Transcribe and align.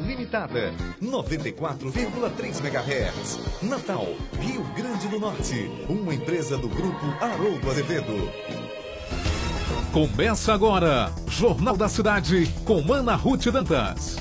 Limitada, 0.00 0.72
94,3 1.02 2.64
MHz. 2.64 3.38
Natal, 3.62 4.06
Rio 4.40 4.64
Grande 4.74 5.06
do 5.06 5.20
Norte. 5.20 5.70
Uma 5.86 6.14
empresa 6.14 6.56
do 6.56 6.66
Grupo 6.66 7.04
Haroldo 7.20 7.70
Azevedo. 7.70 8.32
Começa 9.92 10.54
agora, 10.54 11.12
Jornal 11.28 11.76
da 11.76 11.90
Cidade, 11.90 12.50
com 12.64 12.90
Ana 12.90 13.14
Ruth 13.14 13.48
Dantas. 13.48 14.16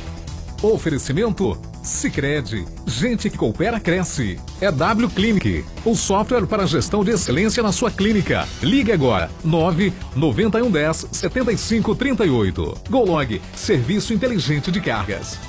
Oferecimento 0.61 1.57
Sicredi, 1.81 2.65
gente 2.85 3.29
que 3.29 3.37
coopera 3.37 3.79
cresce. 3.79 4.37
É 4.59 4.69
W 4.69 5.09
Clinic, 5.09 5.63
o 5.85 5.95
software 5.95 6.45
para 6.45 6.67
gestão 6.67 7.01
de 7.01 7.11
excelência 7.11 7.63
na 7.63 7.71
sua 7.71 7.89
clínica. 7.89 8.45
Ligue 8.61 8.91
agora 8.91 9.31
9 9.41 9.93
9110 10.17 11.07
7538. 11.13 12.73
Golog, 12.89 13.41
serviço 13.55 14.13
inteligente 14.13 14.69
de 14.69 14.81
cargas. 14.81 15.39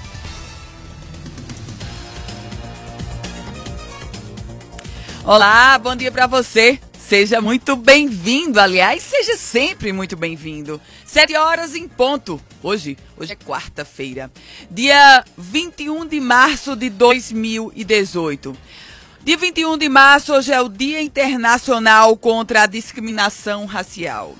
Olá, 5.25 5.79
bom 5.79 5.94
dia 5.94 6.11
para 6.11 6.26
você. 6.26 6.81
Seja 6.99 7.40
muito 7.40 7.76
bem-vindo, 7.76 8.58
aliás, 8.58 9.04
seja 9.04 9.36
sempre 9.36 9.93
muito 9.93 10.17
bem-vindo. 10.17 10.81
Sete 11.07 11.36
horas 11.36 11.76
em 11.76 11.86
ponto. 11.86 12.43
Hoje, 12.61 12.98
hoje 13.17 13.32
é 13.32 13.36
quarta-feira, 13.36 14.32
dia 14.68 15.25
21 15.39 16.07
de 16.07 16.21
março 16.21 16.75
de 16.75 16.90
2018. 16.90 18.57
Dia 19.22 19.36
21 19.36 19.79
de 19.79 19.89
março, 19.89 20.35
hoje 20.35 20.53
é 20.53 20.61
o 20.61 20.68
Dia 20.68 21.00
Internacional 21.00 22.17
contra 22.17 22.64
a 22.64 22.67
Discriminação 22.67 23.64
Racial. 23.64 24.34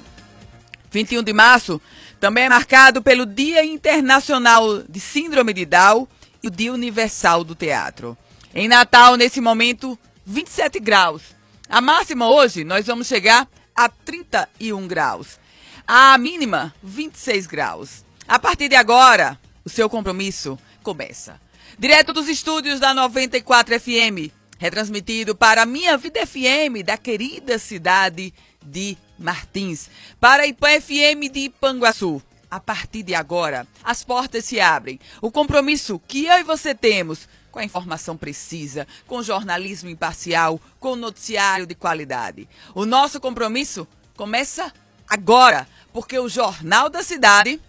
21 0.91 1.22
de 1.22 1.33
março 1.33 1.80
também 2.19 2.46
é 2.46 2.48
marcado 2.48 3.00
pelo 3.00 3.24
Dia 3.24 3.64
Internacional 3.64 4.83
de 4.88 4.98
Síndrome 4.98 5.55
de 5.55 5.64
Down 5.64 6.08
e 6.42 6.48
o 6.48 6.50
Dia 6.50 6.72
Universal 6.72 7.44
do 7.44 7.55
Teatro. 7.55 8.19
Em 8.52 8.66
Natal, 8.66 9.14
nesse 9.14 9.41
momento, 9.41 9.97
27 10.33 10.80
graus. 10.80 11.22
A 11.69 11.83
máxima 11.83 12.27
hoje 12.27 12.64
nós 12.64 12.86
vamos 12.86 13.06
chegar 13.06 13.47
a 13.77 13.86
31 13.91 14.88
graus. 14.88 15.38
A 15.86 16.16
mínima, 16.16 16.75
26 16.83 17.47
graus. 17.47 18.02
A 18.27 18.38
partir 18.38 18.70
de 18.70 18.75
agora, 18.75 19.38
o 19.62 19.69
seu 19.69 19.91
compromisso 19.91 20.58
começa. 20.83 21.38
Direto 21.78 22.14
dos 22.14 22.28
estúdios 22.28 22.80
da 22.80 22.94
94 22.94 23.78
FM, 23.78 24.33
retransmitido 24.58 25.36
para 25.36 25.62
a 25.62 25.66
Minha 25.66 25.98
Vida 25.98 26.27
FM 26.27 26.83
da 26.83 26.97
querida 26.97 27.58
cidade 27.58 28.33
de 28.64 28.97
Martins, 29.19 29.91
para 30.19 30.44
a 30.44 30.47
IPAN 30.47 30.80
FM 30.80 31.30
de 31.30 31.41
Ipanguaçu. 31.41 32.22
A 32.50 32.58
partir 32.58 33.03
de 33.03 33.14
agora, 33.14 33.66
as 33.84 34.03
portas 34.03 34.47
se 34.47 34.60
abrem. 34.60 34.98
O 35.20 35.30
compromisso 35.30 36.00
que 36.08 36.25
eu 36.25 36.38
e 36.38 36.42
você 36.42 36.75
temos 36.75 37.28
com 37.53 37.58
a 37.58 37.64
informação 37.64 38.17
precisa, 38.17 38.89
com 39.06 39.22
jornalismo 39.22 39.91
imparcial, 39.91 40.58
com 40.81 40.97
noticiário 40.97 41.67
de 41.67 41.75
qualidade. 41.75 42.48
O 42.75 42.86
nosso 42.86 43.20
compromisso 43.20 43.86
começa 44.17 44.72
agora, 45.06 45.69
porque 45.92 46.19
o 46.19 46.28
Jornal 46.28 46.89
da 46.89 47.03
Cidade 47.03 47.61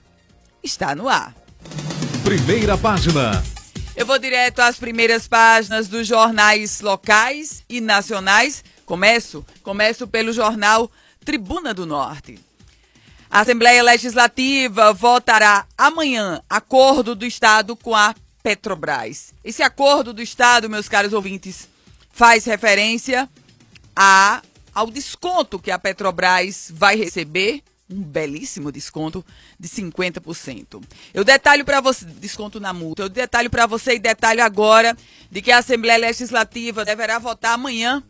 está 0.64 0.96
no 0.96 1.10
ar. 1.10 1.36
Primeira 2.24 2.78
página. 2.78 3.44
Eu 3.96 4.06
vou 4.06 4.18
direto 4.18 4.60
às 4.60 4.78
primeiras 4.78 5.28
páginas 5.28 5.88
dos 5.88 6.08
jornais 6.08 6.80
locais 6.80 7.64
e 7.70 7.82
nacionais. 7.82 8.64
Começo, 8.86 9.46
começo 9.62 10.08
pelo 10.08 10.32
jornal 10.32 10.90
Tribuna 11.24 11.74
do 11.74 11.86
Norte. 11.86 12.40
A 13.30 13.42
Assembleia 13.42 13.84
Legislativa 13.84 14.94
votará 14.94 15.66
amanhã 15.78 16.42
acordo 16.50 17.16
do 17.16 17.26
Estado 17.26 17.76
com 17.76 17.96
a 17.96 18.16
Petrobras. 18.44 19.34
Esse 19.42 19.64
acordo 19.64 20.14
do 20.14 20.22
Estado, 20.22 20.70
meus 20.70 20.90
caros 20.90 21.14
ouvintes, 21.14 21.70
faz 22.12 22.44
referência 22.44 23.30
a, 23.96 24.42
ao 24.76 24.92
desconto 24.92 25.58
que 25.58 25.72
a 25.72 25.80
Petrobras 25.80 26.70
vai 26.72 26.98
receber, 26.98 27.64
um 27.90 28.02
belíssimo 28.02 28.72
desconto 28.72 29.26
de 29.60 29.70
50%. 29.70 30.84
Eu 31.14 31.24
detalho 31.24 31.64
para 31.64 31.80
você, 31.80 32.06
desconto 32.06 32.60
na 32.60 32.74
multa, 32.74 33.04
eu 33.04 33.10
detalho 33.10 33.50
para 33.50 33.66
você 33.66 33.94
e 33.94 34.00
detalho 34.00 34.44
agora 34.44 34.98
de 35.32 35.42
que 35.42 35.52
a 35.52 35.60
Assembleia 35.60 36.00
Legislativa 36.00 36.84
deverá 36.84 37.20
votar 37.20 37.54
amanhã 37.54 38.04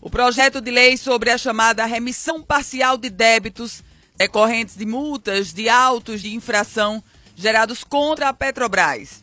o 0.00 0.08
projeto 0.08 0.60
de 0.60 0.70
lei 0.70 0.96
sobre 0.96 1.30
a 1.30 1.38
chamada 1.38 1.84
remissão 1.84 2.42
parcial 2.42 2.96
de 2.96 3.10
débitos 3.10 3.82
decorrentes 4.16 4.76
de 4.76 4.86
multas 4.86 5.52
de 5.52 5.68
autos 5.68 6.20
de 6.20 6.34
infração 6.34 7.02
gerados 7.34 7.82
contra 7.82 8.28
a 8.28 8.34
Petrobras. 8.34 9.22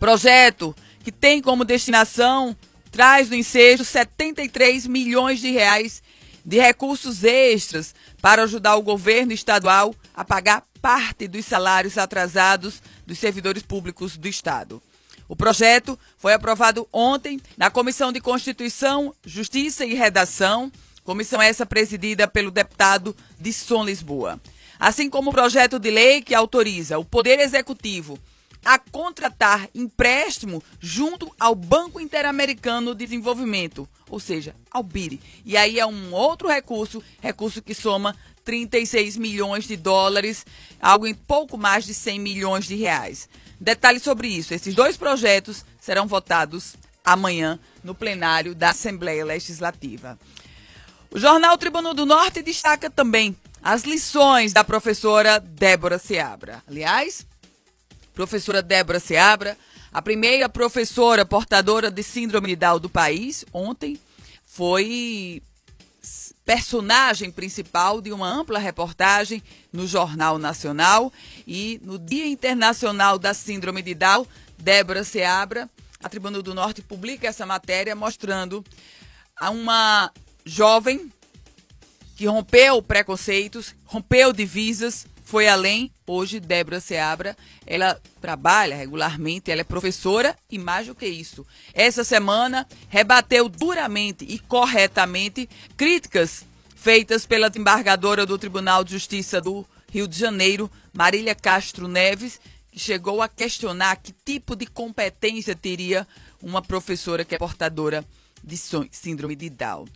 Projeto 0.00 0.74
que 1.04 1.12
tem 1.12 1.42
como 1.42 1.62
destinação, 1.62 2.56
traz 2.90 3.28
no 3.28 3.36
ensejo 3.36 3.84
73 3.84 4.86
milhões 4.86 5.40
de 5.40 5.50
reais 5.50 6.02
de 6.42 6.58
recursos 6.58 7.22
extras 7.22 7.94
para 8.20 8.44
ajudar 8.44 8.76
o 8.76 8.82
governo 8.82 9.32
estadual 9.32 9.94
a 10.14 10.24
pagar 10.24 10.64
parte 10.80 11.28
dos 11.28 11.44
salários 11.44 11.98
atrasados 11.98 12.82
dos 13.06 13.18
servidores 13.18 13.62
públicos 13.62 14.16
do 14.16 14.26
Estado. 14.26 14.82
O 15.28 15.36
projeto 15.36 15.98
foi 16.16 16.32
aprovado 16.32 16.88
ontem 16.90 17.38
na 17.58 17.70
Comissão 17.70 18.10
de 18.10 18.20
Constituição, 18.22 19.14
Justiça 19.24 19.84
e 19.84 19.92
Redação, 19.92 20.72
comissão 21.04 21.42
essa 21.42 21.66
presidida 21.66 22.26
pelo 22.26 22.50
deputado 22.50 23.14
Disson 23.38 23.84
Lisboa. 23.84 24.40
Assim 24.78 25.10
como 25.10 25.28
o 25.28 25.32
projeto 25.34 25.78
de 25.78 25.90
lei 25.90 26.22
que 26.22 26.34
autoriza 26.34 26.98
o 26.98 27.04
Poder 27.04 27.38
Executivo 27.38 28.18
a 28.64 28.78
contratar 28.78 29.68
empréstimo 29.74 30.62
junto 30.78 31.34
ao 31.38 31.54
Banco 31.54 32.00
Interamericano 32.00 32.94
de 32.94 33.06
Desenvolvimento, 33.06 33.88
ou 34.08 34.20
seja, 34.20 34.54
ao 34.70 34.82
BID. 34.82 35.20
E 35.44 35.56
aí 35.56 35.78
é 35.78 35.86
um 35.86 36.12
outro 36.12 36.48
recurso, 36.48 37.02
recurso 37.20 37.62
que 37.62 37.74
soma 37.74 38.16
36 38.44 39.16
milhões 39.16 39.64
de 39.64 39.76
dólares, 39.76 40.44
algo 40.80 41.06
em 41.06 41.14
pouco 41.14 41.56
mais 41.56 41.84
de 41.84 41.94
100 41.94 42.18
milhões 42.18 42.66
de 42.66 42.74
reais. 42.74 43.28
Detalhes 43.58 44.02
sobre 44.02 44.28
isso: 44.28 44.54
esses 44.54 44.74
dois 44.74 44.96
projetos 44.96 45.64
serão 45.80 46.06
votados 46.06 46.74
amanhã 47.04 47.58
no 47.82 47.94
plenário 47.94 48.54
da 48.54 48.70
Assembleia 48.70 49.24
Legislativa. 49.24 50.18
O 51.10 51.18
jornal 51.18 51.58
Tribunal 51.58 51.92
do 51.92 52.06
Norte 52.06 52.42
destaca 52.42 52.88
também 52.88 53.36
as 53.62 53.82
lições 53.82 54.52
da 54.52 54.64
professora 54.64 55.40
Débora 55.40 55.98
Seabra. 55.98 56.62
Aliás, 56.68 57.26
professora 58.14 58.62
Débora 58.62 59.00
Seabra, 59.00 59.56
a 59.92 60.00
primeira 60.00 60.48
professora 60.48 61.24
portadora 61.24 61.90
de 61.90 62.02
síndrome 62.02 62.48
de 62.48 62.56
Down 62.56 62.78
do 62.78 62.88
país, 62.88 63.44
ontem 63.52 63.98
foi 64.44 65.42
personagem 66.44 67.30
principal 67.30 68.00
de 68.00 68.12
uma 68.12 68.28
ampla 68.28 68.58
reportagem 68.58 69.42
no 69.72 69.86
Jornal 69.86 70.38
Nacional 70.38 71.12
e 71.46 71.80
no 71.84 71.98
Dia 71.98 72.26
Internacional 72.26 73.18
da 73.18 73.34
Síndrome 73.34 73.82
de 73.82 73.94
Down, 73.94 74.26
Débora 74.58 75.04
Seabra, 75.04 75.68
a 76.02 76.08
Tribuna 76.08 76.40
do 76.42 76.54
Norte 76.54 76.82
publica 76.82 77.28
essa 77.28 77.44
matéria 77.44 77.94
mostrando 77.94 78.64
a 79.36 79.50
uma 79.50 80.10
jovem 80.44 81.12
que 82.16 82.26
rompeu 82.26 82.82
preconceitos, 82.82 83.74
rompeu 83.84 84.32
divisas, 84.32 85.06
foi 85.30 85.46
além. 85.46 85.92
Hoje, 86.04 86.40
Débora 86.40 86.80
Seabra, 86.80 87.36
ela 87.64 88.00
trabalha 88.20 88.74
regularmente, 88.74 89.48
ela 89.48 89.60
é 89.60 89.64
professora 89.64 90.36
e 90.50 90.58
mais 90.58 90.88
do 90.88 90.94
que 90.94 91.06
isso. 91.06 91.46
Essa 91.72 92.02
semana, 92.02 92.66
rebateu 92.88 93.48
duramente 93.48 94.24
e 94.28 94.40
corretamente 94.40 95.48
críticas 95.76 96.44
feitas 96.74 97.26
pela 97.26 97.48
desembargadora 97.48 98.26
do 98.26 98.36
Tribunal 98.36 98.82
de 98.82 98.90
Justiça 98.90 99.40
do 99.40 99.64
Rio 99.88 100.08
de 100.08 100.18
Janeiro, 100.18 100.68
Marília 100.92 101.34
Castro 101.34 101.86
Neves, 101.86 102.40
que 102.72 102.80
chegou 102.80 103.22
a 103.22 103.28
questionar 103.28 103.94
que 103.98 104.12
tipo 104.24 104.56
de 104.56 104.66
competência 104.66 105.54
teria 105.54 106.08
uma 106.42 106.60
professora 106.60 107.24
que 107.24 107.36
é 107.36 107.38
portadora 107.38 108.04
de 108.42 108.56
síndrome 108.90 109.36
de 109.36 109.48
Down. 109.48 109.86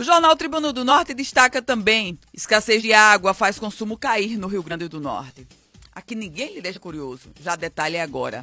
O 0.00 0.02
jornal 0.02 0.34
Tribunal 0.34 0.72
do 0.72 0.82
Norte 0.82 1.12
destaca 1.12 1.60
também: 1.60 2.18
escassez 2.32 2.80
de 2.80 2.90
água 2.90 3.34
faz 3.34 3.58
consumo 3.58 3.98
cair 3.98 4.38
no 4.38 4.46
Rio 4.46 4.62
Grande 4.62 4.88
do 4.88 4.98
Norte. 4.98 5.46
Aqui 5.94 6.14
ninguém 6.14 6.54
lhe 6.54 6.62
deixa 6.62 6.80
curioso, 6.80 7.28
já 7.38 7.54
detalhe 7.54 7.98
agora. 7.98 8.42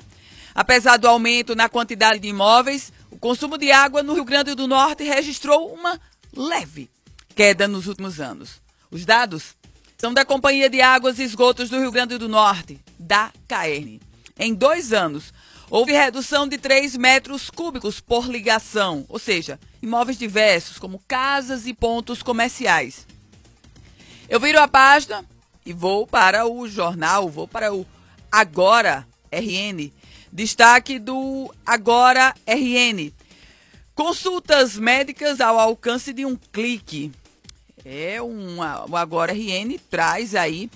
Apesar 0.53 0.97
do 0.97 1.07
aumento 1.07 1.55
na 1.55 1.67
quantidade 1.67 2.19
de 2.19 2.27
imóveis, 2.27 2.93
o 3.09 3.17
consumo 3.17 3.57
de 3.57 3.71
água 3.71 4.03
no 4.03 4.13
Rio 4.13 4.23
Grande 4.23 4.53
do 4.53 4.67
Norte 4.67 5.03
registrou 5.03 5.73
uma 5.73 5.99
leve 6.31 6.91
queda 7.35 7.67
nos 7.67 7.87
últimos 7.87 8.19
anos. 8.19 8.61
Os 8.91 9.03
dados 9.03 9.55
são 9.97 10.13
da 10.13 10.23
Companhia 10.23 10.69
de 10.69 10.79
Águas 10.79 11.17
e 11.17 11.23
Esgotos 11.23 11.71
do 11.71 11.79
Rio 11.79 11.91
Grande 11.91 12.19
do 12.19 12.29
Norte, 12.29 12.79
da 12.99 13.31
CAERN. 13.47 13.99
Em 14.37 14.53
dois 14.53 14.93
anos, 14.93 15.33
Houve 15.69 15.91
redução 15.91 16.47
de 16.47 16.57
3 16.57 16.95
metros 16.95 17.49
cúbicos 17.49 17.99
por 17.99 18.25
ligação, 18.29 19.05
ou 19.09 19.19
seja, 19.19 19.59
imóveis 19.81 20.17
diversos, 20.17 20.79
como 20.79 21.01
casas 21.07 21.65
e 21.65 21.73
pontos 21.73 22.23
comerciais. 22.23 23.05
Eu 24.29 24.39
viro 24.39 24.59
a 24.59 24.67
página 24.67 25.25
e 25.65 25.73
vou 25.73 26.05
para 26.05 26.45
o 26.47 26.67
jornal, 26.67 27.29
vou 27.29 27.47
para 27.47 27.73
o 27.73 27.85
Agora 28.31 29.07
RN. 29.31 29.91
Destaque 30.31 30.99
do 30.99 31.53
Agora 31.65 32.33
RN. 32.45 33.11
Consultas 33.95 34.77
médicas 34.77 35.41
ao 35.41 35.59
alcance 35.59 36.13
de 36.13 36.25
um 36.25 36.35
clique. 36.35 37.11
É 37.83 38.21
uma, 38.21 38.85
o 38.89 38.95
Agora 38.95 39.31
RN 39.31 39.79
traz 39.89 40.35
aí 40.35 40.69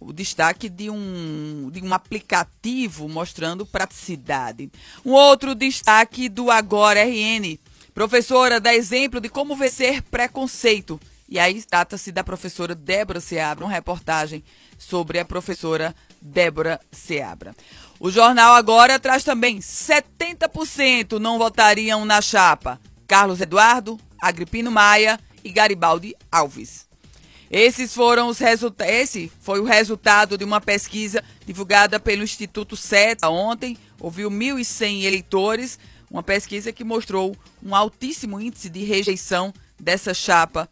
o 0.00 0.12
destaque 0.12 0.68
de 0.68 0.90
um, 0.90 1.70
de 1.72 1.82
um 1.82 1.92
aplicativo 1.92 3.08
mostrando 3.08 3.66
praticidade. 3.66 4.70
Um 5.04 5.12
outro 5.12 5.54
destaque 5.54 6.28
do 6.28 6.50
Agora 6.50 7.04
RN. 7.04 7.58
Professora 7.96 8.60
dá 8.60 8.74
exemplo 8.74 9.22
de 9.22 9.30
como 9.30 9.56
vencer 9.56 10.02
preconceito. 10.02 11.00
E 11.26 11.38
aí 11.38 11.62
trata-se 11.62 12.12
da 12.12 12.22
professora 12.22 12.74
Débora 12.74 13.20
Seabra, 13.20 13.64
uma 13.64 13.72
reportagem 13.72 14.44
sobre 14.76 15.18
a 15.18 15.24
professora 15.24 15.96
Débora 16.20 16.78
Seabra. 16.92 17.54
O 17.98 18.10
jornal 18.10 18.52
agora 18.52 18.98
traz 18.98 19.24
também 19.24 19.60
70% 19.60 21.18
não 21.18 21.38
votariam 21.38 22.04
na 22.04 22.20
chapa. 22.20 22.78
Carlos 23.08 23.40
Eduardo, 23.40 23.98
Agripino 24.20 24.70
Maia 24.70 25.18
e 25.42 25.50
Garibaldi 25.50 26.14
Alves. 26.30 26.86
Esses 27.50 27.94
foram 27.94 28.28
os. 28.28 28.38
Esse 28.86 29.32
foi 29.40 29.58
o 29.58 29.64
resultado 29.64 30.36
de 30.36 30.44
uma 30.44 30.60
pesquisa 30.60 31.24
divulgada 31.46 31.98
pelo 31.98 32.22
Instituto 32.22 32.76
SETA 32.76 33.30
ontem. 33.30 33.74
Ouviu 33.98 34.30
1.100 34.30 35.04
eleitores. 35.04 35.78
Uma 36.16 36.22
pesquisa 36.22 36.72
que 36.72 36.82
mostrou 36.82 37.36
um 37.62 37.74
altíssimo 37.74 38.40
índice 38.40 38.70
de 38.70 38.82
rejeição 38.82 39.52
dessa 39.78 40.14
chapa, 40.14 40.66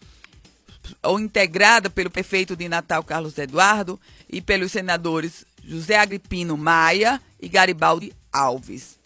ou 1.02 1.20
integrada 1.20 1.91
pelo 1.91 2.08
prefeito 2.08 2.56
de 2.56 2.67
Natal, 2.67 3.05
Carlos 3.05 3.37
Eduardo, 3.37 4.00
e 4.26 4.41
pelos 4.41 4.73
senadores 4.73 5.44
José 5.62 5.99
Agripino 5.99 6.56
Maia 6.56 7.20
e 7.38 7.46
Garibaldi 7.46 8.11
Alves. 8.32 8.99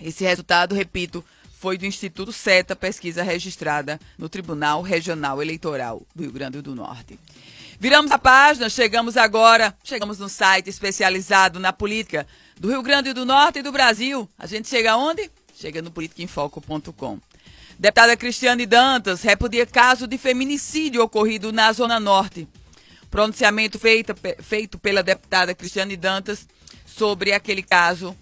Esse 0.00 0.22
resultado, 0.22 0.76
repito, 0.76 1.24
foi 1.58 1.76
do 1.76 1.84
Instituto 1.84 2.32
SETA, 2.32 2.76
pesquisa 2.76 3.24
registrada 3.24 3.98
no 4.16 4.28
Tribunal 4.28 4.80
Regional 4.80 5.42
Eleitoral 5.42 6.06
do 6.14 6.22
Rio 6.22 6.30
Grande 6.30 6.62
do 6.62 6.76
Norte. 6.76 7.18
Viramos 7.80 8.12
a 8.12 8.18
página, 8.18 8.70
chegamos 8.70 9.16
agora, 9.16 9.76
chegamos 9.82 10.20
no 10.20 10.28
site 10.28 10.70
especializado 10.70 11.58
na 11.58 11.72
política 11.72 12.24
do 12.60 12.70
Rio 12.70 12.80
Grande 12.80 13.12
do 13.12 13.24
Norte 13.24 13.58
e 13.58 13.62
do 13.62 13.72
Brasil. 13.72 14.28
A 14.38 14.46
gente 14.46 14.68
chega 14.68 14.96
onde? 14.96 15.28
Chega 15.54 15.80
no 15.80 15.90
politicainfoco.com. 15.90 17.18
Deputada 17.78 18.16
Cristiane 18.16 18.66
Dantas 18.66 19.22
repudia 19.22 19.66
caso 19.66 20.06
de 20.06 20.18
feminicídio 20.18 21.02
ocorrido 21.02 21.52
na 21.52 21.72
Zona 21.72 21.98
Norte. 21.98 22.46
Pronunciamento 23.10 23.78
feito, 23.78 24.14
feito 24.42 24.78
pela 24.78 25.02
deputada 25.02 25.54
Cristiane 25.54 25.96
Dantas 25.96 26.48
sobre 26.84 27.32
aquele 27.32 27.62
caso 27.62 28.16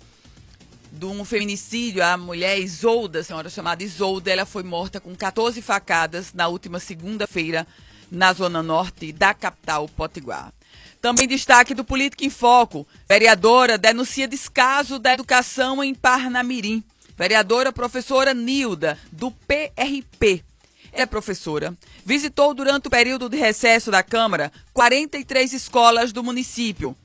de 0.91 1.07
um 1.07 1.25
feminicídio. 1.25 2.05
A 2.05 2.17
mulher 2.17 2.59
Isolda, 2.59 3.21
a 3.21 3.25
senhora 3.25 3.49
chamada 3.49 3.83
Isolda, 3.83 4.31
ela 4.31 4.45
foi 4.45 4.63
morta 4.63 5.01
com 5.01 5.15
14 5.15 5.61
facadas 5.63 6.33
na 6.35 6.49
última 6.49 6.79
segunda-feira 6.79 7.67
na 8.11 8.33
zona 8.35 8.63
norte 8.63 9.11
da 9.11 9.33
capital 9.33 9.89
Potiguar. 9.89 10.53
Também 11.01 11.27
destaque 11.27 11.75
do 11.75 11.83
Político 11.83 12.25
em 12.25 12.31
Foco. 12.31 12.87
Vereadora 13.09 13.79
denuncia 13.79 14.29
descaso 14.29 14.99
da 14.99 15.15
educação 15.15 15.83
em 15.83 15.95
Parnamirim. 15.95 16.85
Vereadora 17.23 17.73
professora 17.73 18.35
Nilda, 18.35 18.99
do 19.13 19.31
PRP. 19.31 20.43
É 20.91 21.07
professora. 21.07 21.73
Visitou 22.05 22.53
durante 22.53 22.89
o 22.89 22.91
período 22.91 23.29
de 23.29 23.37
recesso 23.37 23.93
da 23.93 24.03
Câmara 24.03 24.51
43 24.73 25.53
escolas 25.53 26.11
do 26.11 26.25
município 26.25 26.97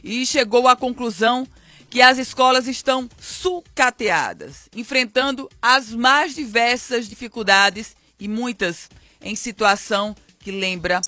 e 0.00 0.24
chegou 0.24 0.68
à 0.68 0.76
conclusão 0.76 1.44
que 1.90 2.00
as 2.00 2.18
escolas 2.18 2.68
estão 2.68 3.10
sucateadas, 3.18 4.68
enfrentando 4.76 5.50
as 5.60 5.90
mais 5.90 6.36
diversas 6.36 7.08
dificuldades 7.08 7.96
e 8.20 8.28
muitas 8.28 8.88
em 9.20 9.34
situação 9.34 10.14
que 10.38 10.52
lembra 10.52 11.00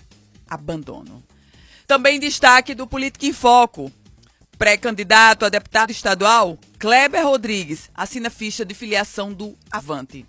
abandono. 0.50 1.22
Também 1.86 2.18
destaque 2.18 2.74
do 2.74 2.84
Política 2.84 3.26
em 3.26 3.32
Foco. 3.32 3.92
Pré-candidato 4.58 5.44
a 5.44 5.50
deputado 5.50 5.90
estadual, 5.90 6.58
Kleber 6.78 7.22
Rodrigues, 7.22 7.90
assina 7.94 8.30
ficha 8.30 8.64
de 8.64 8.72
filiação 8.72 9.30
do 9.30 9.54
Avante. 9.70 10.24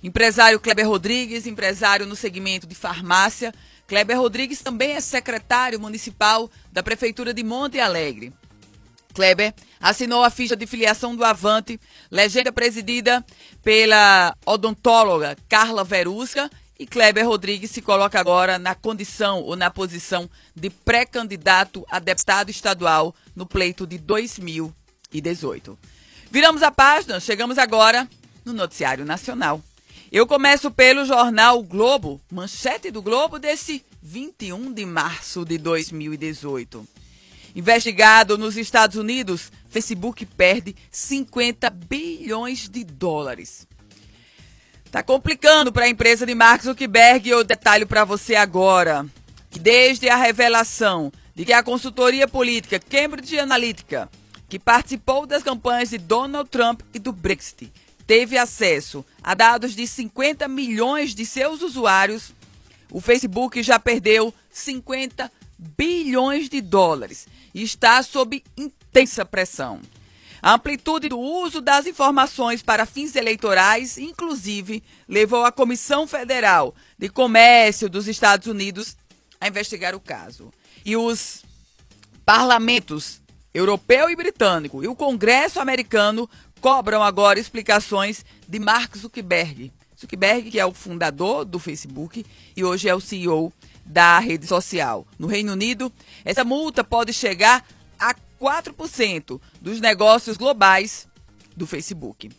Empresário 0.00 0.60
Kleber 0.60 0.88
Rodrigues, 0.88 1.44
empresário 1.44 2.06
no 2.06 2.14
segmento 2.14 2.68
de 2.68 2.76
farmácia. 2.76 3.52
Kleber 3.88 4.16
Rodrigues 4.16 4.60
também 4.60 4.92
é 4.92 5.00
secretário 5.00 5.80
municipal 5.80 6.48
da 6.70 6.84
Prefeitura 6.84 7.34
de 7.34 7.42
Monte 7.42 7.80
Alegre. 7.80 8.32
Kleber 9.12 9.52
assinou 9.80 10.22
a 10.22 10.30
ficha 10.30 10.54
de 10.54 10.64
filiação 10.64 11.16
do 11.16 11.24
Avante, 11.24 11.80
legenda 12.12 12.52
presidida 12.52 13.26
pela 13.64 14.36
odontóloga 14.46 15.36
Carla 15.48 15.82
Verusca, 15.82 16.48
e 16.78 16.86
Kleber 16.86 17.26
Rodrigues 17.26 17.72
se 17.72 17.82
coloca 17.82 18.20
agora 18.20 18.58
na 18.58 18.74
condição 18.74 19.42
ou 19.42 19.56
na 19.56 19.68
posição 19.68 20.30
de 20.54 20.70
pré-candidato 20.70 21.84
a 21.90 21.98
deputado 21.98 22.50
estadual 22.50 23.14
no 23.34 23.44
pleito 23.44 23.86
de 23.86 23.98
2018. 23.98 25.76
Viramos 26.30 26.62
a 26.62 26.70
página, 26.70 27.18
chegamos 27.18 27.58
agora 27.58 28.08
no 28.44 28.52
Noticiário 28.52 29.04
Nacional. 29.04 29.60
Eu 30.12 30.26
começo 30.26 30.70
pelo 30.70 31.04
jornal 31.04 31.62
Globo, 31.62 32.20
manchete 32.30 32.90
do 32.90 33.02
Globo 33.02 33.38
desse 33.38 33.84
21 34.00 34.72
de 34.72 34.86
março 34.86 35.44
de 35.44 35.58
2018. 35.58 36.86
Investigado 37.56 38.38
nos 38.38 38.56
Estados 38.56 38.96
Unidos, 38.96 39.50
Facebook 39.68 40.24
perde 40.24 40.76
50 40.92 41.68
bilhões 41.70 42.68
de 42.68 42.84
dólares. 42.84 43.66
Tá 44.90 45.02
complicando 45.02 45.70
para 45.70 45.84
a 45.84 45.88
empresa 45.88 46.24
de 46.24 46.34
Mark 46.34 46.62
Zuckerberg. 46.62 47.28
Eu 47.28 47.44
detalho 47.44 47.86
para 47.86 48.04
você 48.04 48.34
agora 48.34 49.06
que 49.50 49.58
desde 49.58 50.08
a 50.08 50.16
revelação 50.16 51.12
de 51.34 51.44
que 51.44 51.52
a 51.52 51.62
consultoria 51.62 52.26
política 52.26 52.80
Cambridge 52.80 53.38
Analytica, 53.38 54.08
que 54.48 54.58
participou 54.58 55.26
das 55.26 55.42
campanhas 55.42 55.90
de 55.90 55.98
Donald 55.98 56.48
Trump 56.48 56.80
e 56.94 56.98
do 56.98 57.12
Brexit, 57.12 57.70
teve 58.06 58.38
acesso 58.38 59.04
a 59.22 59.34
dados 59.34 59.76
de 59.76 59.86
50 59.86 60.48
milhões 60.48 61.14
de 61.14 61.26
seus 61.26 61.60
usuários, 61.60 62.32
o 62.90 63.00
Facebook 63.00 63.62
já 63.62 63.78
perdeu 63.78 64.32
50 64.50 65.30
bilhões 65.58 66.48
de 66.48 66.62
dólares 66.62 67.28
e 67.54 67.62
está 67.62 68.02
sob 68.02 68.42
intensa 68.56 69.26
pressão. 69.26 69.80
A 70.40 70.54
amplitude 70.54 71.08
do 71.08 71.18
uso 71.18 71.60
das 71.60 71.86
informações 71.86 72.62
para 72.62 72.86
fins 72.86 73.16
eleitorais, 73.16 73.98
inclusive, 73.98 74.82
levou 75.08 75.44
a 75.44 75.52
Comissão 75.52 76.06
Federal 76.06 76.74
de 76.96 77.08
Comércio 77.08 77.88
dos 77.88 78.06
Estados 78.06 78.46
Unidos 78.46 78.96
a 79.40 79.48
investigar 79.48 79.94
o 79.94 80.00
caso. 80.00 80.52
E 80.84 80.96
os 80.96 81.42
parlamentos 82.24 83.20
europeu 83.52 84.10
e 84.10 84.16
britânico 84.16 84.84
e 84.84 84.88
o 84.88 84.94
Congresso 84.94 85.60
americano 85.60 86.28
cobram 86.60 87.02
agora 87.02 87.38
explicações 87.38 88.24
de 88.46 88.58
Mark 88.58 88.96
Zuckerberg. 88.96 89.72
Zuckerberg, 89.98 90.50
que 90.50 90.60
é 90.60 90.66
o 90.66 90.72
fundador 90.72 91.44
do 91.44 91.58
Facebook 91.58 92.24
e 92.56 92.64
hoje 92.64 92.88
é 92.88 92.94
o 92.94 93.00
CEO 93.00 93.52
da 93.84 94.18
rede 94.18 94.46
social. 94.46 95.06
No 95.18 95.26
Reino 95.26 95.52
Unido, 95.52 95.92
essa 96.24 96.44
multa 96.44 96.84
pode 96.84 97.12
chegar 97.12 97.64
a 97.98 98.14
4% 98.40 99.40
dos 99.60 99.80
negócios 99.80 100.36
globais 100.36 101.08
do 101.56 101.66
Facebook. 101.66 102.30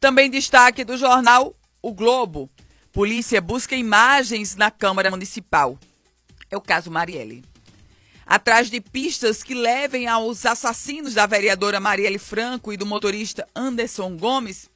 Também 0.00 0.30
destaque 0.30 0.84
do 0.84 0.96
jornal 0.96 1.56
O 1.82 1.92
Globo. 1.92 2.50
Polícia 2.92 3.40
busca 3.40 3.76
imagens 3.76 4.56
na 4.56 4.70
Câmara 4.70 5.10
Municipal. 5.10 5.78
É 6.50 6.56
o 6.56 6.60
caso 6.60 6.90
Marielle. 6.90 7.44
Atrás 8.26 8.68
de 8.68 8.80
pistas 8.80 9.42
que 9.42 9.54
levem 9.54 10.06
aos 10.06 10.44
assassinos 10.44 11.14
da 11.14 11.24
vereadora 11.24 11.80
Marielle 11.80 12.18
Franco 12.18 12.72
e 12.72 12.76
do 12.76 12.84
motorista 12.84 13.48
Anderson 13.54 14.16
Gomes, 14.16 14.68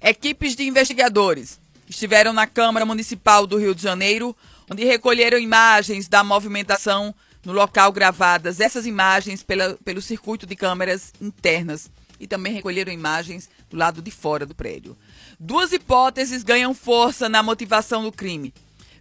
equipes 0.00 0.56
de 0.56 0.64
investigadores 0.64 1.60
estiveram 1.88 2.32
na 2.32 2.46
Câmara 2.46 2.84
Municipal 2.84 3.46
do 3.46 3.58
Rio 3.58 3.74
de 3.74 3.82
Janeiro, 3.82 4.36
onde 4.68 4.84
recolheram 4.84 5.38
imagens 5.38 6.08
da 6.08 6.24
movimentação 6.24 7.14
no 7.46 7.52
local 7.52 7.92
gravadas 7.92 8.58
essas 8.58 8.86
imagens 8.86 9.40
pela, 9.40 9.78
pelo 9.84 10.02
circuito 10.02 10.44
de 10.44 10.56
câmeras 10.56 11.12
internas 11.20 11.88
e 12.18 12.26
também 12.26 12.52
recolheram 12.52 12.92
imagens 12.92 13.48
do 13.70 13.76
lado 13.76 14.02
de 14.02 14.10
fora 14.10 14.44
do 14.44 14.52
prédio. 14.52 14.96
Duas 15.38 15.72
hipóteses 15.72 16.42
ganham 16.42 16.74
força 16.74 17.28
na 17.28 17.44
motivação 17.44 18.02
do 18.02 18.10
crime: 18.10 18.52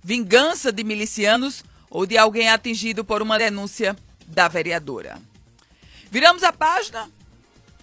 vingança 0.03 0.71
de 0.71 0.83
milicianos 0.83 1.63
ou 1.89 2.05
de 2.05 2.19
alguém 2.19 2.49
atingido 2.49 3.03
por 3.03 3.19
uma 3.19 3.39
denúncia 3.39 3.95
da 4.27 4.47
vereadora. 4.47 5.19
Viramos 6.11 6.43
a 6.43 6.53
página 6.53 7.09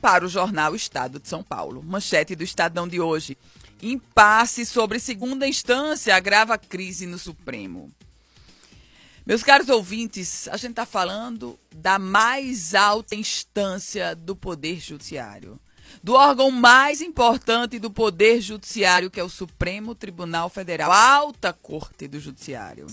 para 0.00 0.24
o 0.24 0.28
jornal 0.28 0.76
Estado 0.76 1.18
de 1.18 1.28
São 1.28 1.42
Paulo. 1.42 1.82
Manchete 1.82 2.36
do 2.36 2.44
Estadão 2.44 2.86
de 2.86 3.00
hoje. 3.00 3.36
Impasse 3.82 4.64
sobre 4.64 5.00
segunda 5.00 5.48
instância 5.48 6.14
agrava 6.14 6.56
crise 6.56 7.04
no 7.04 7.18
Supremo. 7.18 7.90
Meus 9.24 9.44
caros 9.44 9.68
ouvintes, 9.68 10.48
a 10.48 10.56
gente 10.56 10.70
está 10.70 10.84
falando 10.84 11.56
da 11.72 11.96
mais 11.96 12.74
alta 12.74 13.14
instância 13.14 14.16
do 14.16 14.34
Poder 14.34 14.80
Judiciário, 14.80 15.60
do 16.02 16.14
órgão 16.14 16.50
mais 16.50 17.00
importante 17.00 17.78
do 17.78 17.88
Poder 17.88 18.40
Judiciário, 18.40 19.12
que 19.12 19.20
é 19.20 19.22
o 19.22 19.28
Supremo 19.28 19.94
Tribunal 19.94 20.48
Federal, 20.48 20.90
a 20.90 21.14
Alta 21.14 21.52
Corte 21.52 22.08
do 22.08 22.18
Judiciário. 22.18 22.88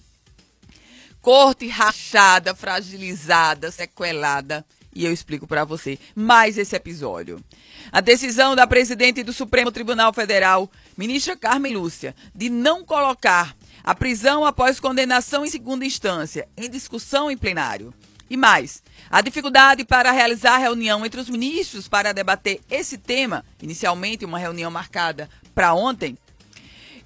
Corte 1.20 1.68
rachada, 1.68 2.54
fragilizada, 2.54 3.72
sequelada. 3.72 4.64
E 4.94 5.06
eu 5.06 5.12
explico 5.12 5.48
para 5.48 5.66
você 5.66 5.98
mais 6.16 6.60
esse 6.60 6.76
episódio. 6.76 7.44
A 7.92 8.02
decisão 8.02 8.56
da 8.56 8.68
presidente 8.68 9.24
do 9.24 9.34
Supremo 9.34 9.72
Tribunal 9.72 10.14
Federal, 10.14 10.70
ministra 10.96 11.36
Carmen 11.36 11.76
Lúcia, 11.76 12.16
de 12.36 12.50
não 12.50 12.86
colocar 12.86 13.56
a 13.84 13.96
prisão 13.96 14.46
após 14.46 14.80
condenação 14.80 15.46
em 15.46 15.50
segunda 15.50 15.86
instância, 15.86 16.48
em 16.58 16.70
discussão 16.70 17.30
em 17.30 17.38
plenário. 17.38 17.94
E 18.30 18.38
mais, 18.38 18.84
a 19.10 19.22
dificuldade 19.22 19.84
para 19.84 20.12
realizar 20.12 20.58
reunião 20.58 21.06
entre 21.06 21.20
os 21.20 21.30
ministros 21.30 21.88
para 21.88 22.14
debater 22.14 22.62
esse 22.70 22.98
tema, 22.98 23.44
inicialmente 23.62 24.24
uma 24.24 24.38
reunião 24.38 24.70
marcada 24.70 25.28
para 25.56 25.74
ontem, 25.74 26.18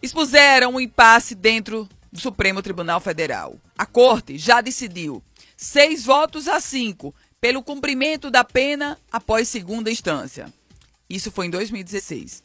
expuseram 0.02 0.74
um 0.74 0.82
impasse 0.82 1.34
dentro 1.34 1.88
do 2.12 2.20
Supremo 2.20 2.62
Tribunal 2.62 3.00
Federal. 3.00 3.56
A 3.78 3.86
Corte 3.86 4.38
já 4.38 4.60
decidiu 4.60 5.24
seis 5.56 6.04
votos 6.04 6.48
a 6.50 6.60
cinco 6.60 7.16
pelo 7.40 7.64
cumprimento 7.64 8.30
da 8.30 8.44
pena 8.44 9.00
após 9.12 9.48
segunda 9.48 9.90
instância. 9.90 10.52
Isso 11.10 11.32
foi 11.32 11.46
em 11.46 11.50
2016. 11.50 12.44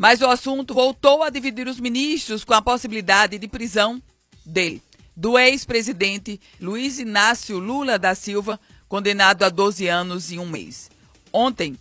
Mas 0.00 0.22
o 0.22 0.26
assunto 0.26 0.72
voltou 0.72 1.22
a 1.22 1.28
dividir 1.28 1.68
os 1.68 1.78
ministros 1.78 2.42
com 2.42 2.54
a 2.54 2.62
possibilidade 2.62 3.38
de 3.38 3.46
prisão 3.46 4.02
dele, 4.46 4.82
do 5.14 5.38
ex-presidente 5.38 6.40
Luiz 6.58 6.98
Inácio 6.98 7.58
Lula 7.58 7.98
da 7.98 8.14
Silva, 8.14 8.58
condenado 8.88 9.42
a 9.42 9.50
12 9.50 9.86
anos 9.88 10.32
e 10.32 10.38
um 10.38 10.48
mês. 10.48 10.90
Ontem, 11.30 11.78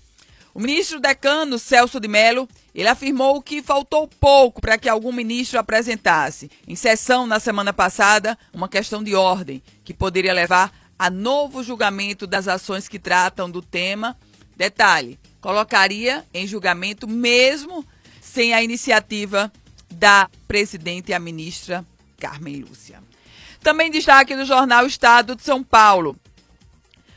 o 0.54 0.60
ministro 0.60 1.00
decano 1.00 1.58
Celso 1.58 1.98
de 1.98 2.10
Mello, 2.10 2.46
ele 2.76 2.90
afirmou 2.90 3.42
que 3.42 3.64
faltou 3.64 4.06
pouco 4.06 4.60
para 4.60 4.78
que 4.78 4.90
algum 4.90 5.14
ministro 5.14 5.58
apresentasse, 5.58 6.52
em 6.68 6.76
sessão 6.76 7.26
na 7.26 7.40
semana 7.40 7.72
passada, 7.72 8.38
uma 8.54 8.68
questão 8.68 9.02
de 9.02 9.16
ordem 9.16 9.64
que 9.82 9.94
poderia 9.94 10.34
levar 10.34 10.74
a 11.00 11.10
novo 11.10 11.64
julgamento 11.64 12.28
das 12.28 12.50
ações 12.50 12.90
que 12.90 13.00
tratam 13.00 13.50
do 13.50 13.62
tema. 13.62 14.18
Detalhe: 14.58 15.18
colocaria 15.40 16.26
em 16.34 16.46
julgamento 16.46 17.08
mesmo 17.08 17.86
sem 18.30 18.54
a 18.54 18.62
iniciativa 18.62 19.52
da 19.92 20.30
presidente 20.48 21.10
e 21.10 21.14
a 21.14 21.20
ministra 21.20 21.86
Carmen 22.20 22.62
Lúcia. 22.62 23.02
Também 23.62 23.90
destaque 23.90 24.36
no 24.36 24.46
jornal 24.46 24.86
Estado 24.86 25.36
de 25.36 25.44
São 25.44 25.64
Paulo. 25.64 26.16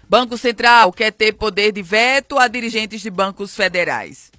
Banco 0.09 0.37
Central 0.39 0.93
quer 0.93 1.13
ter 1.13 1.35
poder 1.35 1.73
de 1.73 1.83
veto 1.83 2.39
a 2.39 2.49
dirigentes 2.49 3.01
de 3.03 3.11
bancos 3.11 3.55
federais. 3.55 4.33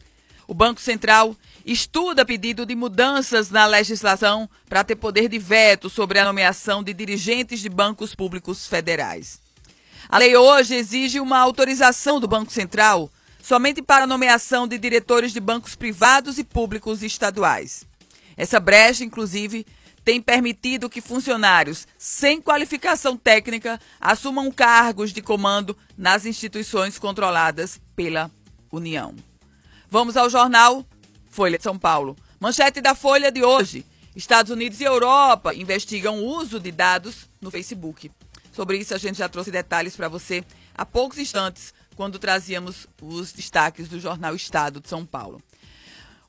O 0.48 0.54
Banco 0.54 0.82
Central 0.82 1.36
estuda 1.66 2.26
pedido 2.26 2.66
de 2.66 2.76
mudanças 2.76 3.50
na 3.50 3.66
legislação 3.66 4.50
para 4.68 4.84
ter 4.84 4.96
poder 4.96 5.30
de 5.30 5.40
veto 5.40 5.90
sobre 5.90 6.20
a 6.20 6.26
nomeação 6.26 6.84
de 6.84 6.94
dirigentes 6.94 7.60
de 7.60 7.70
bancos 7.70 8.14
públicos 8.14 8.68
federais. 8.68 9.40
A 10.10 10.18
lei 10.18 10.36
hoje 10.36 10.76
exige 10.76 11.20
uma 11.20 11.38
autorização 11.38 12.20
do 12.20 12.28
Banco 12.28 12.52
Central 12.52 13.10
somente 13.44 13.82
para 13.82 14.08
nomeação 14.08 14.66
de 14.66 14.78
diretores 14.78 15.34
de 15.34 15.40
bancos 15.42 15.76
privados 15.76 16.38
e 16.38 16.46
públicos 16.46 17.04
estaduais. 17.04 17.84
Essa 18.38 18.58
brecha, 18.58 19.04
inclusive, 19.04 19.68
tem 20.06 20.22
permitido 20.22 20.90
que 20.90 21.02
funcionários 21.02 21.86
sem 21.98 22.42
qualificação 22.42 23.18
técnica 23.18 23.82
assumam 24.00 24.50
cargos 24.50 25.12
de 25.12 25.22
comando 25.22 25.78
nas 25.98 26.26
instituições 26.26 26.98
controladas 26.98 27.82
pela 27.94 28.32
União. 28.72 29.14
Vamos 29.90 30.16
ao 30.16 30.30
jornal 30.30 30.86
Folha 31.30 31.58
de 31.58 31.64
São 31.66 31.78
Paulo. 31.78 32.16
Manchete 32.40 32.80
da 32.80 32.96
Folha 32.96 33.30
de 33.30 33.44
hoje. 33.44 33.86
Estados 34.16 34.52
Unidos 34.52 34.80
e 34.80 34.86
Europa 34.86 35.54
investigam 35.54 36.20
o 36.20 36.28
uso 36.28 36.62
de 36.62 36.72
dados 36.72 37.30
no 37.42 37.52
Facebook. 37.52 38.10
Sobre 38.54 38.78
isso 38.78 38.94
a 38.94 38.98
gente 38.98 39.18
já 39.18 39.28
trouxe 39.28 39.52
detalhes 39.52 39.98
para 39.98 40.08
você 40.08 40.46
há 40.76 40.86
poucos 40.86 41.18
instantes 41.18 41.74
quando 41.96 42.20
trazíamos 42.20 42.88
os 43.02 43.32
destaques 43.32 43.88
do 43.88 44.00
jornal 44.00 44.36
Estado 44.36 44.80
de 44.80 44.90
São 44.90 45.06
Paulo. 45.06 45.42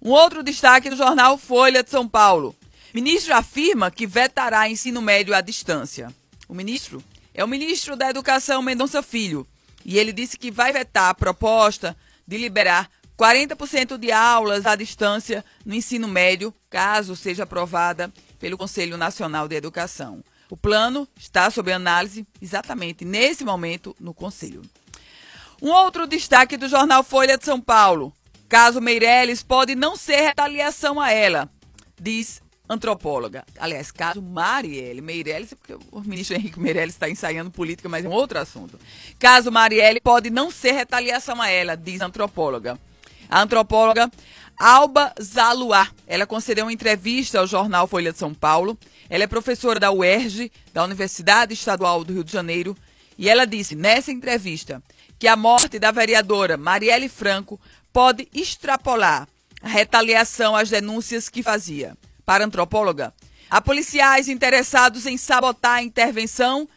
Um 0.01 0.11
outro 0.11 0.43
destaque 0.43 0.91
do 0.91 0.97
jornal 0.97 1.39
Folha 1.39 1.83
de 1.83 1.91
São 1.91 2.09
Paulo. 2.09 2.55
Ministro 2.93 3.35
afirma 3.35 3.91
que 3.91 4.07
vetará 4.07 4.69
ensino 4.69 5.01
médio 5.01 5.35
à 5.35 5.41
distância. 5.41 6.15
O 6.49 6.55
ministro 6.55 7.03
é 7.33 7.43
o 7.43 7.49
ministro 7.49 7.97
da 7.97 8.11
Educação 8.11 8.63
Mendonça 8.63 9.03
Filho 9.03 9.47
e 9.85 9.99
ele 9.99 10.13
disse 10.13 10.39
que 10.39 10.51
vai 10.51 10.73
vetar 10.73 11.11
a 11.11 11.15
proposta 11.15 11.97
de 12.27 12.39
liberar 12.39 12.91
40% 13.19 13.97
de 13.97 14.11
aulas 14.11 14.67
à 14.67 14.75
distância 14.75 15.45
no 15.65 15.75
ensino 15.75 16.09
médio, 16.09 16.53
caso 16.69 17.15
seja 17.15 17.45
aprovada 17.45 18.13
pelo 18.39 18.59
Conselho 18.59 18.97
Nacional 18.97 19.47
de 19.47 19.57
Educação. 19.57 20.23
O 20.51 20.57
plano 20.57 21.09
está 21.17 21.51
sob 21.51 21.73
análise 21.73 22.27
exatamente 22.41 23.05
nesse 23.05 23.45
momento 23.45 23.95
no 23.99 24.13
Conselho. 24.13 24.63
Um 25.63 25.71
outro 25.71 26.07
destaque 26.07 26.57
do 26.57 26.69
jornal 26.69 27.03
Folha 27.03 27.39
de 27.39 27.45
São 27.45 27.61
Paulo. 27.61 28.13
Caso 28.49 28.81
Meirelles 28.81 29.43
pode 29.43 29.75
não 29.75 29.97
ser 29.97 30.21
retaliação 30.21 31.01
a 31.01 31.11
ela, 31.11 31.49
diz 32.01 32.43
antropóloga. 32.69 33.45
Aliás, 33.59 33.91
caso 33.91 34.23
Marielle 34.23 35.01
Meirelles, 35.01 35.55
porque 35.55 35.75
o 35.91 36.01
ministro 36.01 36.37
Henrique 36.37 36.61
Meirelles 36.61 36.95
está 36.95 37.09
ensaiando 37.09 37.51
política, 37.51 37.89
mas 37.89 38.05
é 38.05 38.09
um 38.09 38.13
outro 38.13 38.39
assunto. 38.39 38.79
Caso 39.19 39.51
Marielle 39.51 40.01
pode 40.01 40.31
não 40.31 40.51
ser 40.51 40.73
retaliação 40.73 41.41
a 41.41 41.49
ela, 41.49 41.77
diz 41.77 42.01
antropóloga. 42.01 42.79
A 43.29 43.41
antropóloga 43.41 44.11
Alba 44.57 45.13
Zaluá, 45.21 45.89
ela 46.07 46.27
concedeu 46.27 46.67
uma 46.67 46.73
entrevista 46.73 47.41
ao 47.41 47.47
jornal 47.47 47.87
Folha 47.87 48.13
de 48.13 48.19
São 48.19 48.33
Paulo. 48.33 48.79
Ela 49.11 49.25
é 49.25 49.27
professora 49.27 49.81
da 49.81 49.91
UERJ, 49.91 50.51
da 50.73 50.85
Universidade 50.85 51.53
Estadual 51.53 52.05
do 52.05 52.13
Rio 52.13 52.25
de 52.25 52.33
Janeiro, 52.33 52.77
e 53.19 53.29
ela 53.29 53.47
disse 53.47 53.75
nessa 53.75 54.13
entrevista 54.13 54.83
que 55.19 55.29
a 55.29 55.37
morte 55.37 55.79
da 55.79 55.91
vereadora 55.91 56.57
Marielle 56.57 57.09
Franco 57.09 57.61
pode 57.93 58.29
extrapolar 58.35 59.29
a 59.63 59.69
retaliação 59.69 60.55
às 60.55 60.69
denúncias 60.69 61.29
que 61.29 61.43
fazia. 61.43 61.97
Para 62.25 62.45
a 62.45 62.47
antropóloga, 62.47 63.15
há 63.49 63.61
policiais 63.61 64.29
interessados 64.29 65.07
em 65.07 65.17
sabotar 65.17 65.79
a 65.79 65.83
intervenção 65.83 66.69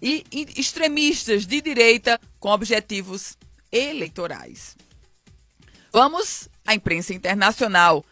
e 0.00 0.24
extremistas 0.56 1.46
de 1.46 1.60
direita 1.60 2.20
com 2.40 2.48
objetivos 2.48 3.36
eleitorais. 3.70 4.76
Vamos 5.92 6.48
à 6.66 6.74
imprensa 6.74 7.14
internacional. 7.14 8.04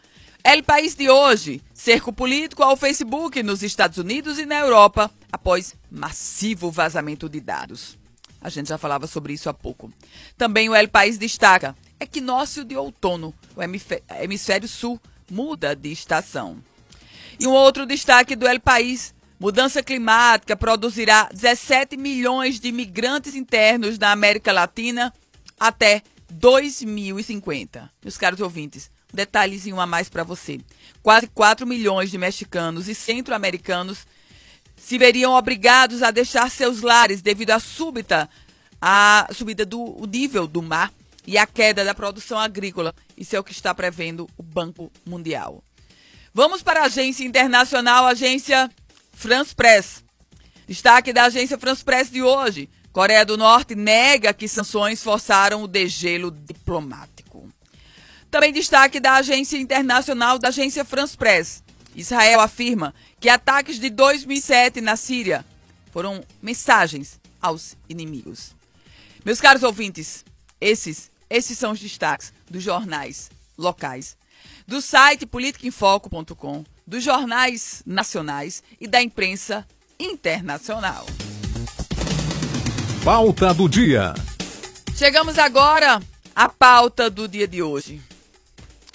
El 0.43 0.63
País 0.63 0.95
de 0.95 1.09
hoje, 1.09 1.61
cerco 1.73 2.13
político 2.13 2.63
ao 2.63 2.77
Facebook 2.77 3.43
nos 3.43 3.61
Estados 3.61 3.97
Unidos 3.97 4.39
e 4.39 4.45
na 4.45 4.59
Europa 4.59 5.11
após 5.31 5.75
massivo 5.89 6.71
vazamento 6.71 7.27
de 7.27 7.39
dados. 7.39 8.00
A 8.41 8.49
gente 8.49 8.69
já 8.69 8.77
falava 8.77 9.05
sobre 9.05 9.33
isso 9.33 9.49
há 9.49 9.53
pouco. 9.53 9.93
Também 10.35 10.67
o 10.67 10.75
El 10.75 10.89
País 10.89 11.17
destaca 11.17 11.75
equinócio 11.99 12.65
de 12.65 12.75
outono. 12.75 13.33
O 13.55 13.61
hemisfério 13.61 14.67
sul 14.67 14.99
muda 15.29 15.75
de 15.75 15.91
estação. 15.91 16.57
E 17.39 17.45
um 17.45 17.51
outro 17.51 17.85
destaque 17.85 18.35
do 18.35 18.47
El 18.47 18.59
País: 18.59 19.13
mudança 19.39 19.83
climática 19.83 20.55
produzirá 20.55 21.29
17 21.31 21.95
milhões 21.97 22.59
de 22.59 22.67
imigrantes 22.67 23.35
internos 23.35 23.99
na 23.99 24.11
América 24.11 24.51
Latina 24.51 25.13
até 25.59 26.01
2050. 26.31 27.91
Meus 28.03 28.17
caros 28.17 28.39
ouvintes, 28.39 28.89
um 29.13 29.15
detalhezinho 29.15 29.79
a 29.79 29.85
mais 29.85 30.09
para 30.09 30.23
você. 30.23 30.59
Quase 31.03 31.27
4 31.27 31.67
milhões 31.67 32.09
de 32.09 32.17
mexicanos 32.17 32.87
e 32.87 32.95
centro-americanos 32.95 34.07
se 34.81 34.97
veriam 34.97 35.33
obrigados 35.33 36.01
a 36.01 36.09
deixar 36.09 36.49
seus 36.49 36.81
lares 36.81 37.21
devido 37.21 37.51
à 37.51 37.59
súbita 37.59 38.27
a 38.81 39.27
subida 39.31 39.63
do 39.63 40.07
nível 40.07 40.47
do 40.47 40.61
mar 40.61 40.91
e 41.25 41.37
a 41.37 41.45
queda 41.45 41.85
da 41.85 41.93
produção 41.93 42.39
agrícola. 42.39 42.95
Isso 43.15 43.35
é 43.35 43.39
o 43.39 43.43
que 43.43 43.51
está 43.51 43.75
prevendo 43.75 44.27
o 44.35 44.41
Banco 44.41 44.91
Mundial. 45.05 45.63
Vamos 46.33 46.63
para 46.63 46.81
a 46.81 46.85
agência 46.85 47.23
internacional, 47.23 48.07
agência 48.07 48.71
France 49.13 49.53
Press. 49.53 50.03
Destaque 50.67 51.13
da 51.13 51.25
agência 51.25 51.59
France 51.59 51.83
Press 51.83 52.09
de 52.09 52.23
hoje. 52.23 52.67
Coreia 52.91 53.23
do 53.23 53.37
Norte 53.37 53.75
nega 53.75 54.33
que 54.33 54.47
sanções 54.47 55.03
forçaram 55.03 55.61
o 55.63 55.67
degelo 55.67 56.31
diplomático. 56.31 57.47
Também 58.31 58.51
destaque 58.51 58.99
da 58.99 59.15
agência 59.15 59.57
internacional 59.57 60.39
da 60.39 60.47
agência 60.47 60.83
France 60.83 61.15
Press. 61.15 61.63
Israel 61.95 62.39
afirma 62.39 62.93
que 63.21 63.29
ataques 63.29 63.79
de 63.79 63.91
2007 63.91 64.81
na 64.81 64.95
Síria 64.95 65.45
foram 65.93 66.23
mensagens 66.41 67.19
aos 67.39 67.77
inimigos. 67.87 68.55
Meus 69.23 69.39
caros 69.39 69.61
ouvintes, 69.61 70.25
esses, 70.59 71.11
esses 71.29 71.55
são 71.55 71.71
os 71.71 71.79
destaques 71.79 72.33
dos 72.49 72.63
jornais 72.63 73.29
locais, 73.55 74.17
do 74.67 74.81
site 74.81 75.27
politicainfoco.com, 75.27 76.65
dos 76.87 77.03
jornais 77.03 77.83
nacionais 77.85 78.63
e 78.79 78.87
da 78.87 78.99
imprensa 79.03 79.67
internacional. 79.99 81.05
Pauta 83.05 83.53
do 83.53 83.69
dia. 83.69 84.15
Chegamos 84.95 85.37
agora 85.37 86.01
à 86.35 86.49
pauta 86.49 87.07
do 87.07 87.27
dia 87.27 87.47
de 87.47 87.61
hoje. 87.61 88.01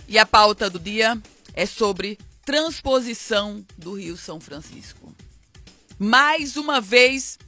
E 0.08 0.18
a 0.18 0.26
pauta 0.26 0.68
do 0.68 0.80
dia 0.80 1.16
é 1.54 1.64
sobre 1.64 2.18
transposição 2.46 3.66
do 3.76 3.94
Rio 3.94 4.16
São 4.16 4.38
Francisco. 4.38 5.12
Mais 5.98 6.56
uma 6.56 6.80
vez, 6.80 7.40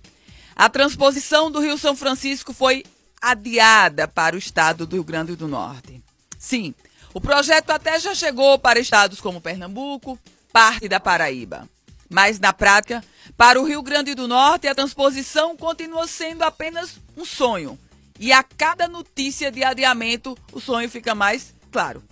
a 0.57 0.69
transposição 0.69 1.53
do 1.53 1.61
Rio 1.61 1.79
São 1.79 1.95
Francisco 1.95 2.53
foi 2.53 2.85
adiada 3.23 4.09
para 4.09 4.35
o 4.35 4.39
estado 4.39 4.89
do 4.89 4.97
Rio 4.97 5.05
Grande 5.05 5.37
do 5.37 5.47
Norte. 5.47 6.03
Sim, 6.37 6.75
o 7.15 7.21
projeto 7.21 7.71
até 7.71 8.01
já 8.01 8.13
chegou 8.13 8.59
para 8.59 8.81
estados 8.81 9.21
como 9.21 9.41
Pernambuco, 9.41 10.19
parte 10.53 10.89
da 10.89 10.99
Paraíba. 10.99 11.69
Mas, 12.11 12.41
na 12.41 12.53
prática, 12.53 13.05
para 13.37 13.61
o 13.61 13.65
Rio 13.65 13.83
Grande 13.83 14.17
do 14.17 14.27
Norte, 14.27 14.67
a 14.67 14.75
transposição 14.75 15.57
continua 15.57 16.09
sendo 16.09 16.43
apenas 16.43 16.99
um 17.17 17.25
sonho. 17.25 17.79
E 18.19 18.33
a 18.33 18.43
cada 18.43 18.89
notícia 18.89 19.49
de 19.53 19.63
adiamento, 19.63 20.37
o 20.53 20.61
sonho 20.61 20.91
fica 20.91 21.15
mais, 21.15 21.55
claro, 21.71 22.03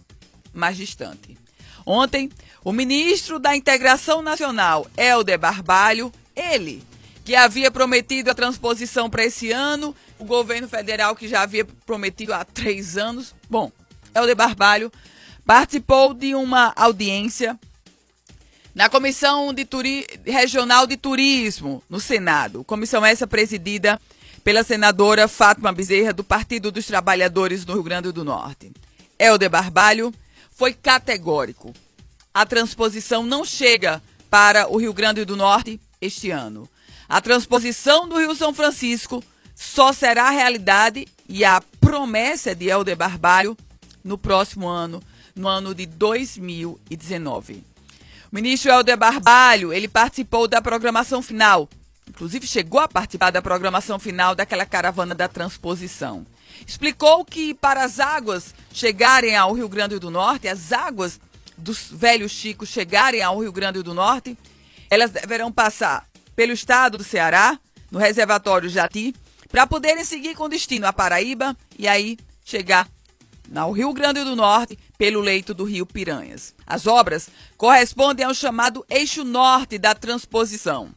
mais 0.53 0.77
distante. 0.77 1.46
Ontem, 1.87 2.29
o 2.65 2.73
ministro 2.73 3.39
da 3.39 3.55
Integração 3.55 4.21
Nacional, 4.21 4.89
Helder 4.97 5.39
Barbalho, 5.39 6.13
ele, 6.35 6.83
que 7.25 7.37
havia 7.37 7.71
prometido 7.71 8.29
a 8.29 8.35
transposição 8.35 9.09
para 9.09 9.25
esse 9.25 9.53
ano, 9.53 9.95
o 10.19 10.25
governo 10.25 10.69
federal 10.69 11.15
que 11.15 11.29
já 11.29 11.43
havia 11.43 11.65
prometido 11.65 12.35
há 12.35 12.45
três 12.45 12.97
anos, 12.97 13.33
bom, 13.49 13.71
Helder 14.13 14.35
Barbalho 14.35 14.91
participou 15.45 16.13
de 16.13 16.35
uma 16.35 16.73
audiência 16.75 17.57
na 18.75 18.89
Comissão 18.91 19.55
de 19.55 19.65
Turi 19.65 20.05
Regional 20.25 20.89
de 20.89 20.97
Turismo, 20.97 21.83
no 21.89 22.01
Senado. 22.01 22.65
Comissão 22.65 23.07
essa 23.07 23.27
presidida 23.27 24.01
pela 24.43 24.65
senadora 24.65 25.29
Fátima 25.29 25.73
Bezerra, 25.73 26.13
do 26.13 26.25
Partido 26.25 26.73
dos 26.73 26.87
Trabalhadores 26.87 27.65
do 27.65 27.75
Rio 27.75 27.83
Grande 27.83 28.11
do 28.11 28.25
Norte. 28.25 28.73
Helder 29.19 29.49
Barbalho 29.49 30.13
foi 30.57 30.73
categórico. 30.73 31.73
A 32.33 32.47
transposição 32.47 33.25
não 33.25 33.45
chega 33.45 34.03
para 34.31 34.67
o 34.73 34.79
Rio 34.79 34.93
Grande 34.93 35.25
do 35.25 35.37
Norte 35.37 35.79
este 36.01 36.31
ano. 36.31 36.69
A 37.09 37.21
transposição 37.21 38.09
do 38.09 38.19
Rio 38.19 38.35
São 38.35 38.53
Francisco 38.53 39.23
só 39.55 39.93
será 39.93 40.31
realidade 40.31 41.07
e 41.29 41.45
a 41.45 41.61
promessa 41.81 42.55
de 42.55 42.69
Helder 42.69 42.97
Barbalho 42.97 43.57
no 44.03 44.17
próximo 44.17 44.67
ano, 44.67 45.03
no 45.35 45.47
ano 45.47 45.75
de 45.75 45.85
2019. 45.85 47.63
O 48.33 48.35
ministro 48.35 48.71
Helder 48.71 48.97
Barbalho, 48.97 49.73
ele 49.73 49.89
participou 49.89 50.49
da 50.49 50.61
programação 50.63 51.23
final, 51.23 51.69
inclusive 52.09 52.47
chegou 52.47 52.81
a 52.81 52.89
participar 52.89 53.31
da 53.31 53.43
programação 53.43 53.99
final 53.99 54.35
daquela 54.35 54.65
caravana 54.65 55.15
da 55.15 55.29
transposição. 55.29 56.27
Explicou 56.67 57.25
que 57.25 57.55
para 57.55 57.85
as 57.85 58.01
águas 58.01 58.55
chegarem 58.73 59.37
ao 59.37 59.53
Rio 59.53 59.69
Grande 59.69 59.99
do 59.99 60.11
Norte, 60.11 60.49
as 60.49 60.73
águas 60.73 61.21
dos 61.57 61.89
velhos 61.91 62.33
chicos 62.33 62.69
chegarem 62.69 63.23
ao 63.23 63.39
Rio 63.39 63.53
Grande 63.53 63.83
do 63.83 63.95
Norte, 63.95 64.37
elas 64.91 65.11
deverão 65.11 65.51
passar 65.51 66.09
pelo 66.35 66.53
estado 66.53 66.99
do 66.99 67.05
Ceará, 67.05 67.59
no 67.91 67.99
reservatório 67.99 68.69
Jati, 68.69 69.15
para 69.49 69.67
poderem 69.67 70.05
seguir 70.05 70.35
com 70.35 70.49
destino 70.49 70.87
à 70.87 70.93
Paraíba 70.93 71.57
e 71.79 71.87
aí 71.87 72.19
chegar 72.45 72.89
ao 73.55 73.71
Rio 73.71 73.93
Grande 73.93 74.25
do 74.25 74.35
Norte 74.35 74.77
pelo 74.99 75.21
leito 75.21 75.55
do 75.55 75.65
Rio 75.65 75.87
Piranhas. 75.87 76.53
As 76.67 76.87
obras 76.87 77.29
correspondem 77.57 78.27
ao 78.27 78.35
chamado 78.35 78.85
eixo 78.91 79.25
norte 79.25 79.79
da 79.79 79.95
transposição. 79.95 80.91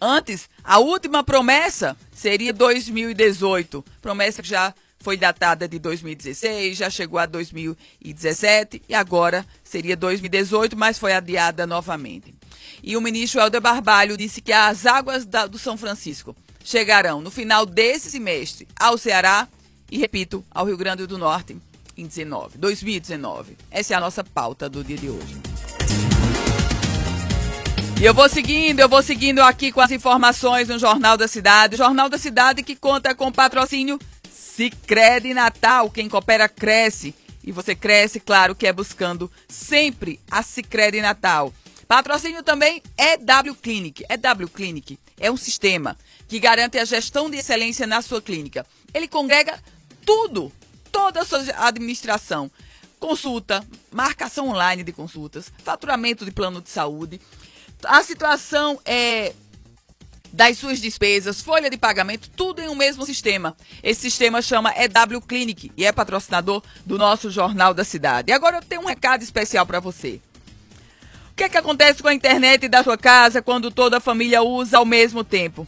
Antes, 0.00 0.48
a 0.64 0.78
última 0.78 1.22
promessa 1.22 1.94
seria 2.10 2.52
2018, 2.52 3.84
promessa 4.00 4.42
que 4.42 4.48
já 4.48 4.74
foi 4.98 5.18
datada 5.18 5.68
de 5.68 5.78
2016, 5.78 6.78
já 6.78 6.88
chegou 6.88 7.18
a 7.18 7.26
2017 7.26 8.82
e 8.88 8.94
agora 8.94 9.44
seria 9.62 9.94
2018, 9.94 10.74
mas 10.74 10.98
foi 10.98 11.12
adiada 11.12 11.66
novamente. 11.66 12.34
E 12.82 12.96
o 12.96 13.00
ministro 13.02 13.40
Helder 13.40 13.60
Barbalho 13.60 14.16
disse 14.16 14.40
que 14.40 14.52
as 14.52 14.86
águas 14.86 15.26
da, 15.26 15.46
do 15.46 15.58
São 15.58 15.76
Francisco 15.76 16.34
chegarão 16.64 17.20
no 17.20 17.30
final 17.30 17.66
desse 17.66 18.10
semestre 18.10 18.66
ao 18.80 18.96
Ceará 18.96 19.46
e, 19.90 19.98
repito, 19.98 20.42
ao 20.50 20.64
Rio 20.64 20.78
Grande 20.78 21.06
do 21.06 21.18
Norte 21.18 21.54
em 21.94 22.06
19, 22.06 22.56
2019. 22.56 23.58
Essa 23.70 23.92
é 23.92 23.96
a 23.98 24.00
nossa 24.00 24.24
pauta 24.24 24.70
do 24.70 24.82
dia 24.82 24.96
de 24.96 25.10
hoje. 25.10 25.53
E 28.00 28.04
eu 28.04 28.12
vou 28.12 28.28
seguindo, 28.28 28.80
eu 28.80 28.88
vou 28.88 29.02
seguindo 29.02 29.40
aqui 29.40 29.70
com 29.70 29.80
as 29.80 29.90
informações 29.90 30.68
no 30.68 30.78
Jornal 30.78 31.16
da 31.16 31.28
Cidade. 31.28 31.76
Jornal 31.76 32.08
da 32.08 32.18
Cidade 32.18 32.62
que 32.62 32.74
conta 32.74 33.14
com 33.14 33.30
patrocínio 33.30 33.98
Sicredi 34.30 35.32
Natal. 35.32 35.90
Quem 35.90 36.08
coopera 36.08 36.48
cresce. 36.48 37.14
E 37.42 37.52
você 37.52 37.74
cresce, 37.74 38.18
claro, 38.18 38.54
que 38.54 38.66
é 38.66 38.72
buscando 38.72 39.30
sempre 39.48 40.20
a 40.30 40.42
Sicredi 40.42 41.00
Natal. 41.00 41.52
Patrocínio 41.86 42.42
também 42.42 42.82
é 42.96 43.16
W 43.16 43.54
Clinic. 43.54 44.04
É 44.08 44.16
W 44.16 44.48
Clinic. 44.48 44.98
É 45.18 45.30
um 45.30 45.36
sistema 45.36 45.96
que 46.26 46.40
garante 46.40 46.78
a 46.78 46.84
gestão 46.84 47.30
de 47.30 47.38
excelência 47.38 47.86
na 47.86 48.02
sua 48.02 48.20
clínica. 48.20 48.66
Ele 48.92 49.06
congrega 49.06 49.58
tudo, 50.04 50.52
toda 50.90 51.20
a 51.20 51.24
sua 51.24 51.44
administração. 51.58 52.50
Consulta, 52.98 53.64
marcação 53.92 54.48
online 54.48 54.82
de 54.82 54.92
consultas, 54.92 55.52
faturamento 55.62 56.24
de 56.24 56.30
plano 56.30 56.62
de 56.62 56.70
saúde. 56.70 57.20
A 57.86 58.02
situação 58.02 58.80
é 58.84 59.32
das 60.32 60.58
suas 60.58 60.80
despesas, 60.80 61.40
folha 61.40 61.70
de 61.70 61.76
pagamento, 61.76 62.28
tudo 62.30 62.60
em 62.60 62.68
um 62.68 62.74
mesmo 62.74 63.06
sistema. 63.06 63.56
Esse 63.82 64.02
sistema 64.02 64.42
chama 64.42 64.74
EW 64.76 65.20
Clinic 65.20 65.70
e 65.76 65.84
é 65.84 65.92
patrocinador 65.92 66.60
do 66.84 66.98
nosso 66.98 67.30
Jornal 67.30 67.72
da 67.72 67.84
Cidade. 67.84 68.30
E 68.30 68.34
agora 68.34 68.56
eu 68.56 68.62
tenho 68.62 68.82
um 68.82 68.86
recado 68.86 69.22
especial 69.22 69.64
para 69.64 69.78
você. 69.78 70.20
O 71.30 71.36
que, 71.36 71.44
é 71.44 71.48
que 71.48 71.56
acontece 71.56 72.02
com 72.02 72.08
a 72.08 72.14
internet 72.14 72.68
da 72.68 72.82
sua 72.82 72.98
casa 72.98 73.42
quando 73.42 73.70
toda 73.70 73.98
a 73.98 74.00
família 74.00 74.42
usa 74.42 74.78
ao 74.78 74.84
mesmo 74.84 75.22
tempo? 75.22 75.66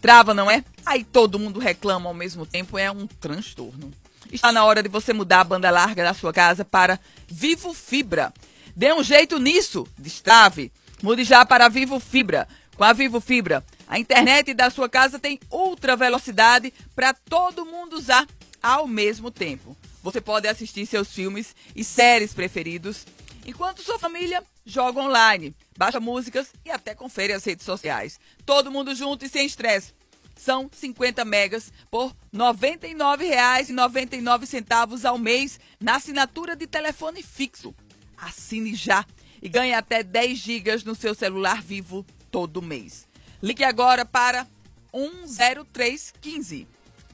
Trava, 0.00 0.34
não 0.34 0.50
é? 0.50 0.64
Aí 0.84 1.04
todo 1.04 1.38
mundo 1.38 1.60
reclama 1.60 2.08
ao 2.08 2.14
mesmo 2.14 2.44
tempo, 2.44 2.76
é 2.76 2.90
um 2.90 3.06
transtorno. 3.06 3.92
Está 4.32 4.52
na 4.52 4.64
hora 4.64 4.82
de 4.82 4.88
você 4.88 5.12
mudar 5.12 5.40
a 5.40 5.44
banda 5.44 5.70
larga 5.70 6.04
da 6.04 6.14
sua 6.14 6.32
casa 6.32 6.64
para 6.64 6.98
Vivo 7.28 7.72
Fibra. 7.72 8.32
Dê 8.74 8.92
um 8.92 9.02
jeito 9.02 9.38
nisso, 9.38 9.86
destrave. 9.96 10.72
Mude 11.02 11.22
já 11.22 11.46
para 11.46 11.68
Vivo 11.68 12.00
Fibra. 12.00 12.48
Com 12.76 12.82
a 12.82 12.92
Vivo 12.92 13.20
Fibra, 13.20 13.64
a 13.86 13.98
internet 13.98 14.52
da 14.52 14.68
sua 14.68 14.88
casa 14.88 15.18
tem 15.18 15.38
ultra 15.50 15.96
velocidade 15.96 16.72
para 16.94 17.14
todo 17.14 17.66
mundo 17.66 17.94
usar 17.94 18.26
ao 18.62 18.86
mesmo 18.86 19.30
tempo. 19.30 19.76
Você 20.02 20.20
pode 20.20 20.48
assistir 20.48 20.84
seus 20.86 21.12
filmes 21.12 21.54
e 21.74 21.82
séries 21.84 22.34
preferidos 22.34 23.06
enquanto 23.46 23.82
sua 23.82 23.98
família 23.98 24.42
joga 24.64 25.00
online, 25.00 25.54
baixa 25.76 26.00
músicas 26.00 26.48
e 26.64 26.70
até 26.70 26.94
confere 26.94 27.32
as 27.32 27.44
redes 27.44 27.64
sociais. 27.64 28.20
Todo 28.44 28.70
mundo 28.70 28.94
junto 28.94 29.24
e 29.24 29.28
sem 29.28 29.46
estresse. 29.46 29.92
São 30.36 30.70
50 30.72 31.24
megas 31.24 31.72
por 31.90 32.08
R$ 32.08 32.14
99,99 32.34 35.04
ao 35.04 35.18
mês 35.18 35.58
na 35.80 35.96
assinatura 35.96 36.54
de 36.54 36.66
telefone 36.66 37.22
fixo. 37.22 37.74
Assine 38.16 38.74
já 38.74 39.04
e 39.42 39.48
ganhe 39.48 39.74
até 39.74 40.02
10 40.02 40.38
gigas 40.38 40.84
no 40.84 40.94
seu 40.94 41.14
celular 41.14 41.62
vivo 41.62 42.04
todo 42.30 42.62
mês. 42.62 43.06
Ligue 43.42 43.64
agora 43.64 44.04
para 44.04 44.46
10315. 44.92 46.66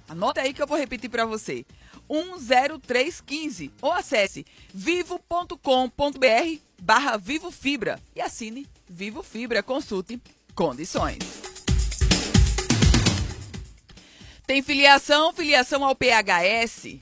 Anota 0.08 0.40
aí 0.40 0.52
que 0.52 0.62
eu 0.62 0.66
vou 0.66 0.78
repetir 0.78 1.10
para 1.10 1.26
você. 1.26 1.64
10315 2.08 3.70
ou 3.80 3.92
acesse 3.92 4.44
vivo.com.br 4.72 5.56
barra 6.80 7.16
Vivo 7.16 7.50
Fibra 7.50 8.00
e 8.14 8.20
assine 8.20 8.66
Vivo 8.88 9.22
Fibra. 9.22 9.62
Consulte 9.62 10.20
condições. 10.54 11.18
Tem 14.46 14.62
filiação, 14.62 15.32
filiação 15.32 15.82
ao 15.82 15.96
PHS 15.96 17.00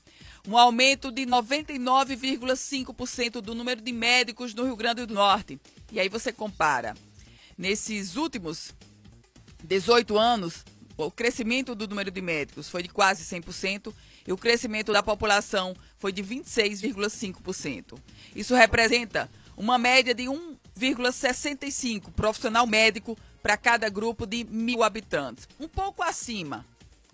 um 0.47 0.57
aumento 0.59 1.11
de 1.13 1.27
99,5% 1.27 3.41
do 3.41 3.55
número 3.55 3.81
de 3.81 3.93
médicos 3.93 4.53
no 4.55 4.65
Rio 4.65 4.75
Grande 4.75 5.07
do 5.07 5.15
Norte. 5.15 5.61
E 5.93 5.99
aí 5.99 6.09
você 6.09 6.33
compara. 6.33 6.95
Nesses 7.57 8.17
últimos 8.17 8.75
18 9.65 10.17
anos, 10.19 10.65
o 10.97 11.11
crescimento 11.11 11.75
do 11.75 11.89
número 11.89 12.11
de 12.11 12.21
médicos 12.21 12.69
foi 12.69 12.83
de 12.83 12.89
quase 12.89 13.25
100% 13.25 13.93
e 14.27 14.33
o 14.33 14.39
crescimento 14.39 14.93
da 14.93 15.03
população 15.03 15.75
foi 15.99 16.13
de 16.13 16.23
26,5%. 16.23 17.99
Isso 18.35 18.55
representa 18.55 19.31
uma 19.57 19.79
média 19.79 20.15
de 20.15 20.25
1,65 20.25 22.11
profissional 22.13 22.67
médico 22.67 23.17
para 23.43 23.57
cada 23.57 23.89
grupo 23.89 24.27
de 24.27 24.45
mil 24.45 24.83
habitantes. 24.83 25.49
Um 25.59 25.69
pouco 25.69 26.03
acima, 26.03 26.65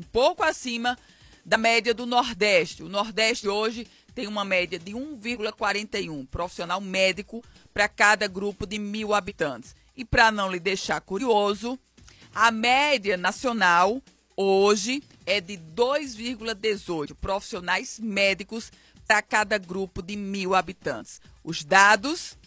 um 0.00 0.04
pouco 0.04 0.42
acima 0.42 0.98
da 1.44 1.56
média 1.56 1.94
do 1.94 2.06
Nordeste. 2.06 2.82
O 2.82 2.88
Nordeste 2.88 3.48
hoje 3.48 3.86
tem 4.14 4.26
uma 4.26 4.44
média 4.44 4.78
de 4.78 4.92
1,41 4.92 6.26
profissional 6.26 6.80
médico 6.80 7.42
para 7.76 7.90
cada 7.90 8.26
grupo 8.26 8.66
de 8.66 8.78
mil 8.78 9.12
habitantes. 9.12 9.76
E 9.94 10.02
para 10.02 10.32
não 10.32 10.50
lhe 10.50 10.58
deixar 10.58 10.98
curioso, 11.02 11.78
a 12.34 12.50
média 12.50 13.18
nacional 13.18 14.02
hoje 14.34 15.02
é 15.26 15.42
de 15.42 15.58
2,18 15.58 17.14
profissionais 17.14 18.00
médicos 18.00 18.72
para 19.06 19.20
cada 19.20 19.58
grupo 19.58 20.00
de 20.00 20.16
mil 20.16 20.54
habitantes. 20.54 21.20
Os 21.44 21.62
dados, 21.64 22.38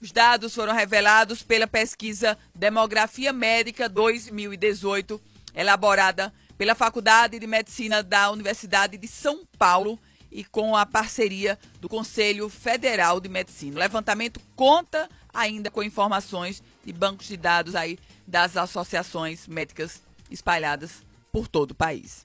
os 0.00 0.10
dados 0.10 0.54
foram 0.54 0.72
revelados 0.72 1.42
pela 1.42 1.66
pesquisa 1.66 2.38
Demografia 2.54 3.30
Médica 3.30 3.90
2018, 3.90 5.20
elaborada 5.54 6.32
pela 6.56 6.74
Faculdade 6.74 7.38
de 7.38 7.46
Medicina 7.46 8.02
da 8.02 8.30
Universidade 8.30 8.96
de 8.96 9.06
São 9.06 9.46
Paulo 9.58 10.00
e 10.30 10.44
com 10.44 10.76
a 10.76 10.84
parceria 10.84 11.58
do 11.80 11.88
Conselho 11.88 12.48
Federal 12.48 13.20
de 13.20 13.28
Medicina. 13.28 13.76
O 13.76 13.78
levantamento 13.80 14.40
conta 14.54 15.08
ainda 15.32 15.70
com 15.70 15.82
informações 15.82 16.62
de 16.84 16.92
bancos 16.92 17.26
de 17.26 17.36
dados 17.36 17.74
aí 17.74 17.98
das 18.26 18.56
associações 18.56 19.46
médicas 19.46 20.02
espalhadas 20.30 21.02
por 21.32 21.48
todo 21.48 21.72
o 21.72 21.74
país. 21.74 22.22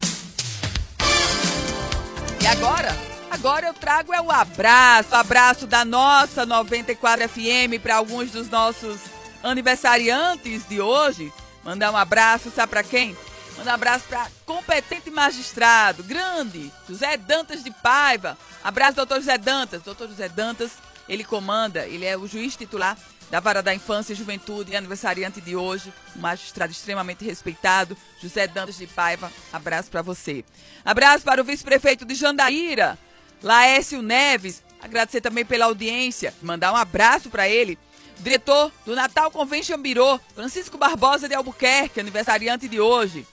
E 2.42 2.48
agora, 2.48 2.90
agora 3.32 3.68
eu 3.68 3.74
trago 3.74 4.14
é 4.14 4.22
o 4.22 4.30
abraço, 4.30 5.16
abraço 5.16 5.68
da 5.68 5.86
nossa 5.86 6.46
94 6.46 7.30
FM 7.30 7.82
para 7.82 7.96
alguns 7.96 8.32
dos 8.32 8.50
nossos 8.50 9.00
aniversariantes 9.42 10.68
de 10.68 10.82
hoje. 10.82 11.32
Mandar 11.64 11.92
um 11.92 11.98
abraço, 11.98 12.52
sabe 12.52 12.70
para 12.70 12.84
quem? 12.84 13.16
Manda 13.64 13.72
um 13.72 13.76
abraço 13.76 14.06
para 14.10 14.28
competente 14.46 15.10
magistrado, 15.10 16.04
grande, 16.04 16.70
José 16.86 17.16
Dantas 17.16 17.64
de 17.64 17.72
Paiva. 17.72 18.38
Abraço, 18.62 18.98
doutor 18.98 19.20
José 19.20 19.38
Dantas. 19.38 19.82
Doutor 19.82 20.10
José 20.10 20.28
Dantas, 20.28 20.72
ele 21.08 21.24
comanda, 21.24 21.88
ele 21.88 22.04
é 22.04 22.18
o 22.18 22.28
juiz 22.28 22.58
titular 22.58 22.98
da 23.32 23.40
Vara 23.40 23.64
da 23.64 23.74
Infância 23.74 24.12
e 24.12 24.18
Juventude 24.18 24.76
aniversariante 24.76 25.40
de 25.40 25.56
hoje, 25.56 25.94
um 26.14 26.20
magistrado 26.20 26.74
extremamente 26.74 27.24
respeitado, 27.24 27.96
José 28.22 28.48
Dantas 28.48 28.78
de 28.78 28.86
Paiva. 28.86 29.32
Abraço 29.54 29.90
para 29.90 30.02
você. 30.02 30.44
Abraço 30.84 31.24
para 31.24 31.40
o 31.40 31.46
vice-prefeito 31.46 32.04
de 32.04 32.16
Jandaíra, 32.16 33.00
Laércio 33.42 34.02
Neves. 34.02 34.62
Agradecer 34.82 35.22
também 35.22 35.46
pela 35.46 35.66
audiência, 35.68 36.34
mandar 36.42 36.74
um 36.74 36.76
abraço 36.76 37.30
para 37.30 37.48
ele. 37.48 37.80
Diretor 38.20 38.74
do 38.86 38.94
Natal 38.94 39.32
Convention 39.32 39.78
Bureau, 39.78 40.20
Francisco 40.36 40.78
Barbosa 40.78 41.30
de 41.30 41.36
Albuquerque, 41.36 42.02
aniversariante 42.02 42.68
de 42.68 42.82
hoje. 42.82 43.26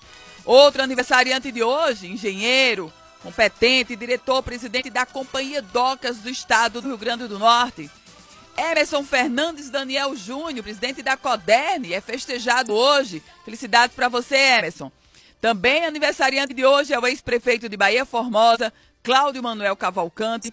Outro 0.45 0.83
aniversariante 0.83 1.53
de 1.53 1.63
hoje, 1.63 2.07
engenheiro, 2.09 2.93
competente, 3.23 3.95
diretor-presidente 3.95 4.89
da 4.89 5.05
Companhia 5.05 5.61
Docas 5.61 6.19
do 6.19 6.31
Estado 6.31 6.81
do 6.81 6.89
Rio 6.89 6.99
Grande 6.99 7.27
do 7.27 7.39
Norte. 7.39 7.91
Emerson 8.57 9.05
Fernandes 9.05 9.71
Daniel 9.71 10.17
Júnior, 10.17 10.63
presidente 10.63 11.03
da 11.03 11.17
Coderne, 11.17 11.93
é 11.93 12.01
festejado 12.01 12.73
hoje. 12.73 13.23
Felicidades 13.45 13.95
para 13.95 14.09
você, 14.09 14.37
Emerson. 14.37 14.91
Também 15.41 15.85
aniversariante 15.85 16.53
de 16.53 16.65
hoje 16.65 16.93
é 16.93 16.99
o 16.99 17.07
ex-prefeito 17.07 17.69
de 17.69 17.77
Bahia 17.77 18.05
Formosa, 18.05 18.73
Cláudio 19.03 19.43
Manuel 19.43 19.77
Cavalcante. 19.77 20.53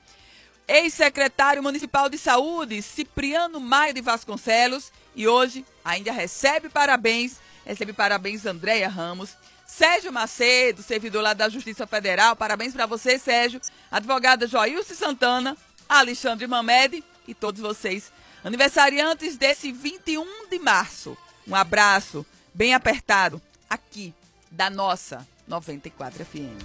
Ex-secretário 0.67 1.63
municipal 1.63 2.09
de 2.09 2.17
saúde, 2.17 2.81
Cipriano 2.81 3.59
Maia 3.59 3.93
de 3.93 4.01
Vasconcelos. 4.01 4.91
E 5.15 5.27
hoje 5.27 5.65
ainda 5.83 6.11
recebe 6.11 6.69
parabéns, 6.69 7.37
recebe 7.65 7.93
parabéns 7.93 8.45
Andréia 8.45 8.87
Ramos. 8.87 9.35
Sérgio 9.67 10.13
Macedo, 10.13 10.81
servidor 10.81 11.21
lá 11.21 11.33
da 11.33 11.49
Justiça 11.49 11.85
Federal. 11.85 12.35
Parabéns 12.35 12.73
para 12.73 12.85
você, 12.85 13.19
Sérgio. 13.19 13.59
Advogada 13.91 14.47
Joilce 14.47 14.95
Santana, 14.95 15.57
Alexandre 15.87 16.47
Mamed 16.47 17.03
e 17.27 17.33
todos 17.33 17.61
vocês, 17.61 18.11
aniversariantes 18.43 19.37
desse 19.37 19.71
21 19.71 20.47
de 20.49 20.57
março. 20.57 21.17
Um 21.45 21.53
abraço 21.53 22.25
bem 22.53 22.73
apertado 22.73 23.41
aqui 23.69 24.13
da 24.49 24.69
nossa 24.69 25.27
94 25.45 26.25
FM. 26.25 26.57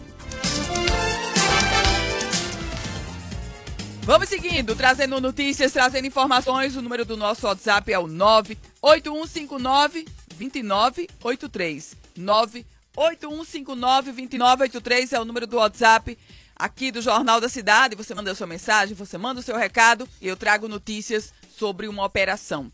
Vamos 4.04 4.28
seguindo, 4.28 4.74
trazendo 4.74 5.20
notícias, 5.20 5.72
trazendo 5.72 6.06
informações. 6.06 6.76
O 6.76 6.82
número 6.82 7.04
do 7.04 7.16
nosso 7.16 7.46
WhatsApp 7.46 7.92
é 7.92 7.98
o 7.98 8.06
98159 8.06 10.06
2983. 10.36 11.96
981592983 12.96 15.12
é 15.12 15.20
o 15.20 15.24
número 15.24 15.46
do 15.46 15.56
WhatsApp 15.56 16.18
aqui 16.54 16.92
do 16.92 17.00
Jornal 17.00 17.40
da 17.40 17.48
Cidade. 17.48 17.96
Você 17.96 18.14
manda 18.14 18.30
a 18.30 18.34
sua 18.34 18.46
mensagem, 18.46 18.94
você 18.94 19.16
manda 19.16 19.40
o 19.40 19.42
seu 19.42 19.56
recado 19.56 20.06
e 20.20 20.28
eu 20.28 20.36
trago 20.36 20.68
notícias 20.68 21.32
sobre 21.56 21.88
uma 21.88 22.04
operação. 22.04 22.70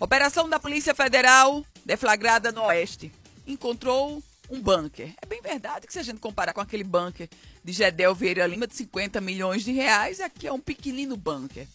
Operação 0.00 0.48
da 0.48 0.58
Polícia 0.58 0.94
Federal 0.94 1.64
deflagrada 1.84 2.50
no 2.50 2.64
Oeste. 2.64 3.12
Encontrou 3.46 4.22
um 4.50 4.60
bunker. 4.60 5.14
É 5.22 5.26
bem 5.26 5.40
verdade 5.40 5.86
que 5.86 5.92
se 5.92 5.98
a 5.98 6.02
gente 6.02 6.18
comparar 6.18 6.52
com 6.52 6.60
aquele 6.60 6.84
bunker 6.84 7.28
de 7.62 7.72
Gedel 7.72 8.14
Vieira 8.14 8.46
Lima 8.46 8.66
de 8.66 8.74
50 8.74 9.20
milhões 9.20 9.64
de 9.64 9.72
reais, 9.72 10.20
aqui 10.20 10.46
é 10.46 10.52
um 10.52 10.60
pequenino 10.60 11.16
bunker. 11.16 11.66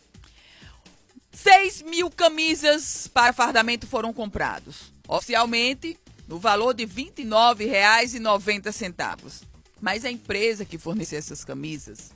6 1.36 1.82
mil 1.82 2.10
camisas 2.10 3.06
para 3.08 3.34
fardamento 3.34 3.86
foram 3.86 4.10
comprados. 4.10 4.90
Oficialmente, 5.06 5.98
no 6.26 6.38
valor 6.38 6.72
de 6.72 6.86
R$ 6.86 6.94
29,90. 6.94 9.42
Mas 9.78 10.06
a 10.06 10.10
empresa 10.10 10.64
que 10.64 10.78
forneceu 10.78 11.18
essas 11.18 11.44
camisas, 11.44 12.10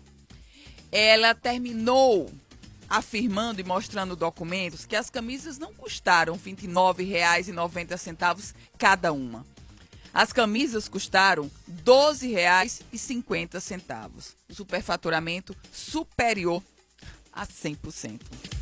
ela 0.90 1.34
terminou 1.34 2.32
afirmando 2.88 3.60
e 3.60 3.64
mostrando 3.64 4.16
documentos 4.16 4.86
que 4.86 4.96
as 4.96 5.10
camisas 5.10 5.58
não 5.58 5.74
custaram 5.74 6.32
R$ 6.32 6.40
29,90 6.52 8.54
cada 8.78 9.12
uma. 9.12 9.44
As 10.14 10.32
camisas 10.32 10.88
custaram 10.88 11.44
R$ 11.44 11.50
12,50. 11.84 14.34
O 14.48 14.54
superfaturamento 14.54 15.54
superior 15.70 16.62
a 17.30 17.46
100%. 17.46 18.59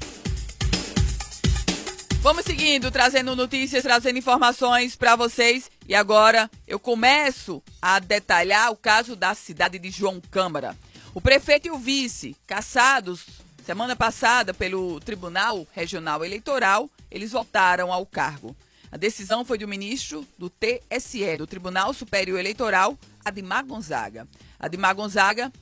Vamos 2.20 2.44
seguindo, 2.44 2.90
trazendo 2.90 3.36
notícias, 3.36 3.84
trazendo 3.84 4.18
informações 4.18 4.96
para 4.96 5.14
vocês. 5.14 5.70
E 5.86 5.94
agora 5.94 6.50
eu 6.66 6.78
começo 6.78 7.62
a 7.80 8.00
detalhar 8.00 8.72
o 8.72 8.76
caso 8.76 9.14
da 9.14 9.34
cidade 9.34 9.78
de 9.78 9.88
João 9.90 10.20
Câmara. 10.30 10.76
O 11.14 11.20
prefeito 11.20 11.68
e 11.68 11.70
o 11.70 11.78
vice, 11.78 12.36
caçados 12.46 13.24
semana 13.64 13.94
passada 13.94 14.52
pelo 14.52 14.98
Tribunal 14.98 15.66
Regional 15.72 16.24
Eleitoral, 16.24 16.90
eles 17.10 17.32
voltaram 17.32 17.92
ao 17.92 18.04
cargo. 18.04 18.56
A 18.90 18.96
decisão 18.96 19.44
foi 19.44 19.58
do 19.58 19.68
ministro 19.68 20.26
do 20.38 20.50
TSE, 20.50 21.36
do 21.36 21.46
Tribunal 21.46 21.92
Superior 21.92 22.38
Eleitoral, 22.38 22.98
Adimar 23.24 23.64
Gonzaga. 23.64 24.26
Adimar 24.58 24.94
Gonzaga, 24.94 25.52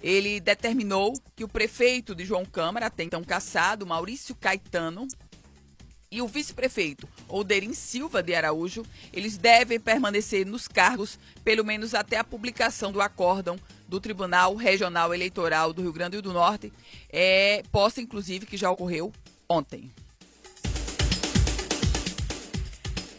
ele 0.00 0.40
determinou 0.40 1.12
que 1.34 1.42
o 1.42 1.48
prefeito 1.48 2.14
de 2.14 2.24
João 2.24 2.44
Câmara, 2.44 2.86
até 2.86 3.02
então 3.02 3.24
caçado, 3.24 3.84
Maurício 3.84 4.34
Caetano, 4.36 5.08
e 6.16 6.22
o 6.22 6.26
vice-prefeito 6.26 7.06
Oderim 7.28 7.74
Silva 7.74 8.22
de 8.22 8.34
Araújo, 8.34 8.86
eles 9.12 9.36
devem 9.36 9.78
permanecer 9.78 10.46
nos 10.46 10.66
cargos 10.66 11.18
pelo 11.44 11.62
menos 11.62 11.94
até 11.94 12.16
a 12.16 12.24
publicação 12.24 12.90
do 12.90 13.02
acórdão 13.02 13.60
do 13.86 14.00
Tribunal 14.00 14.54
Regional 14.54 15.12
Eleitoral 15.12 15.74
do 15.74 15.82
Rio 15.82 15.92
Grande 15.92 16.22
do 16.22 16.32
Norte, 16.32 16.72
é, 17.10 17.62
posta 17.70 18.00
inclusive 18.00 18.46
que 18.46 18.56
já 18.56 18.70
ocorreu 18.70 19.12
ontem. 19.46 19.92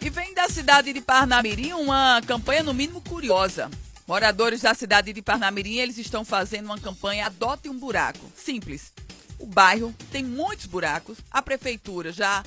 E 0.02 0.10
vem 0.10 0.34
da 0.34 0.50
cidade 0.50 0.92
de 0.92 1.00
Parnamirim 1.00 1.74
uma 1.74 2.20
campanha 2.26 2.64
no 2.64 2.74
mínimo 2.74 3.00
curiosa. 3.02 3.70
Moradores 4.08 4.62
da 4.62 4.74
cidade 4.74 5.14
de 5.14 5.22
Parnamirim, 5.22 5.78
eles 5.78 6.00
estão 6.00 6.26
fazendo 6.26 6.66
uma 6.66 6.80
campanha 6.80 7.28
Adote 7.28 7.70
um 7.70 7.78
Buraco. 7.78 8.26
Simples. 8.36 8.92
O 9.38 9.46
bairro 9.46 9.94
tem 10.12 10.24
muitos 10.24 10.66
buracos, 10.66 11.20
a 11.30 11.44
prefeitura 11.44 12.12
já 12.12 12.44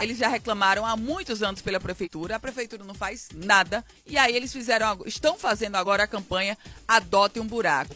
eles 0.00 0.18
já 0.18 0.28
reclamaram 0.28 0.84
há 0.84 0.96
muitos 0.96 1.42
anos 1.42 1.62
pela 1.62 1.80
prefeitura, 1.80 2.36
a 2.36 2.40
prefeitura 2.40 2.84
não 2.84 2.94
faz 2.94 3.28
nada, 3.34 3.84
e 4.06 4.16
aí 4.16 4.34
eles 4.34 4.52
fizeram, 4.52 5.02
estão 5.06 5.38
fazendo 5.38 5.76
agora 5.76 6.04
a 6.04 6.06
campanha 6.06 6.56
Adote 6.86 7.40
um 7.40 7.46
Buraco. 7.46 7.94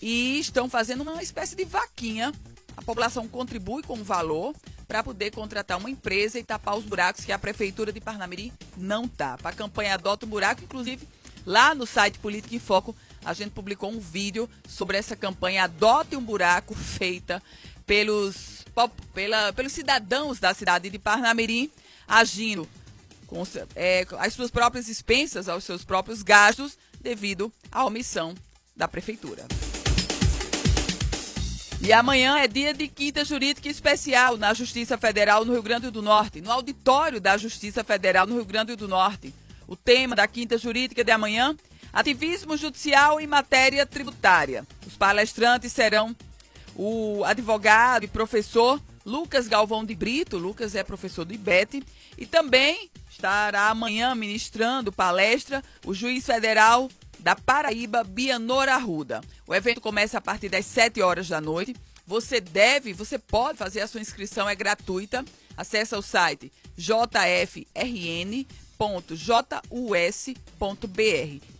E 0.00 0.38
estão 0.38 0.68
fazendo 0.68 1.02
uma 1.02 1.22
espécie 1.22 1.56
de 1.56 1.64
vaquinha. 1.64 2.32
A 2.76 2.82
população 2.82 3.26
contribui 3.26 3.82
com 3.82 3.94
um 3.94 4.02
valor 4.02 4.54
para 4.86 5.02
poder 5.02 5.30
contratar 5.30 5.78
uma 5.78 5.88
empresa 5.88 6.38
e 6.38 6.44
tapar 6.44 6.76
os 6.76 6.84
buracos 6.84 7.24
que 7.24 7.32
a 7.32 7.38
prefeitura 7.38 7.92
de 7.92 8.00
Parnamirim 8.00 8.52
não 8.76 9.08
tapa. 9.08 9.48
A 9.48 9.52
campanha 9.52 9.94
Adota 9.94 10.26
um 10.26 10.28
Buraco, 10.28 10.62
inclusive, 10.62 11.08
lá 11.46 11.74
no 11.74 11.86
site 11.86 12.18
Política 12.18 12.54
em 12.54 12.58
Foco, 12.58 12.94
a 13.24 13.32
gente 13.32 13.52
publicou 13.52 13.90
um 13.90 13.98
vídeo 13.98 14.48
sobre 14.68 14.98
essa 14.98 15.16
campanha 15.16 15.64
Adote 15.64 16.16
um 16.16 16.22
Buraco 16.22 16.74
feita 16.74 17.42
pelos 17.86 18.64
pela, 19.14 19.52
pelos 19.52 19.72
cidadãos 19.72 20.40
da 20.40 20.52
cidade 20.52 20.90
de 20.90 20.98
Parnamirim, 20.98 21.70
agindo 22.08 22.68
com 23.26 23.42
é, 23.76 24.06
as 24.18 24.34
suas 24.34 24.50
próprias 24.50 24.88
expensas, 24.88 25.48
aos 25.48 25.64
seus 25.64 25.84
próprios 25.84 26.22
gastos, 26.22 26.76
devido 27.00 27.52
à 27.70 27.84
omissão 27.84 28.34
da 28.74 28.88
prefeitura. 28.88 29.46
E 31.80 31.92
amanhã 31.92 32.38
é 32.38 32.48
dia 32.48 32.72
de 32.72 32.88
quinta 32.88 33.24
jurídica 33.24 33.68
especial 33.68 34.38
na 34.38 34.54
Justiça 34.54 34.96
Federal 34.96 35.44
no 35.44 35.52
Rio 35.52 35.62
Grande 35.62 35.90
do 35.90 36.00
Norte, 36.00 36.40
no 36.40 36.50
auditório 36.50 37.20
da 37.20 37.36
Justiça 37.36 37.84
Federal 37.84 38.26
no 38.26 38.36
Rio 38.36 38.44
Grande 38.44 38.74
do 38.74 38.88
Norte. 38.88 39.34
O 39.66 39.76
tema 39.76 40.16
da 40.16 40.26
quinta 40.26 40.56
jurídica 40.56 41.04
de 41.04 41.10
amanhã, 41.10 41.54
ativismo 41.92 42.56
judicial 42.56 43.20
em 43.20 43.26
matéria 43.26 43.84
tributária. 43.84 44.66
Os 44.86 44.96
palestrantes 44.96 45.72
serão 45.72 46.16
o 46.76 47.22
advogado 47.24 48.04
e 48.04 48.08
professor 48.08 48.80
Lucas 49.04 49.46
Galvão 49.46 49.84
de 49.84 49.94
Brito. 49.94 50.38
Lucas 50.38 50.74
é 50.74 50.82
professor 50.82 51.24
do 51.24 51.34
IBET. 51.34 51.82
E 52.16 52.26
também 52.26 52.90
estará 53.10 53.68
amanhã 53.68 54.14
ministrando 54.14 54.92
palestra 54.92 55.62
o 55.84 55.94
juiz 55.94 56.24
federal 56.26 56.88
da 57.18 57.34
Paraíba, 57.36 58.04
Bianor 58.04 58.68
Arruda. 58.68 59.20
O 59.46 59.54
evento 59.54 59.80
começa 59.80 60.18
a 60.18 60.20
partir 60.20 60.48
das 60.48 60.66
7 60.66 61.00
horas 61.00 61.28
da 61.28 61.40
noite. 61.40 61.74
Você 62.06 62.40
deve, 62.40 62.92
você 62.92 63.18
pode 63.18 63.56
fazer 63.56 63.80
a 63.80 63.86
sua 63.86 64.00
inscrição, 64.00 64.48
é 64.48 64.54
gratuita. 64.54 65.24
Acesse 65.56 65.94
o 65.94 66.02
site 66.02 66.52
jfrn.jus.br. 66.76 67.64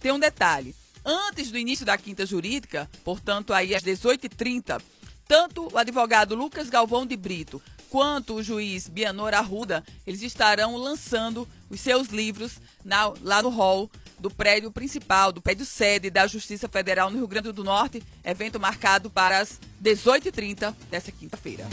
Tem 0.01 0.13
um 0.13 0.19
detalhe. 0.19 0.75
Antes 1.05 1.51
do 1.51 1.59
início 1.59 1.85
da 1.85 1.97
quinta 1.99 2.25
jurídica, 2.27 2.91
portanto, 3.05 3.53
aí 3.53 3.75
às 3.75 3.83
18h30, 3.83 4.81
tanto 5.27 5.69
o 5.73 5.79
advogado 5.79 6.35
Lucas 6.35 6.69
Galvão 6.69 7.07
de 7.07 7.17
Brito 7.17 7.63
quanto 7.95 8.35
o 8.35 8.43
juiz 8.43 8.89
Bianor 8.89 9.35
Arruda, 9.35 9.85
eles 10.05 10.21
estarão 10.21 10.77
lançando 10.77 11.49
os 11.71 11.81
seus 11.81 12.09
livros 12.09 12.59
na, 12.85 13.13
lá 13.23 13.41
no 13.41 13.51
hall 13.51 13.89
do 14.19 14.29
prédio 14.31 14.73
principal, 14.73 15.31
do 15.31 15.41
prédio 15.41 15.65
sede 15.65 16.11
da 16.11 16.27
Justiça 16.27 16.69
Federal 16.69 17.09
no 17.09 17.19
Rio 17.19 17.29
Grande 17.29 17.53
do 17.53 17.63
Norte, 17.63 18.03
evento 18.25 18.59
marcado 18.59 19.09
para 19.11 19.39
as 19.39 19.61
18h30 19.81 20.75
desta 20.91 21.13
quinta-feira. 21.13 21.65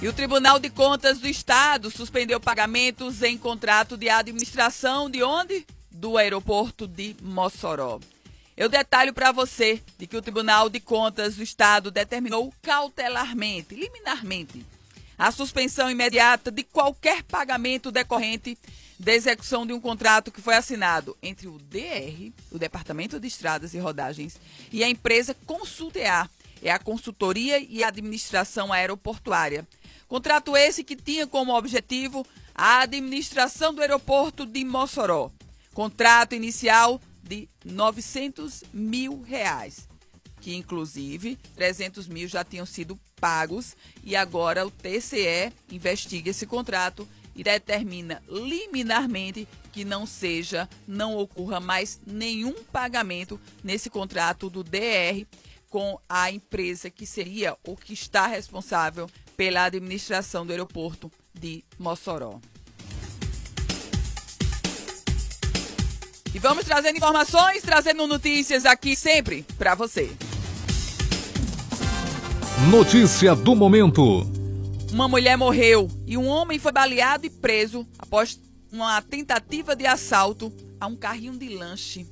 E 0.00 0.08
o 0.08 0.12
Tribunal 0.12 0.58
de 0.58 0.70
Contas 0.70 1.18
do 1.18 1.26
Estado 1.26 1.90
suspendeu 1.90 2.40
pagamentos 2.40 3.22
em 3.22 3.36
contrato 3.36 3.96
de 3.96 4.08
administração 4.08 5.10
de 5.10 5.22
onde? 5.22 5.66
Do 5.90 6.16
aeroporto 6.16 6.86
de 6.86 7.16
Mossoró. 7.20 7.98
Eu 8.58 8.68
detalho 8.68 9.14
para 9.14 9.30
você 9.30 9.80
de 9.96 10.04
que 10.04 10.16
o 10.16 10.20
Tribunal 10.20 10.68
de 10.68 10.80
Contas 10.80 11.36
do 11.36 11.44
Estado 11.44 11.92
determinou 11.92 12.52
cautelarmente, 12.60 13.72
liminarmente, 13.72 14.66
a 15.16 15.30
suspensão 15.30 15.88
imediata 15.88 16.50
de 16.50 16.64
qualquer 16.64 17.22
pagamento 17.22 17.92
decorrente 17.92 18.58
da 18.98 19.14
execução 19.14 19.64
de 19.64 19.72
um 19.72 19.80
contrato 19.80 20.32
que 20.32 20.42
foi 20.42 20.56
assinado 20.56 21.16
entre 21.22 21.46
o 21.46 21.56
DR, 21.70 22.32
o 22.50 22.58
Departamento 22.58 23.20
de 23.20 23.28
Estradas 23.28 23.74
e 23.74 23.78
Rodagens, 23.78 24.40
e 24.72 24.82
a 24.82 24.88
empresa 24.88 25.36
Consultear, 25.46 26.28
é 26.60 26.72
a 26.72 26.80
consultoria 26.80 27.60
e 27.60 27.84
administração 27.84 28.72
aeroportuária. 28.72 29.64
Contrato 30.08 30.56
esse 30.56 30.82
que 30.82 30.96
tinha 30.96 31.28
como 31.28 31.56
objetivo 31.56 32.26
a 32.52 32.80
administração 32.80 33.72
do 33.72 33.82
aeroporto 33.82 34.44
de 34.44 34.64
Mossoró. 34.64 35.30
Contrato 35.72 36.34
inicial 36.34 37.00
de 37.28 37.48
900 37.64 38.64
mil 38.72 39.20
reais, 39.20 39.88
que 40.40 40.54
inclusive 40.54 41.36
300 41.54 42.08
mil 42.08 42.26
já 42.26 42.42
tinham 42.42 42.64
sido 42.64 42.98
pagos 43.20 43.76
e 44.02 44.16
agora 44.16 44.66
o 44.66 44.70
TCE 44.70 45.52
investiga 45.70 46.30
esse 46.30 46.46
contrato 46.46 47.06
e 47.36 47.44
determina 47.44 48.22
liminarmente 48.28 49.46
que 49.72 49.84
não 49.84 50.06
seja, 50.06 50.68
não 50.86 51.16
ocorra 51.16 51.60
mais 51.60 52.00
nenhum 52.04 52.54
pagamento 52.64 53.38
nesse 53.62 53.88
contrato 53.88 54.50
do 54.50 54.64
DR 54.64 55.24
com 55.68 56.00
a 56.08 56.32
empresa 56.32 56.90
que 56.90 57.06
seria 57.06 57.56
ou 57.62 57.76
que 57.76 57.92
está 57.92 58.26
responsável 58.26 59.08
pela 59.36 59.64
administração 59.64 60.44
do 60.44 60.50
aeroporto 60.50 61.12
de 61.32 61.62
Mossoró. 61.78 62.40
E 66.34 66.38
vamos 66.38 66.64
trazendo 66.64 66.96
informações, 66.96 67.62
trazendo 67.62 68.06
notícias 68.06 68.66
aqui 68.66 68.94
sempre 68.94 69.44
para 69.56 69.74
você. 69.74 70.10
Notícia 72.70 73.34
do 73.34 73.54
momento. 73.56 74.26
Uma 74.92 75.08
mulher 75.08 75.36
morreu 75.38 75.88
e 76.06 76.18
um 76.18 76.26
homem 76.26 76.58
foi 76.58 76.72
baleado 76.72 77.26
e 77.26 77.30
preso 77.30 77.86
após 77.98 78.38
uma 78.70 79.00
tentativa 79.00 79.74
de 79.74 79.86
assalto 79.86 80.52
a 80.80 80.86
um 80.86 80.96
carrinho 80.96 81.38
de 81.38 81.48
lanche. 81.48 82.06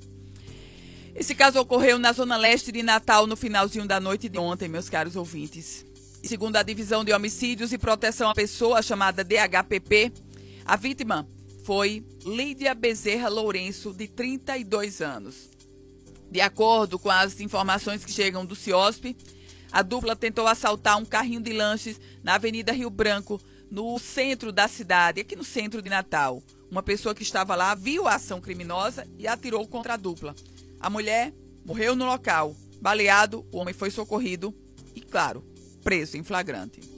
Esse 1.15 1.35
caso 1.35 1.59
ocorreu 1.59 1.99
na 1.99 2.13
zona 2.13 2.37
leste 2.37 2.71
de 2.71 2.83
Natal 2.83 3.27
no 3.27 3.37
finalzinho 3.37 3.87
da 3.87 3.99
noite 3.99 4.29
de 4.29 4.39
ontem, 4.39 4.69
meus 4.69 4.89
caros 4.89 5.17
ouvintes. 5.17 5.85
Segundo 6.23 6.57
a 6.57 6.63
Divisão 6.63 7.05
de 7.05 7.13
Homicídios 7.13 7.73
e 7.73 7.79
Proteção 7.79 8.31
à 8.31 8.35
Pessoa, 8.35 8.83
chamada 8.83 9.25
DHPP, 9.25 10.13
a 10.65 10.77
vítima 10.77 11.27
foi 11.67 12.07
Lídia 12.25 12.73
Bezerra 12.77 13.29
Lourenço, 13.29 13.93
de 13.93 14.07
32 14.07 15.01
anos. 15.01 15.51
De 16.31 16.41
acordo 16.41 16.97
com 16.97 17.11
as 17.11 17.41
informações 17.41 18.05
que 18.05 18.13
chegam 18.13 18.47
do 18.47 18.55
CIOSP, 18.55 19.17
a 19.73 19.83
dupla 19.83 20.15
tentou 20.15 20.47
assaltar 20.47 20.97
um 20.97 21.05
carrinho 21.05 21.41
de 21.41 21.53
lanches 21.53 22.01
na 22.23 22.37
Avenida 22.37 22.71
Rio 22.71 22.89
Branco, 22.89 23.41
no 23.69 23.99
centro 23.99 24.53
da 24.53 24.69
cidade, 24.69 25.21
aqui 25.21 25.35
no 25.35 25.43
centro 25.43 25.83
de 25.83 25.91
Natal. 25.91 26.41
Uma 26.71 26.85
pessoa 26.85 27.17
que 27.17 27.25
estava 27.25 27.57
lá 27.57 27.75
viu 27.75 28.07
a 28.07 28.15
ação 28.15 28.41
criminosa 28.41 29.05
e 29.19 29.27
atirou 29.27 29.67
contra 29.67 29.95
a 29.95 29.97
dupla. 29.97 30.37
A 30.79 30.89
mulher 30.89 31.35
morreu 31.65 31.97
no 31.97 32.07
local. 32.07 32.55
Baleado, 32.81 33.45
o 33.51 33.59
homem 33.59 33.75
foi 33.75 33.91
socorrido 33.91 34.55
e, 34.95 35.01
claro, 35.01 35.45
preso 35.83 36.17
em 36.17 36.23
flagrante. 36.23 36.96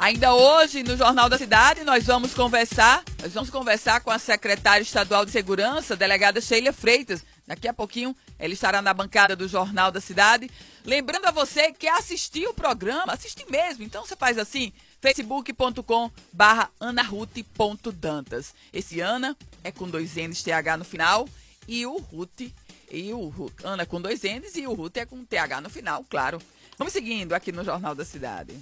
Ainda 0.00 0.32
hoje, 0.32 0.82
no 0.82 0.96
Jornal 0.96 1.28
da 1.28 1.36
Cidade, 1.36 1.84
nós 1.84 2.06
vamos 2.06 2.32
conversar, 2.32 3.04
nós 3.20 3.34
vamos 3.34 3.50
conversar 3.50 4.00
com 4.00 4.10
a 4.10 4.18
secretária 4.18 4.82
estadual 4.82 5.26
de 5.26 5.30
Segurança, 5.30 5.94
delegada 5.94 6.40
Sheila 6.40 6.72
Freitas. 6.72 7.22
Daqui 7.46 7.68
a 7.68 7.74
pouquinho 7.74 8.16
ela 8.38 8.54
estará 8.54 8.80
na 8.80 8.94
bancada 8.94 9.36
do 9.36 9.46
Jornal 9.46 9.92
da 9.92 10.00
Cidade. 10.00 10.50
Lembrando 10.86 11.26
a 11.26 11.30
você 11.30 11.70
que 11.70 11.86
assistiu 11.86 12.48
o 12.48 12.54
programa, 12.54 13.12
assiste 13.12 13.44
mesmo. 13.50 13.84
Então 13.84 14.02
você 14.02 14.16
faz 14.16 14.38
assim, 14.38 14.72
facebook.com 15.02 16.10
barra 16.32 16.70
anaruth.dantas. 16.80 18.54
Esse 18.72 19.02
Ana 19.02 19.36
é 19.62 19.70
com 19.70 19.86
dois 19.86 20.16
N's 20.16 20.42
TH 20.42 20.78
no 20.78 20.84
final 20.86 21.28
e 21.68 21.84
o 21.84 21.98
Ruth, 21.98 22.50
e 22.90 23.12
o 23.12 23.52
Ana 23.62 23.84
com 23.84 24.00
dois 24.00 24.22
N's 24.22 24.56
e 24.56 24.66
o 24.66 24.72
Ruth 24.72 24.96
é 24.96 25.04
com 25.04 25.22
TH 25.26 25.60
no 25.60 25.68
final, 25.68 26.02
claro. 26.08 26.40
Vamos 26.78 26.94
seguindo 26.94 27.34
aqui 27.34 27.52
no 27.52 27.62
Jornal 27.62 27.94
da 27.94 28.06
Cidade. 28.06 28.58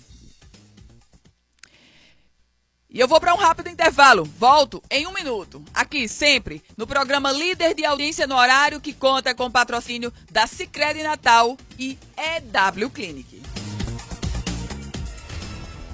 E 2.91 2.99
eu 2.99 3.07
vou 3.07 3.21
para 3.21 3.35
um 3.35 3.37
rápido 3.37 3.69
intervalo. 3.69 4.25
Volto 4.25 4.83
em 4.91 5.07
um 5.07 5.13
minuto. 5.13 5.63
Aqui, 5.75 6.09
sempre, 6.09 6.63
no 6.75 6.87
programa 6.87 7.31
Líder 7.31 7.75
de 7.75 7.85
Audiência 7.85 8.27
no 8.27 8.35
Horário, 8.35 8.81
que 8.81 8.95
conta 8.95 9.35
com 9.35 9.45
o 9.45 9.51
patrocínio 9.51 10.11
da 10.33 10.47
Cicred 10.47 11.03
Natal 11.03 11.55
e 11.79 11.99
EW 12.17 12.89
Clinic. 12.89 13.43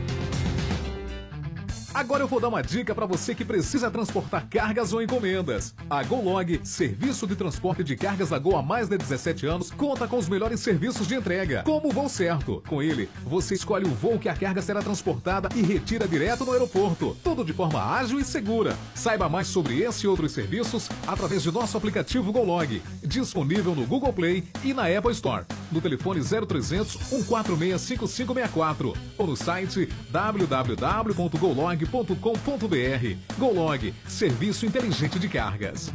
Agora 1.94 2.24
eu 2.24 2.26
vou 2.26 2.40
dar 2.40 2.48
uma 2.48 2.61
dica 2.61 2.92
para 2.92 3.07
você 3.07 3.37
que 3.37 3.44
precisa 3.44 3.88
transportar 3.88 4.48
cargas 4.48 4.92
ou 4.92 5.00
encomendas. 5.00 5.72
A 5.88 6.02
GoLog, 6.02 6.61
serviço 6.64 7.24
de 7.24 7.37
transporte 7.37 7.85
de 7.85 7.94
cargas 7.94 8.30
da 8.30 8.38
Gol 8.38 8.57
há 8.57 8.62
mais 8.62 8.88
de 8.88 8.98
17 8.98 9.46
anos, 9.46 9.70
conta 9.70 10.09
com 10.09 10.18
os 10.18 10.28
melhores 10.28 10.59
serviços 10.59 11.07
de 11.07 11.14
entrega, 11.14 11.62
como 11.62 11.90
o 11.90 11.92
voo 11.92 12.09
certo. 12.09 12.61
Com 12.66 12.83
ele, 12.83 13.09
você 13.24 13.54
escolhe 13.54 13.87
o 13.87 13.94
voo 13.94 14.18
que 14.18 14.28
a 14.28 14.35
carga 14.35 14.61
será 14.61 14.83
transportada 14.83 15.48
e 15.54 15.62
retira 15.62 16.09
direto 16.09 16.44
no 16.44 16.50
aeroporto. 16.50 17.16
Tudo 17.22 17.44
de 17.44 17.52
forma 17.52 17.80
ágil 17.80 18.18
e 18.18 18.24
segura. 18.24 18.76
Saiba 18.92 19.28
mais 19.28 19.46
sobre 19.46 19.78
esse 19.80 20.04
e 20.04 20.09
outros 20.09 20.33
serviços 20.33 20.88
através 21.07 21.44
de 21.44 21.52
nosso 21.52 21.76
aplicativo 21.76 22.33
GoLog, 22.33 22.83
disponível 23.04 23.72
no 23.72 23.87
Google 23.87 24.12
Play 24.12 24.42
e 24.64 24.74
na 24.74 24.88
Apple 24.88 25.12
Store, 25.12 25.44
no 25.70 25.80
telefone 25.80 26.20
0300 26.20 26.92
146 26.92 27.80
5564 27.80 28.92
ou 29.16 29.26
no 29.28 29.37
site 29.37 29.88
www.golog.com 30.11 31.83
golog.com.br. 31.86 33.38
Golog, 33.38 33.94
serviço 34.08 34.66
inteligente 34.66 35.18
de 35.18 35.28
cargas. 35.28 35.92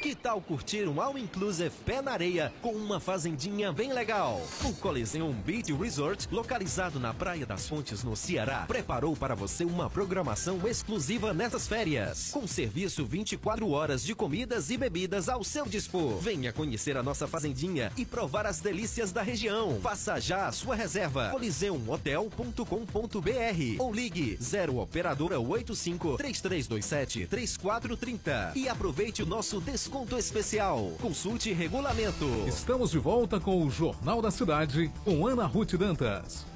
Que 0.00 0.14
tal 0.14 0.40
curtir 0.40 0.88
um 0.88 0.98
All 0.98 1.18
Inclusive 1.18 1.70
pé 1.84 2.00
na 2.00 2.12
areia 2.12 2.50
com 2.62 2.72
uma 2.72 2.98
fazendinha 2.98 3.70
bem 3.70 3.92
legal? 3.92 4.40
O 4.64 4.72
Coliseum 4.72 5.30
Beach 5.30 5.70
Resort, 5.74 6.26
localizado 6.32 6.98
na 6.98 7.12
Praia 7.12 7.44
das 7.44 7.68
Fontes, 7.68 8.02
no 8.02 8.16
Ceará, 8.16 8.64
preparou 8.66 9.14
para 9.14 9.34
você 9.34 9.62
uma 9.62 9.90
programação 9.90 10.66
exclusiva 10.66 11.34
nessas 11.34 11.68
férias, 11.68 12.30
com 12.30 12.46
serviço 12.46 13.04
24 13.04 13.68
horas 13.68 14.02
de 14.02 14.14
comidas 14.14 14.70
e 14.70 14.78
bebidas 14.78 15.28
ao 15.28 15.44
seu 15.44 15.66
dispor. 15.66 16.18
Venha 16.18 16.50
conhecer 16.50 16.96
a 16.96 17.02
nossa 17.02 17.26
fazendinha 17.26 17.92
e 17.94 18.06
provar 18.06 18.46
as 18.46 18.58
delícias 18.58 19.12
da 19.12 19.20
região. 19.20 19.78
Faça 19.82 20.18
já 20.18 20.46
a 20.46 20.52
sua 20.52 20.74
reserva. 20.74 21.28
coliseumhotel.com.br 21.28 23.76
ou 23.78 23.92
ligue 23.92 24.38
0 24.40 24.78
operadora 24.78 25.38
85 25.38 26.16
3327 26.16 27.26
3430 27.26 28.52
e 28.54 28.66
aproveite 28.66 29.22
o 29.22 29.26
nosso 29.26 29.60
desconto 29.60 29.89
desconto 29.90 30.16
especial. 30.16 30.92
Consulte 31.02 31.52
regulamento. 31.52 32.24
Estamos 32.46 32.92
de 32.92 32.98
volta 33.00 33.40
com 33.40 33.66
o 33.66 33.68
Jornal 33.68 34.22
da 34.22 34.30
Cidade 34.30 34.88
com 35.04 35.26
Ana 35.26 35.46
Ruth 35.46 35.74
Dantas. 35.74 36.46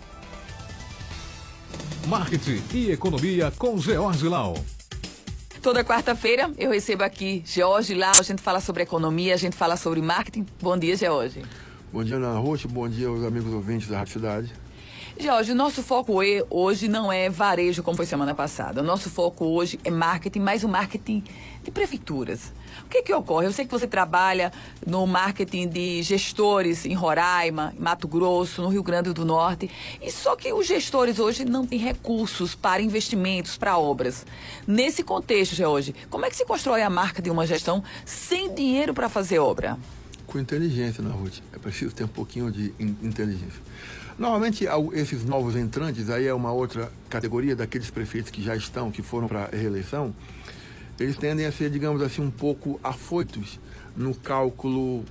Marketing 2.07 2.62
e 2.73 2.92
economia 2.92 3.53
com 3.59 3.77
George 3.77 4.29
Lau. 4.29 4.55
Toda 5.61 5.83
quarta-feira 5.83 6.49
eu 6.57 6.70
recebo 6.70 7.03
aqui 7.03 7.42
George 7.44 7.92
Lau, 7.97 8.14
a 8.16 8.23
gente 8.23 8.40
fala 8.40 8.61
sobre 8.61 8.85
economia, 8.85 9.35
a 9.35 9.37
gente 9.37 9.57
fala 9.57 9.77
sobre 9.77 10.01
marketing. 10.01 10.47
Bom 10.62 10.79
dia, 10.79 10.97
George. 10.97 11.42
Bom 11.92 12.05
dia, 12.05 12.14
Ana 12.14 12.38
Ruth. 12.38 12.66
Bom 12.66 12.88
dia 12.88 13.09
aos 13.09 13.25
amigos 13.25 13.53
ouvintes 13.53 13.88
da 13.88 13.99
Rádio 13.99 14.12
Cidade. 14.12 14.53
Jorge, 15.18 15.51
o 15.51 15.57
nosso 15.57 15.83
foco 15.83 16.14
hoje 16.51 16.87
não 16.87 17.12
é 17.12 17.29
varejo 17.29 17.83
como 17.83 17.97
foi 17.97 18.07
semana 18.07 18.33
passada. 18.33 18.81
O 18.81 18.85
nosso 18.85 19.11
foco 19.11 19.44
hoje 19.44 19.81
é 19.83 19.90
marketing, 19.90 20.40
mais 20.40 20.63
o 20.63 20.69
marketing 20.69 21.25
de 21.65 21.73
prefeituras. 21.73 22.52
O 22.85 22.89
que, 22.95 23.03
que 23.03 23.13
ocorre? 23.13 23.47
Eu 23.47 23.53
sei 23.53 23.65
que 23.65 23.71
você 23.71 23.87
trabalha 23.87 24.53
no 24.87 25.07
marketing 25.07 25.69
de 25.69 26.03
gestores 26.03 26.85
em 26.85 26.95
Roraima, 26.95 27.75
em 27.77 27.81
Mato 27.81 28.07
Grosso, 28.07 28.63
no 28.63 28.69
Rio 28.69 28.83
Grande 28.83 29.13
do 29.13 29.25
Norte. 29.25 29.69
E 30.01 30.11
só 30.13 30.37
que 30.37 30.53
os 30.53 30.67
gestores 30.67 31.19
hoje 31.19 31.45
não 31.45 31.67
têm 31.67 31.79
recursos 31.79 32.55
para 32.55 32.81
investimentos, 32.81 33.57
para 33.57 33.77
obras. 33.77 34.25
Nesse 34.67 35.03
contexto, 35.03 35.57
Jorge, 35.57 35.95
como 36.09 36.25
é 36.25 36.31
que 36.31 36.37
se 36.37 36.45
constrói 36.45 36.83
a 36.83 36.91
marca 36.91 37.21
de 37.21 37.31
uma 37.31 37.47
gestão 37.47 37.83
sem 38.05 38.55
dinheiro 38.55 38.95
para 38.95 39.09
fazer 39.09 39.39
obra? 39.41 39.77
Com 40.27 40.39
inteligência, 40.39 41.03
na 41.03 41.11
Ruth. 41.11 41.39
É 41.53 41.59
preciso 41.59 41.95
ter 41.95 42.05
um 42.05 42.09
pouquinho 42.09 42.51
de 42.51 42.73
inteligência. 42.79 43.61
Normalmente, 44.17 44.65
esses 44.93 45.25
novos 45.25 45.57
entrantes, 45.57 46.09
aí 46.09 46.27
é 46.27 46.35
uma 46.35 46.53
outra 46.53 46.93
categoria 47.09 47.57
daqueles 47.57 47.91
prefeitos 47.91 48.31
que 48.31 48.43
já 48.43 48.55
estão, 48.55 48.91
que 48.91 49.03
foram 49.03 49.27
para 49.27 49.49
a 49.53 49.57
reeleição, 49.57 50.15
eles 50.99 51.17
tendem 51.17 51.47
a 51.47 51.53
ser, 51.53 51.71
digamos 51.71 52.03
assim, 52.03 52.23
um 52.23 52.31
pouco 52.31 52.79
afoitos 52.83 53.59
no 53.97 54.15
cálculo 54.15 55.05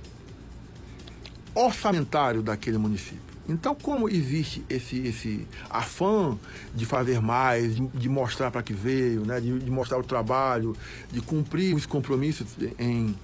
orçamentário 1.54 2.42
daquele 2.42 2.78
município. 2.78 3.34
Então, 3.48 3.74
como 3.74 4.08
existe 4.08 4.64
esse, 4.70 4.98
esse 5.00 5.46
afã 5.68 6.38
de 6.74 6.86
fazer 6.86 7.20
mais, 7.20 7.76
de, 7.76 7.86
de 7.88 8.08
mostrar 8.08 8.50
para 8.50 8.62
que 8.62 8.72
veio, 8.72 9.24
né, 9.26 9.38
de, 9.38 9.58
de, 9.58 9.70
mostrar 9.70 9.98
o 9.98 10.02
trabalho, 10.02 10.74
de 11.12 11.20
cumprir 11.20 11.74
os 11.74 11.84
compromissos 11.84 12.46
em 12.78 13.14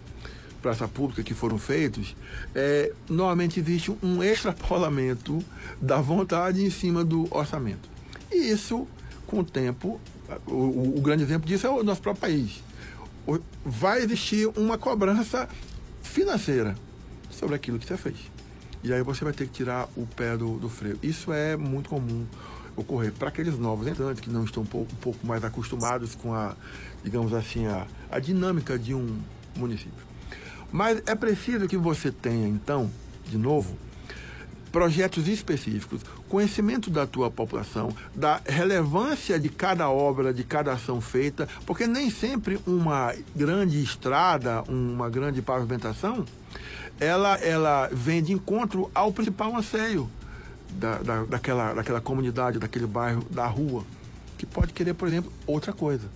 praça 0.61 0.87
pública 0.87 1.23
que 1.23 1.33
foram 1.33 1.57
feitos, 1.57 2.15
é, 2.55 2.93
normalmente 3.09 3.61
existe 3.61 3.97
um 4.03 4.23
extrapolamento 4.23 5.43
da 5.81 6.03
vontade 6.03 6.63
em 6.63 6.69
cima 6.69 7.03
do 7.03 7.27
orçamento. 7.35 7.89
E 8.31 8.51
isso, 8.51 8.87
com 9.27 9.41
o 9.41 9.45
tempo, 9.45 9.99
o, 10.47 10.99
o 10.99 11.01
grande 11.01 11.23
exemplo 11.23 11.49
disso 11.49 11.67
é 11.67 11.71
o 11.71 11.83
nosso 11.83 12.01
próprio 12.01 12.21
país. 12.21 12.63
Vai 13.65 14.03
existir 14.03 14.47
uma 14.57 14.77
cobrança 14.77 15.49
financeira 16.03 16.75
sobre 17.31 17.55
aquilo 17.55 17.79
que 17.79 17.87
você 17.87 17.97
fez. 17.97 18.17
E 18.83 18.93
aí 18.93 19.03
você 19.03 19.25
vai 19.25 19.33
ter 19.33 19.47
que 19.47 19.53
tirar 19.53 19.89
o 19.97 20.07
pé 20.07 20.37
do, 20.37 20.59
do 20.59 20.69
freio. 20.69 20.99
Isso 21.03 21.33
é 21.33 21.57
muito 21.57 21.91
comum 21.91 22.27
ocorrer 22.77 23.13
para 23.13 23.29
aqueles 23.29 23.59
novos 23.59 23.87
entrantes 23.87 24.21
que 24.21 24.31
não 24.31 24.45
estão 24.45 24.63
um 24.63 24.67
pouco, 24.67 24.93
um 24.93 24.97
pouco 24.97 25.27
mais 25.27 25.45
acostumados 25.45 26.15
com 26.15 26.35
a, 26.35 26.57
digamos 27.05 27.35
assim, 27.35 27.67
a, 27.67 27.87
a 28.11 28.19
dinâmica 28.19 28.79
de 28.79 28.95
um 28.95 29.19
município. 29.57 30.11
Mas 30.73 31.03
é 31.07 31.15
preciso 31.15 31.67
que 31.69 31.77
você 31.77 32.11
tenha, 32.11 32.49
então, 32.49 32.91
de 33.29 33.37
novo, 33.37 33.77
projetos 34.73 35.29
específicos, 35.29 36.03
conhecimento 36.29 36.91
da 36.91 37.07
tua 37.07 37.31
população, 37.31 37.95
da 38.15 38.41
relevância 38.47 39.39
de 39.39 39.49
cada 39.49 39.91
obra, 39.91 40.33
de 40.33 40.45
cada 40.45 40.73
ação 40.73 41.01
feita, 41.01 41.49
porque 41.67 41.87
nem 41.87 42.11
sempre 42.11 42.61
uma 42.67 43.15
grande 43.35 43.83
estrada, 43.83 44.63
uma 44.69 45.11
grande 45.11 45.43
pavimentação 45.43 46.25
ela, 47.01 47.37
ela 47.37 47.89
vem 47.91 48.23
de 48.23 48.33
encontro 48.33 48.91
ao 48.95 49.11
principal 49.11 49.57
anseio 49.57 50.09
da, 50.73 50.99
da, 50.99 51.25
daquela, 51.25 51.73
daquela 51.73 52.01
comunidade, 52.01 52.59
daquele 52.59 52.87
bairro, 52.87 53.25
da 53.31 53.47
rua, 53.47 53.85
que 54.37 54.45
pode 54.45 54.73
querer, 54.75 54.93
por 54.95 55.09
exemplo, 55.09 55.33
outra 55.47 55.73
coisa. 55.73 56.07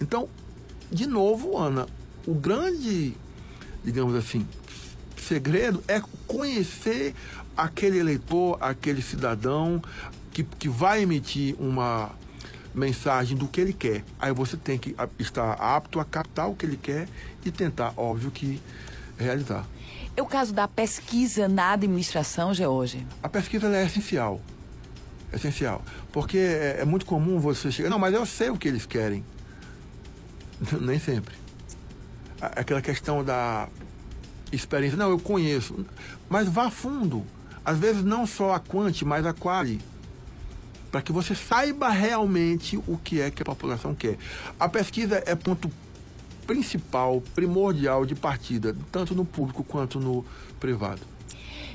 Então, 0.00 0.28
de 0.90 1.06
novo, 1.06 1.56
Ana, 1.56 1.86
o 2.26 2.34
grande, 2.34 3.16
digamos 3.84 4.14
assim, 4.16 4.46
segredo 5.16 5.82
é 5.86 6.02
conhecer 6.26 7.14
aquele 7.56 7.98
eleitor, 7.98 8.58
aquele 8.60 9.02
cidadão 9.02 9.82
que, 10.32 10.42
que 10.42 10.68
vai 10.68 11.02
emitir 11.02 11.54
uma 11.58 12.10
mensagem 12.74 13.36
do 13.36 13.46
que 13.46 13.60
ele 13.60 13.72
quer. 13.72 14.04
Aí 14.18 14.32
você 14.32 14.56
tem 14.56 14.78
que 14.78 14.94
estar 15.18 15.52
apto 15.52 16.00
a 16.00 16.04
captar 16.04 16.48
o 16.48 16.54
que 16.54 16.66
ele 16.66 16.76
quer 16.76 17.08
e 17.44 17.50
tentar, 17.50 17.92
óbvio, 17.96 18.30
que 18.30 18.60
realizar. 19.18 19.66
É 20.16 20.22
o 20.22 20.26
caso 20.26 20.52
da 20.52 20.68
pesquisa 20.68 21.48
na 21.48 21.72
administração, 21.72 22.52
George? 22.52 23.06
A 23.22 23.28
pesquisa 23.28 23.74
é 23.74 23.84
essencial. 23.84 24.40
Essencial. 25.32 25.82
Porque 26.12 26.36
é, 26.36 26.78
é, 26.80 26.84
muito 26.84 27.06
comum 27.06 27.38
você 27.38 27.70
chegar. 27.70 27.88
Não, 27.88 27.98
mas 27.98 28.12
eu 28.12 28.26
sei 28.26 28.50
o 28.50 28.56
que 28.56 28.68
eles 28.68 28.84
querem. 28.84 29.24
Nem 30.80 30.98
sempre. 30.98 31.34
Aquela 32.40 32.82
questão 32.82 33.24
da 33.24 33.68
experiência. 34.52 34.98
Não, 34.98 35.08
eu 35.08 35.18
conheço. 35.18 35.86
Mas 36.28 36.46
vá 36.48 36.70
fundo. 36.70 37.24
Às 37.64 37.78
vezes 37.78 38.02
não 38.02 38.26
só 38.26 38.54
a 38.54 38.60
quanti, 38.60 39.04
mas 39.04 39.26
a 39.26 39.32
quali. 39.32 39.80
Para 40.90 41.02
que 41.02 41.12
você 41.12 41.34
saiba 41.34 41.88
realmente 41.88 42.76
o 42.86 42.98
que 42.98 43.20
é 43.20 43.30
que 43.30 43.42
a 43.42 43.46
população 43.46 43.94
quer. 43.94 44.18
A 44.60 44.68
pesquisa 44.68 45.22
é 45.26 45.34
ponto 45.34 45.70
principal, 46.46 47.22
primordial 47.34 48.04
de 48.04 48.14
partida, 48.14 48.76
tanto 48.90 49.14
no 49.14 49.24
público 49.24 49.64
quanto 49.64 49.98
no 49.98 50.24
privado. 50.60 51.00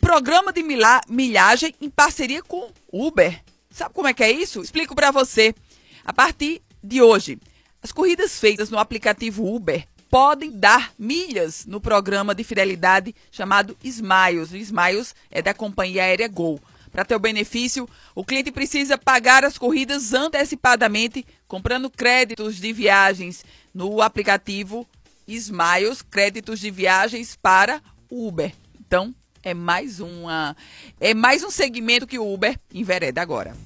Programa 0.00 0.52
de 0.52 0.64
milhagem 1.08 1.72
em 1.80 1.88
parceria 1.88 2.42
com 2.42 2.72
Uber. 2.92 3.40
Sabe 3.70 3.94
como 3.94 4.08
é 4.08 4.12
que 4.12 4.24
é 4.24 4.32
isso? 4.32 4.62
Explico 4.62 4.96
para 4.96 5.12
você. 5.12 5.54
A 6.04 6.12
partir 6.12 6.60
de 6.82 7.00
hoje, 7.00 7.38
as 7.80 7.92
corridas 7.92 8.40
feitas 8.40 8.68
no 8.68 8.80
aplicativo 8.80 9.46
Uber 9.46 9.86
podem 10.14 10.52
dar 10.52 10.92
milhas 10.96 11.66
no 11.66 11.80
programa 11.80 12.36
de 12.36 12.44
fidelidade 12.44 13.12
chamado 13.32 13.76
Smiles. 13.82 14.52
O 14.52 14.56
Smiles 14.56 15.12
é 15.28 15.42
da 15.42 15.52
companhia 15.52 16.04
aérea 16.04 16.28
Gol. 16.28 16.60
Para 16.92 17.04
ter 17.04 17.16
o 17.16 17.18
benefício, 17.18 17.88
o 18.14 18.24
cliente 18.24 18.52
precisa 18.52 18.96
pagar 18.96 19.44
as 19.44 19.58
corridas 19.58 20.14
antecipadamente, 20.14 21.26
comprando 21.48 21.90
créditos 21.90 22.60
de 22.60 22.72
viagens 22.72 23.44
no 23.74 24.00
aplicativo 24.00 24.86
Smiles, 25.26 26.00
créditos 26.00 26.60
de 26.60 26.70
viagens 26.70 27.34
para 27.34 27.82
Uber. 28.08 28.54
Então, 28.78 29.12
é 29.42 29.52
mais 29.52 29.98
uma 29.98 30.56
é 31.00 31.12
mais 31.12 31.42
um 31.42 31.50
segmento 31.50 32.06
que 32.06 32.20
o 32.20 32.32
Uber 32.32 32.56
envereda 32.72 33.20
agora. 33.20 33.56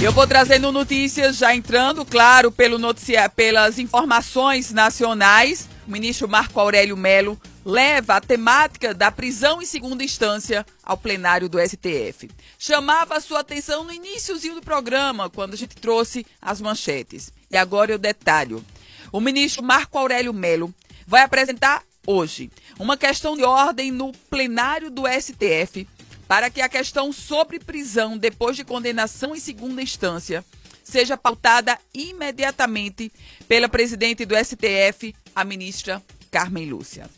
Eu 0.00 0.12
vou 0.12 0.28
trazendo 0.28 0.70
notícias, 0.70 1.36
já 1.36 1.52
entrando, 1.56 2.04
claro, 2.04 2.52
pelo 2.52 2.78
noticia, 2.78 3.28
pelas 3.28 3.80
informações 3.80 4.72
nacionais. 4.72 5.68
O 5.88 5.90
ministro 5.90 6.28
Marco 6.28 6.60
Aurélio 6.60 6.96
Melo 6.96 7.38
leva 7.64 8.14
a 8.14 8.20
temática 8.20 8.94
da 8.94 9.10
prisão 9.10 9.60
em 9.60 9.66
segunda 9.66 10.04
instância 10.04 10.64
ao 10.84 10.96
plenário 10.96 11.48
do 11.48 11.58
STF. 11.58 12.30
Chamava 12.56 13.16
a 13.16 13.20
sua 13.20 13.40
atenção 13.40 13.82
no 13.82 13.92
iníciozinho 13.92 14.54
do 14.54 14.62
programa, 14.62 15.28
quando 15.28 15.54
a 15.54 15.56
gente 15.56 15.74
trouxe 15.74 16.24
as 16.40 16.60
manchetes. 16.60 17.32
E 17.50 17.56
agora 17.56 17.90
eu 17.90 17.98
detalho. 17.98 18.64
O 19.10 19.20
ministro 19.20 19.64
Marco 19.64 19.98
Aurélio 19.98 20.32
Melo 20.32 20.72
vai 21.08 21.22
apresentar 21.22 21.82
hoje 22.06 22.52
uma 22.78 22.96
questão 22.96 23.36
de 23.36 23.42
ordem 23.42 23.90
no 23.90 24.12
plenário 24.30 24.90
do 24.90 25.02
STF 25.08 25.88
para 26.28 26.50
que 26.50 26.60
a 26.60 26.68
questão 26.68 27.10
sobre 27.10 27.58
prisão 27.58 28.18
depois 28.18 28.54
de 28.54 28.62
condenação 28.62 29.34
em 29.34 29.40
segunda 29.40 29.82
instância 29.82 30.44
seja 30.84 31.16
pautada 31.16 31.78
imediatamente 31.92 33.10
pela 33.48 33.68
presidente 33.68 34.26
do 34.26 34.34
STF, 34.36 35.14
a 35.34 35.42
ministra 35.42 36.02
Carmen 36.30 36.68
Lúcia. 36.68 37.08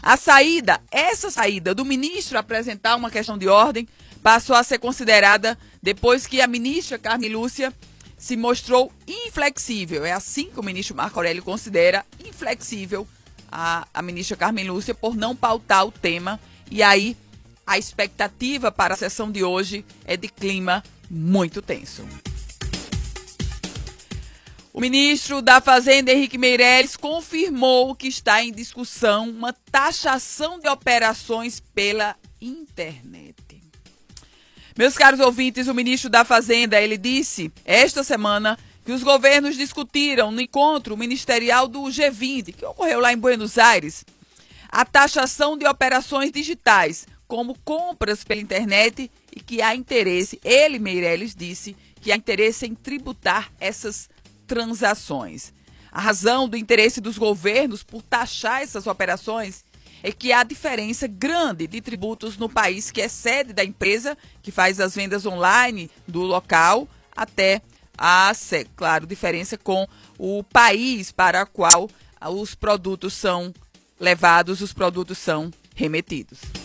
A 0.00 0.16
saída, 0.16 0.80
essa 0.90 1.30
saída 1.30 1.74
do 1.74 1.84
ministro 1.84 2.38
apresentar 2.38 2.96
uma 2.96 3.10
questão 3.10 3.36
de 3.36 3.48
ordem, 3.48 3.86
passou 4.22 4.54
a 4.54 4.62
ser 4.62 4.78
considerada 4.78 5.58
depois 5.82 6.26
que 6.26 6.40
a 6.40 6.46
ministra 6.46 6.98
Carmen 6.98 7.32
Lúcia 7.32 7.72
se 8.16 8.36
mostrou 8.36 8.92
inflexível. 9.06 10.04
É 10.04 10.12
assim 10.12 10.50
que 10.50 10.58
o 10.58 10.62
ministro 10.62 10.96
Marco 10.96 11.18
Aurélio 11.18 11.42
considera 11.42 12.04
inflexível 12.24 13.06
a, 13.50 13.86
a 13.92 14.02
ministra 14.02 14.36
Carmen 14.36 14.68
Lúcia 14.68 14.94
por 14.94 15.16
não 15.16 15.34
pautar 15.34 15.84
o 15.84 15.92
tema. 15.92 16.40
E 16.70 16.82
aí 16.82 17.16
a 17.66 17.78
expectativa 17.78 18.70
para 18.70 18.94
a 18.94 18.96
sessão 18.96 19.30
de 19.30 19.42
hoje 19.44 19.84
é 20.04 20.16
de 20.16 20.28
clima 20.28 20.82
muito 21.10 21.62
tenso. 21.62 22.06
O 24.72 24.80
ministro 24.80 25.42
da 25.42 25.60
Fazenda, 25.60 26.10
Henrique 26.12 26.38
Meirelles, 26.38 26.96
confirmou 26.96 27.94
que 27.94 28.08
está 28.08 28.42
em 28.42 28.50
discussão 28.50 29.28
uma 29.28 29.52
taxação 29.52 30.58
de 30.58 30.66
operações 30.66 31.60
pela 31.74 32.16
internet. 32.40 33.62
Meus 34.76 34.96
caros 34.96 35.20
ouvintes, 35.20 35.68
o 35.68 35.74
ministro 35.74 36.08
da 36.08 36.24
Fazenda, 36.24 36.80
ele 36.80 36.96
disse 36.96 37.52
esta 37.66 38.02
semana 38.02 38.58
que 38.84 38.92
os 38.92 39.02
governos 39.02 39.56
discutiram 39.56 40.32
no 40.32 40.40
encontro 40.40 40.96
ministerial 40.96 41.68
do 41.68 41.82
G20, 41.82 42.54
que 42.54 42.64
ocorreu 42.64 42.98
lá 42.98 43.12
em 43.12 43.18
Buenos 43.18 43.58
Aires, 43.58 44.04
a 44.70 44.86
taxação 44.86 45.58
de 45.58 45.66
operações 45.66 46.32
digitais 46.32 47.06
como 47.32 47.58
compras 47.64 48.22
pela 48.22 48.42
internet 48.42 49.10
e 49.34 49.40
que 49.40 49.62
há 49.62 49.74
interesse, 49.74 50.38
ele, 50.44 50.78
Meirelles, 50.78 51.34
disse 51.34 51.74
que 51.98 52.12
há 52.12 52.14
interesse 52.14 52.66
em 52.66 52.74
tributar 52.74 53.50
essas 53.58 54.10
transações. 54.46 55.50
A 55.90 55.98
razão 55.98 56.46
do 56.46 56.58
interesse 56.58 57.00
dos 57.00 57.16
governos 57.16 57.82
por 57.82 58.02
taxar 58.02 58.60
essas 58.60 58.86
operações 58.86 59.64
é 60.02 60.12
que 60.12 60.30
há 60.30 60.42
diferença 60.42 61.06
grande 61.06 61.66
de 61.66 61.80
tributos 61.80 62.36
no 62.36 62.50
país 62.50 62.90
que 62.90 63.00
é 63.00 63.08
sede 63.08 63.54
da 63.54 63.64
empresa, 63.64 64.14
que 64.42 64.50
faz 64.50 64.78
as 64.78 64.94
vendas 64.94 65.24
online 65.24 65.90
do 66.06 66.20
local, 66.20 66.86
até 67.16 67.62
a, 67.96 68.30
claro, 68.76 69.06
diferença 69.06 69.56
com 69.56 69.88
o 70.18 70.44
país 70.44 71.10
para 71.10 71.44
o 71.44 71.46
qual 71.46 71.88
os 72.30 72.54
produtos 72.54 73.14
são 73.14 73.54
levados, 73.98 74.60
os 74.60 74.74
produtos 74.74 75.16
são 75.16 75.50
remetidos. 75.74 76.61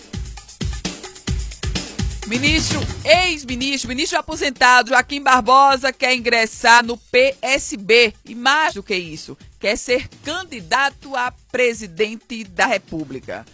Ministro, 2.27 2.81
ex-ministro, 3.05 3.87
ministro 3.87 4.19
aposentado 4.19 4.89
Joaquim 4.89 5.21
Barbosa 5.21 5.93
quer 5.93 6.13
ingressar 6.13 6.85
no 6.85 6.97
PSB 6.97 8.13
e 8.25 8.35
mais 8.35 8.73
do 8.73 8.83
que 8.83 8.97
isso, 8.97 9.37
quer 9.57 9.77
ser 9.77 10.09
candidato 10.25 11.15
a 11.15 11.31
presidente 11.49 12.43
da 12.43 12.65
República. 12.65 13.45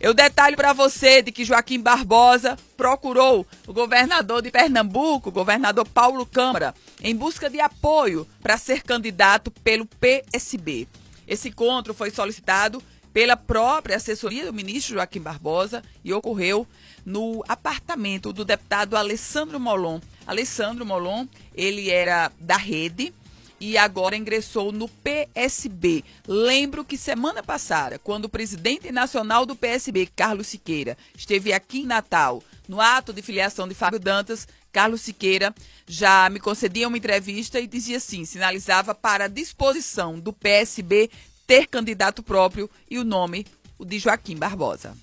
Eu 0.00 0.12
detalho 0.12 0.56
para 0.56 0.72
você 0.72 1.22
de 1.22 1.30
que 1.30 1.44
Joaquim 1.44 1.78
Barbosa 1.78 2.56
procurou 2.76 3.46
o 3.64 3.72
governador 3.72 4.42
de 4.42 4.50
Pernambuco, 4.50 5.28
o 5.28 5.32
governador 5.32 5.86
Paulo 5.86 6.26
Câmara, 6.26 6.74
em 7.00 7.14
busca 7.14 7.48
de 7.48 7.60
apoio 7.60 8.26
para 8.42 8.58
ser 8.58 8.82
candidato 8.82 9.52
pelo 9.52 9.86
PSB. 9.86 10.88
Esse 11.28 11.50
encontro 11.50 11.94
foi 11.94 12.10
solicitado 12.10 12.82
pela 13.16 13.34
própria 13.34 13.96
assessoria 13.96 14.44
do 14.44 14.52
ministro 14.52 14.96
Joaquim 14.96 15.22
Barbosa 15.22 15.82
e 16.04 16.12
ocorreu 16.12 16.66
no 17.02 17.42
apartamento 17.48 18.30
do 18.30 18.44
deputado 18.44 18.94
Alessandro 18.94 19.58
Molon. 19.58 20.00
Alessandro 20.26 20.84
Molon, 20.84 21.26
ele 21.54 21.88
era 21.88 22.30
da 22.38 22.58
rede 22.58 23.14
e 23.58 23.78
agora 23.78 24.18
ingressou 24.18 24.70
no 24.70 24.86
PSB. 24.86 26.04
Lembro 26.28 26.84
que 26.84 26.98
semana 26.98 27.42
passada, 27.42 27.98
quando 27.98 28.26
o 28.26 28.28
presidente 28.28 28.92
nacional 28.92 29.46
do 29.46 29.56
PSB, 29.56 30.10
Carlos 30.14 30.48
Siqueira, 30.48 30.94
esteve 31.16 31.54
aqui 31.54 31.78
em 31.78 31.86
Natal, 31.86 32.42
no 32.68 32.82
ato 32.82 33.14
de 33.14 33.22
filiação 33.22 33.66
de 33.66 33.74
Fábio 33.74 33.98
Dantas, 33.98 34.46
Carlos 34.70 35.00
Siqueira 35.00 35.54
já 35.86 36.28
me 36.28 36.38
concedia 36.38 36.86
uma 36.86 36.98
entrevista 36.98 37.58
e 37.58 37.66
dizia 37.66 37.96
assim, 37.96 38.26
sinalizava 38.26 38.94
para 38.94 39.24
a 39.24 39.28
disposição 39.28 40.20
do 40.20 40.34
PSB 40.34 41.08
ter 41.46 41.66
candidato 41.66 42.22
próprio 42.22 42.68
e 42.90 42.98
o 42.98 43.04
nome 43.04 43.46
o 43.78 43.84
de 43.84 43.98
Joaquim 43.98 44.36
Barbosa. 44.36 44.96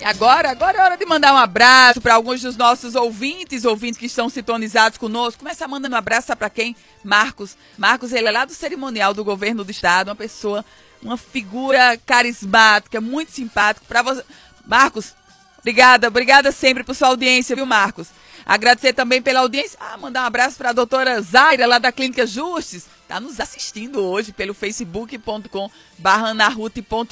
E 0.00 0.04
agora, 0.04 0.50
agora 0.50 0.78
é 0.78 0.80
hora 0.80 0.96
de 0.96 1.04
mandar 1.04 1.34
um 1.34 1.36
abraço 1.36 2.00
para 2.00 2.14
alguns 2.14 2.40
dos 2.40 2.56
nossos 2.56 2.94
ouvintes, 2.94 3.64
ouvintes 3.64 3.98
que 3.98 4.06
estão 4.06 4.28
sintonizados 4.28 4.96
conosco. 4.96 5.40
Começa 5.40 5.66
mandando 5.66 5.96
um 5.96 5.98
abraço 5.98 6.34
para 6.36 6.48
quem? 6.48 6.76
Marcos. 7.02 7.56
Marcos, 7.76 8.12
ele 8.12 8.28
é 8.28 8.30
lá 8.30 8.44
do 8.44 8.54
cerimonial 8.54 9.12
do 9.12 9.24
governo 9.24 9.64
do 9.64 9.72
estado, 9.72 10.08
uma 10.08 10.14
pessoa, 10.14 10.64
uma 11.02 11.16
figura 11.16 11.98
carismática, 12.06 13.00
muito 13.00 13.32
simpático. 13.32 13.86
Para 13.86 14.02
você, 14.02 14.24
Marcos, 14.64 15.14
obrigada, 15.58 16.06
obrigada 16.06 16.52
sempre 16.52 16.84
por 16.84 16.94
sua 16.94 17.08
audiência, 17.08 17.56
viu, 17.56 17.66
Marcos? 17.66 18.08
Agradecer 18.48 18.94
também 18.94 19.20
pela 19.20 19.40
audiência. 19.40 19.78
Ah, 19.78 19.98
mandar 19.98 20.22
um 20.22 20.26
abraço 20.26 20.56
para 20.56 20.70
a 20.70 20.72
doutora 20.72 21.20
Zaira, 21.20 21.66
lá 21.66 21.78
da 21.78 21.92
Clínica 21.92 22.26
Justes 22.26 22.88
está 23.08 23.18
nos 23.18 23.40
assistindo 23.40 24.04
hoje 24.04 24.32
pelo 24.32 24.52
facebook.com 24.52 25.70
barra 25.96 26.34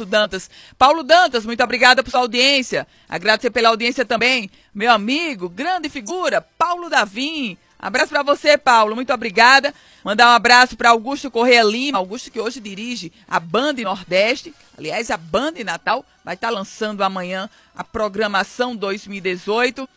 Dantas. 0.07 0.51
Paulo 0.79 1.03
Dantas, 1.03 1.47
muito 1.47 1.65
obrigada 1.65 2.05
por 2.05 2.11
sua 2.11 2.21
audiência. 2.21 2.87
Agradecer 3.09 3.51
pela 3.51 3.71
audiência 3.71 4.05
também, 4.05 4.51
meu 4.75 4.93
amigo, 4.93 5.49
grande 5.49 5.89
figura, 5.89 6.43
Paulo 6.59 6.91
Davim. 6.91 7.57
Abraço 7.79 8.11
para 8.11 8.23
você, 8.23 8.59
Paulo. 8.59 8.95
Muito 8.95 9.13
obrigada. 9.13 9.75
Mandar 10.05 10.29
um 10.29 10.35
abraço 10.35 10.77
para 10.77 10.91
Augusto 10.91 11.31
Correia 11.31 11.63
Lima, 11.63 11.99
Augusto 11.99 12.31
que 12.31 12.41
hoje 12.41 12.61
dirige 12.61 13.11
a 13.27 13.41
Band 13.41 13.75
Nordeste. 13.75 14.55
Aliás, 14.77 15.11
a 15.11 15.17
Band 15.17 15.53
Natal 15.65 16.05
vai 16.23 16.35
estar 16.35 16.49
tá 16.49 16.55
lançando 16.55 17.03
amanhã 17.03 17.49
a 17.75 17.83
programação 17.83 18.77
2018. 18.77 19.89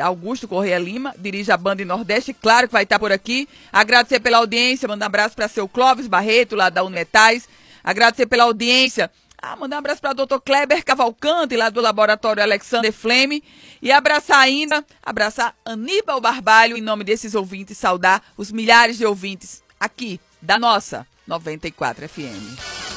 Augusto 0.00 0.46
Correia 0.46 0.78
Lima, 0.78 1.14
dirige 1.18 1.50
a 1.50 1.56
Banda 1.56 1.84
Nordeste, 1.84 2.32
claro 2.32 2.68
que 2.68 2.72
vai 2.72 2.84
estar 2.84 2.98
por 2.98 3.10
aqui. 3.10 3.48
Agradecer 3.72 4.20
pela 4.20 4.38
audiência, 4.38 4.86
mandar 4.86 5.06
um 5.06 5.08
abraço 5.08 5.34
para 5.34 5.48
seu 5.48 5.68
Clóvis 5.68 6.06
Barreto, 6.06 6.54
lá 6.54 6.70
da 6.70 6.84
Unetais. 6.84 7.48
Agradecer 7.82 8.26
pela 8.26 8.44
audiência. 8.44 9.10
Ah, 9.44 9.56
mandar 9.56 9.76
um 9.76 9.78
abraço 9.80 10.00
para 10.00 10.12
o 10.12 10.14
doutor 10.14 10.40
Kleber 10.40 10.84
Cavalcante, 10.84 11.56
lá 11.56 11.68
do 11.68 11.80
Laboratório 11.80 12.42
Alexander 12.42 12.92
Fleme. 12.92 13.42
E 13.82 13.90
abraçar 13.90 14.38
ainda, 14.38 14.84
abraçar 15.02 15.56
Aníbal 15.64 16.20
Barbalho, 16.20 16.76
em 16.76 16.80
nome 16.80 17.02
desses 17.02 17.34
ouvintes, 17.34 17.76
saudar 17.76 18.22
os 18.36 18.52
milhares 18.52 18.96
de 18.96 19.04
ouvintes 19.04 19.60
aqui 19.80 20.20
da 20.40 20.60
nossa 20.60 21.04
94 21.26 22.08
FM. 22.08 22.91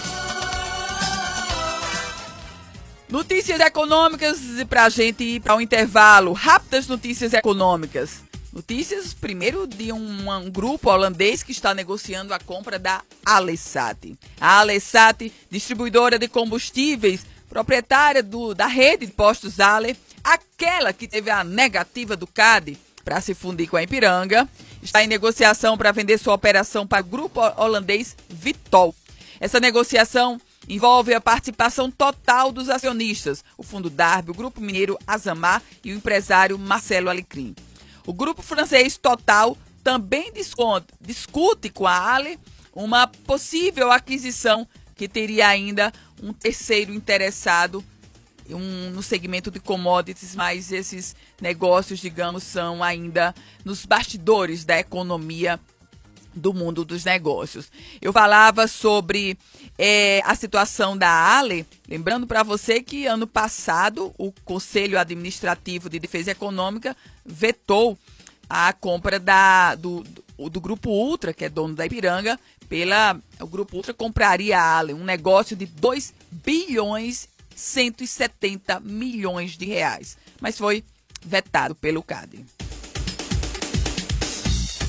Notícias 3.09 3.59
econômicas 3.59 4.39
para 4.67 4.85
a 4.85 4.89
gente 4.89 5.23
ir 5.23 5.39
para 5.39 5.53
o 5.53 5.57
um 5.57 5.61
intervalo. 5.61 6.33
Rápidas 6.33 6.87
notícias 6.87 7.33
econômicas. 7.33 8.23
Notícias, 8.51 9.13
primeiro, 9.13 9.67
de 9.67 9.91
um, 9.91 10.31
um, 10.31 10.49
grupo 10.49 10.89
holandês 10.89 11.43
que 11.43 11.51
está 11.51 11.73
negociando 11.73 12.33
a 12.33 12.39
compra 12.39 12.79
da 12.79 13.03
Alessat. 13.23 14.17
A 14.39 14.59
Alessat, 14.59 15.31
distribuidora 15.51 16.17
de 16.17 16.27
combustíveis, 16.27 17.25
proprietária 17.47 18.23
do, 18.23 18.55
da 18.55 18.65
rede 18.65 19.05
de 19.05 19.11
postos 19.11 19.59
Ale, 19.59 19.95
aquela 20.23 20.91
que 20.91 21.07
teve 21.07 21.29
a 21.29 21.43
negativa 21.43 22.15
do 22.15 22.25
CAD 22.25 22.77
para 23.03 23.21
se 23.21 23.35
fundir 23.35 23.69
com 23.69 23.77
a 23.77 23.83
Ipiranga, 23.83 24.49
está 24.81 25.03
em 25.03 25.07
negociação 25.07 25.77
para 25.77 25.91
vender 25.91 26.17
sua 26.17 26.33
operação 26.33 26.87
para 26.87 27.03
o 27.03 27.07
grupo 27.07 27.41
holandês 27.57 28.15
Vitol. 28.29 28.95
Essa 29.39 29.59
negociação 29.59 30.39
envolve 30.67 31.13
a 31.13 31.21
participação 31.21 31.91
total 31.91 32.51
dos 32.51 32.69
acionistas, 32.69 33.43
o 33.57 33.63
Fundo 33.63 33.89
Darby, 33.89 34.31
o 34.31 34.35
Grupo 34.35 34.61
Mineiro 34.61 34.97
Azamar 35.05 35.61
e 35.83 35.91
o 35.91 35.95
empresário 35.95 36.57
Marcelo 36.57 37.09
Alecrim. 37.09 37.55
O 38.05 38.13
grupo 38.13 38.41
francês 38.41 38.97
Total 38.97 39.57
também 39.83 40.31
discute 41.01 41.69
com 41.69 41.87
a 41.87 42.13
Ale 42.13 42.39
uma 42.73 43.07
possível 43.07 43.91
aquisição 43.91 44.67
que 44.95 45.07
teria 45.07 45.47
ainda 45.47 45.91
um 46.21 46.33
terceiro 46.33 46.93
interessado 46.93 47.83
um, 48.49 48.91
no 48.91 49.01
segmento 49.01 49.49
de 49.49 49.59
commodities, 49.59 50.35
mas 50.35 50.71
esses 50.71 51.15
negócios, 51.41 51.99
digamos, 51.99 52.43
são 52.43 52.83
ainda 52.83 53.33
nos 53.63 53.85
bastidores 53.85 54.63
da 54.63 54.79
economia 54.79 55.59
do 56.35 56.53
mundo 56.53 56.83
dos 56.83 57.05
negócios. 57.05 57.71
Eu 58.01 58.11
falava 58.11 58.67
sobre 58.67 59.37
é, 59.77 60.21
a 60.25 60.35
situação 60.35 60.97
da 60.97 61.09
Ale, 61.09 61.65
lembrando 61.87 62.25
para 62.25 62.43
você 62.43 62.81
que 62.81 63.05
ano 63.05 63.27
passado 63.27 64.13
o 64.17 64.31
Conselho 64.43 64.97
Administrativo 64.97 65.89
de 65.89 65.99
Defesa 65.99 66.31
Econômica 66.31 66.95
vetou 67.25 67.97
a 68.49 68.71
compra 68.73 69.19
da, 69.19 69.75
do, 69.75 70.03
do, 70.03 70.49
do 70.49 70.61
Grupo 70.61 70.89
Ultra, 70.89 71.33
que 71.33 71.45
é 71.45 71.49
dono 71.49 71.75
da 71.75 71.85
Ipiranga, 71.85 72.39
pela. 72.69 73.19
O 73.39 73.47
Grupo 73.47 73.75
Ultra 73.75 73.93
compraria 73.93 74.59
a 74.59 74.77
Ale, 74.77 74.93
um 74.93 75.03
negócio 75.03 75.55
de 75.55 75.65
2 75.65 76.13
bilhões 76.31 77.27
170 77.55 78.79
milhões 78.81 79.57
de 79.57 79.65
reais. 79.65 80.17
Mas 80.39 80.57
foi 80.57 80.83
vetado 81.25 81.73
pelo 81.73 82.03
CAD. 82.03 82.45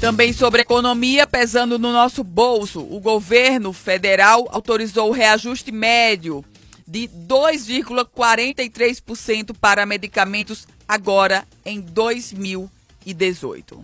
Também 0.00 0.32
sobre 0.32 0.60
economia, 0.60 1.26
pesando 1.26 1.78
no 1.78 1.90
nosso 1.90 2.22
bolso, 2.22 2.80
o 2.80 3.00
governo 3.00 3.72
federal 3.72 4.46
autorizou 4.52 5.08
o 5.08 5.12
reajuste 5.12 5.72
médio 5.72 6.44
de 6.86 7.08
2,43% 7.08 9.56
para 9.58 9.86
medicamentos 9.86 10.68
agora 10.86 11.48
em 11.64 11.80
2018. 11.80 13.82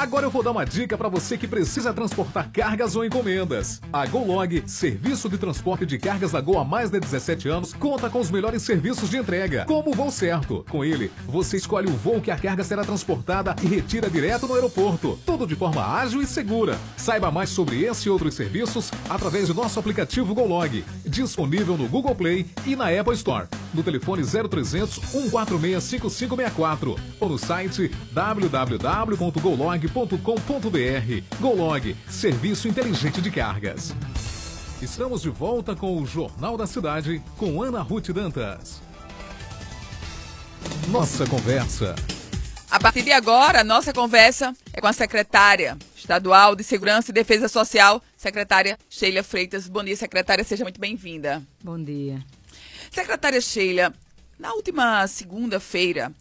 Agora 0.02 0.26
eu 0.26 0.32
vou 0.32 0.42
dar 0.42 0.50
uma 0.50 0.66
dica 0.66 0.98
para 0.98 1.08
você 1.08 1.38
que 1.38 1.48
precisa 1.48 1.94
transportar 1.94 2.50
cargas 2.52 2.96
ou 2.96 3.06
encomendas. 3.06 3.80
A 3.94 4.04
GoLog, 4.08 4.64
serviço 4.66 5.30
de 5.30 5.38
transporte 5.38 5.86
de 5.86 6.00
cargas 6.00 6.32
da 6.32 6.42
Gol 6.42 6.58
há 6.58 6.66
mais 6.66 6.90
de 6.90 7.00
17 7.00 7.48
anos, 7.48 7.72
conta 7.76 8.10
com 8.10 8.20
os 8.20 8.32
melhores 8.32 8.64
serviços 8.64 9.12
de 9.12 9.18
entrega, 9.18 9.64
como 9.66 9.92
o 9.92 9.94
voo 9.94 10.10
certo. 10.10 10.66
Com 10.72 10.84
ele, 10.84 11.12
você 11.28 11.58
escolhe 11.58 11.88
o 11.88 11.96
voo 11.96 12.20
que 12.20 12.32
a 12.32 12.36
carga 12.36 12.64
será 12.64 12.84
transportada 12.84 13.56
e 13.62 13.68
retira 13.68 14.10
direto 14.10 14.48
no 14.48 14.56
aeroporto. 14.56 15.20
Tudo 15.24 15.46
de 15.46 15.56
forma 15.56 15.86
ágil 15.86 16.20
e 16.20 16.26
segura. 16.26 16.80
Saiba 16.98 17.30
mais 17.30 17.52
sobre 17.52 17.84
esse 17.84 18.08
e 18.08 18.10
outros 18.10 18.34
serviços 18.34 18.90
através 19.08 19.50
do 19.50 19.54
nosso 19.54 19.80
aplicativo 19.80 20.34
GoLog, 20.34 20.84
disponível 21.06 21.78
no 21.78 21.88
Google 21.88 22.16
Play 22.16 22.48
e 22.66 22.76
na 22.76 22.88
Apple 22.90 23.14
Store. 23.14 23.48
No 23.72 23.84
telefone 23.84 24.24
0300 24.24 24.96
146 24.96 25.84
5564 25.84 26.96
ou 27.20 27.30
no 27.30 27.38
site 27.38 27.92
www.golog.com 28.12 29.91
golog.com.br. 29.92 31.40
Golog, 31.40 31.96
serviço 32.10 32.68
inteligente 32.68 33.22
de 33.22 33.30
cargas. 33.30 33.94
Estamos 34.82 35.22
de 35.22 35.30
volta 35.30 35.76
com 35.76 36.02
o 36.02 36.06
Jornal 36.06 36.58
da 36.58 36.66
Cidade 36.66 37.22
com 37.38 37.62
Ana 37.62 37.82
Ruth 37.82 38.10
Dantas. 38.10 38.82
Nossa 40.90 41.28
conversa. 41.28 41.96
A 42.70 42.80
partir 42.80 43.04
de 43.04 43.12
agora, 43.12 43.64
nossa 43.64 43.94
conversa 43.94 44.56
é 44.74 44.80
com 44.80 44.88
a 44.88 44.94
secretária 44.94 45.78
estadual 45.96 46.56
de 46.56 46.64
Segurança 46.64 47.12
e 47.12 47.14
Defesa 47.14 47.48
Social, 47.48 48.02
secretária 48.16 48.80
Sheila 48.90 49.22
Freitas. 49.22 49.68
Bom 49.68 49.84
dia, 49.84 49.96
secretária, 49.96 50.44
seja 50.44 50.64
muito 50.64 50.80
bem-vinda. 50.80 51.44
Bom 51.64 51.82
dia. 51.82 52.24
Secretária 52.90 53.42
Sheila, 53.42 53.94
na 54.40 54.54
última 54.54 55.06
segunda-feira, 55.08 56.12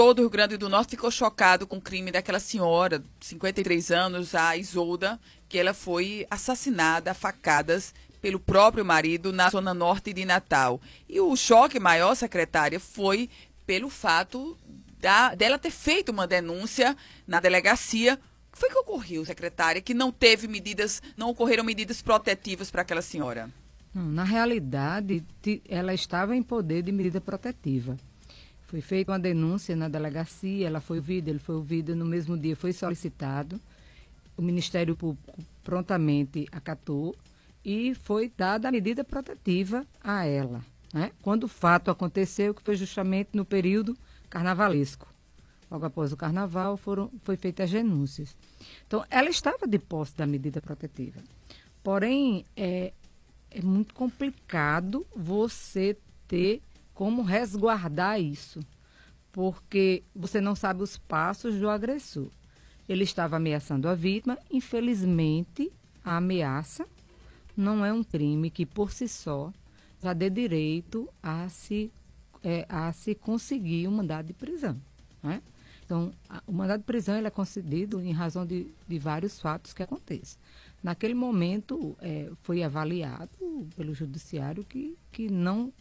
todo 0.00 0.20
o 0.20 0.22
Rio 0.22 0.30
Grande 0.30 0.56
do 0.56 0.70
Norte 0.70 0.92
ficou 0.92 1.10
chocado 1.10 1.66
com 1.66 1.76
o 1.76 1.80
crime 1.80 2.10
daquela 2.10 2.40
senhora, 2.40 3.04
53 3.20 3.90
anos, 3.90 4.34
a 4.34 4.56
Isolda, 4.56 5.20
que 5.46 5.58
ela 5.58 5.74
foi 5.74 6.26
assassinada 6.30 7.10
a 7.10 7.14
facadas 7.14 7.92
pelo 8.18 8.40
próprio 8.40 8.82
marido 8.82 9.30
na 9.30 9.50
zona 9.50 9.74
norte 9.74 10.14
de 10.14 10.24
Natal. 10.24 10.80
E 11.06 11.20
o 11.20 11.36
choque 11.36 11.78
maior, 11.78 12.14
secretária, 12.14 12.80
foi 12.80 13.28
pelo 13.66 13.90
fato 13.90 14.56
da, 14.98 15.34
dela 15.34 15.58
ter 15.58 15.70
feito 15.70 16.08
uma 16.08 16.26
denúncia 16.26 16.96
na 17.26 17.38
delegacia. 17.38 18.14
O 18.14 18.52
que 18.52 18.58
foi 18.58 18.70
que 18.70 18.78
ocorreu, 18.78 19.26
secretária, 19.26 19.82
que 19.82 19.92
não 19.92 20.10
teve 20.10 20.48
medidas, 20.48 21.02
não 21.14 21.28
ocorreram 21.28 21.62
medidas 21.62 22.00
protetivas 22.00 22.70
para 22.70 22.80
aquela 22.80 23.02
senhora? 23.02 23.50
na 23.92 24.22
realidade, 24.22 25.24
ela 25.68 25.92
estava 25.92 26.36
em 26.36 26.42
poder 26.42 26.82
de 26.82 26.92
medida 26.92 27.20
protetiva. 27.20 27.96
Foi 28.70 28.80
feita 28.80 29.10
uma 29.10 29.18
denúncia 29.18 29.74
na 29.74 29.88
delegacia, 29.88 30.64
ela 30.64 30.80
foi 30.80 30.98
ouvida, 30.98 31.28
ele 31.28 31.40
foi 31.40 31.56
ouvido 31.56 31.96
no 31.96 32.04
mesmo 32.04 32.38
dia, 32.38 32.54
foi 32.54 32.72
solicitado. 32.72 33.60
O 34.36 34.42
Ministério 34.42 34.94
Público 34.94 35.36
prontamente 35.64 36.46
acatou 36.52 37.16
e 37.64 37.96
foi 37.96 38.32
dada 38.36 38.68
a 38.68 38.70
medida 38.70 39.02
protetiva 39.02 39.84
a 40.00 40.24
ela. 40.24 40.64
Né? 40.94 41.10
Quando 41.20 41.44
o 41.44 41.48
fato 41.48 41.90
aconteceu, 41.90 42.54
que 42.54 42.62
foi 42.62 42.76
justamente 42.76 43.30
no 43.32 43.44
período 43.44 43.98
carnavalesco. 44.28 45.12
Logo 45.68 45.86
após 45.86 46.12
o 46.12 46.16
carnaval, 46.16 46.76
foram, 46.76 47.10
foi 47.22 47.36
feitas 47.36 47.64
as 47.64 47.72
denúncias. 47.72 48.36
Então, 48.86 49.04
ela 49.10 49.30
estava 49.30 49.66
de 49.66 49.80
posse 49.80 50.16
da 50.16 50.28
medida 50.28 50.60
protetiva. 50.60 51.20
Porém, 51.82 52.44
é, 52.56 52.92
é 53.50 53.62
muito 53.62 53.92
complicado 53.94 55.04
você 55.12 55.98
ter 56.28 56.62
como 56.94 57.22
resguardar 57.22 58.20
isso, 58.20 58.60
porque 59.32 60.02
você 60.14 60.40
não 60.40 60.54
sabe 60.54 60.82
os 60.82 60.96
passos 60.96 61.54
do 61.56 61.70
agressor. 61.70 62.28
Ele 62.88 63.04
estava 63.04 63.36
ameaçando 63.36 63.88
a 63.88 63.94
vítima, 63.94 64.38
infelizmente, 64.50 65.72
a 66.04 66.16
ameaça 66.16 66.86
não 67.56 67.84
é 67.84 67.92
um 67.92 68.02
crime 68.02 68.50
que 68.50 68.64
por 68.64 68.90
si 68.90 69.06
só 69.06 69.52
já 70.02 70.12
dê 70.12 70.30
direito 70.30 71.08
a 71.22 71.48
se, 71.48 71.92
é, 72.42 72.66
a 72.68 72.92
se 72.92 73.14
conseguir 73.14 73.86
um 73.86 73.92
mandado 73.92 74.26
de 74.26 74.32
prisão. 74.32 74.80
Né? 75.22 75.42
Então, 75.84 76.12
a, 76.28 76.42
o 76.46 76.52
mandado 76.52 76.80
de 76.80 76.86
prisão 76.86 77.16
ele 77.16 77.26
é 77.26 77.30
concedido 77.30 78.00
em 78.00 78.12
razão 78.12 78.46
de, 78.46 78.72
de 78.88 78.98
vários 78.98 79.38
fatos 79.40 79.72
que 79.72 79.82
acontecem. 79.82 80.38
Naquele 80.82 81.14
momento, 81.14 81.96
é, 82.00 82.30
foi 82.42 82.62
avaliado 82.62 83.30
pelo 83.76 83.92
judiciário 83.92 84.64
que, 84.64 84.96
que 85.12 85.28
não 85.28 85.72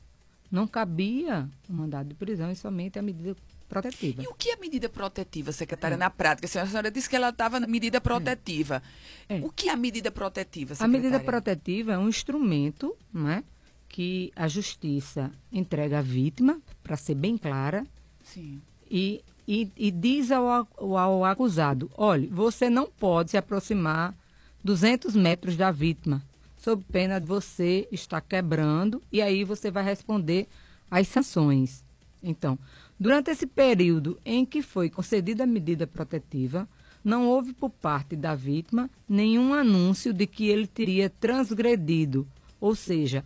não 0.52 0.68
cabia 0.68 1.50
o 1.68 1.74
mandado 1.74 2.10
de 2.10 2.16
prisão 2.16 2.52
e 2.52 2.56
somente 2.56 2.98
a 2.98 3.02
medida 3.02 3.36
protetiva. 3.68 4.24
E 4.24 4.28
o 4.28 4.34
que 4.34 4.50
é 4.50 4.56
medida 4.56 4.90
protetiva, 4.90 5.52
secretária, 5.52 5.96
é. 5.96 5.98
na 5.98 6.10
prática? 6.10 6.48
A 6.62 6.66
senhora 6.66 6.90
disse 6.90 7.10
que 7.10 7.16
ela 7.16 7.30
estava 7.30 7.60
na 7.60 7.68
medida 7.68 8.02
protetiva. 8.02 8.82
É. 9.28 9.38
É. 9.38 9.46
O 9.46 9.52
que 9.52 9.70
é 9.70 9.72
a 9.72 9.78
medida 9.78 10.12
protetiva, 10.12 10.74
secretária? 10.74 11.00
A 11.00 11.02
medida 11.02 11.20
protetiva 11.20 11.94
é 11.94 11.98
um 11.98 12.10
instrumento 12.10 12.96
né, 13.14 13.44
que 13.88 14.32
a 14.36 14.48
justiça 14.48 15.32
entrega 15.52 16.00
à 16.00 16.02
vítima, 16.02 16.60
para 16.84 16.98
ser 16.98 17.16
bem 17.16 17.38
clara, 17.38 17.86
Sim. 18.24 18.62
E, 18.90 19.24
e, 19.48 19.72
e 19.78 19.92
diz 19.92 20.32
ao, 20.32 20.68
ao 20.78 21.26
acusado, 21.26 21.92
olha, 21.96 22.28
você 22.32 22.70
não 22.70 22.88
pode 22.88 23.32
se 23.32 23.38
aproximar 23.38 24.16
200 24.64 25.16
metros 25.16 25.56
da 25.56 25.72
vítima 25.72 26.24
sob 26.60 26.84
pena 26.92 27.20
de 27.20 27.26
você 27.26 27.88
estar 27.90 28.20
quebrando 28.20 29.02
e 29.12 29.22
aí 29.22 29.44
você 29.46 29.72
vai 29.72 29.84
responder 29.84 30.48
às 30.92 31.08
sanções. 31.08 31.84
Então, 32.22 32.60
durante 33.00 33.32
esse 33.32 33.48
período 33.48 34.20
em 34.26 34.46
que 34.46 34.62
foi 34.62 34.90
concedida 34.90 35.46
a 35.46 35.48
medida 35.48 35.88
protetiva, 35.88 36.68
não 37.02 37.28
houve 37.28 37.54
por 37.54 37.70
parte 37.70 38.14
da 38.14 38.36
vítima 38.36 38.90
nenhum 39.08 39.54
anúncio 39.54 40.14
de 40.14 40.28
que 40.28 40.50
ele 40.50 40.68
teria 40.68 41.10
transgredido, 41.10 42.28
ou 42.60 42.76
seja, 42.76 43.24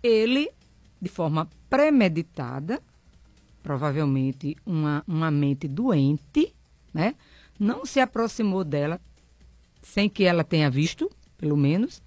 ele, 0.00 0.48
de 1.02 1.08
forma 1.08 1.50
premeditada, 1.68 2.80
provavelmente 3.64 4.56
uma, 4.64 5.02
uma 5.08 5.28
mente 5.28 5.66
doente, 5.66 6.54
né, 6.94 7.16
não 7.58 7.84
se 7.84 7.98
aproximou 7.98 8.62
dela 8.62 9.00
sem 9.82 10.08
que 10.08 10.22
ela 10.22 10.44
tenha 10.44 10.70
visto, 10.70 11.10
pelo 11.36 11.56
menos, 11.56 12.00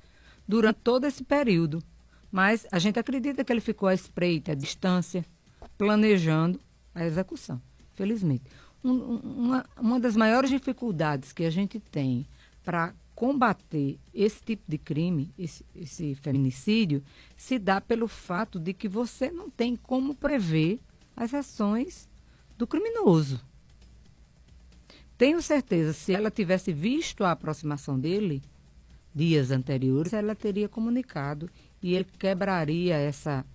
durante 0.50 0.78
todo 0.78 1.06
esse 1.06 1.24
período. 1.24 1.84
Mas 2.32 2.66
a 2.72 2.80
gente 2.80 2.98
acredita 2.98 3.44
que 3.44 3.54
ele 3.54 3.62
ficou 3.62 3.88
à 3.88 3.94
espreita, 3.94 4.54
à 4.54 4.56
distância, 4.56 5.24
planejando 5.78 6.60
a 6.94 7.06
execução, 7.06 7.62
felizmente. 7.94 8.44
Um, 8.84 9.18
uma, 9.18 9.66
uma 9.80 10.00
das 10.00 10.16
maiores 10.16 10.50
dificuldades 10.50 11.32
que 11.32 11.44
a 11.44 11.52
gente 11.52 11.80
tem 11.80 12.26
para 12.64 12.96
combater 13.14 14.00
esse 14.12 14.42
tipo 14.42 14.64
de 14.68 14.78
crime, 14.80 15.32
esse, 15.38 15.64
esse 15.76 16.16
feminicídio, 16.16 17.04
se 17.38 17.60
dá 17.60 17.80
pelo 17.80 18.08
fato 18.08 18.60
de 18.60 18.74
que 18.74 18.88
você 18.88 19.30
não 19.30 19.52
tem 19.52 19.76
como 19.76 20.16
prever 20.16 20.80
as 21.16 21.32
ações 21.34 22.10
do 22.58 22.66
criminoso. 22.66 23.40
Tenho 25.16 25.42
certeza, 25.42 25.94
se 25.94 26.14
ela 26.14 26.32
tivesse 26.32 26.72
visto 26.72 27.24
a 27.24 27.32
aproximação 27.32 28.00
dele, 28.00 28.42
dias 29.14 29.52
anteriores, 29.52 30.14
ela 30.14 30.36
teria 30.36 30.70
comunicado 30.70 31.50
e 31.82 31.96
ele 31.96 32.06
quebraria 32.18 32.96
essa, 32.96 33.46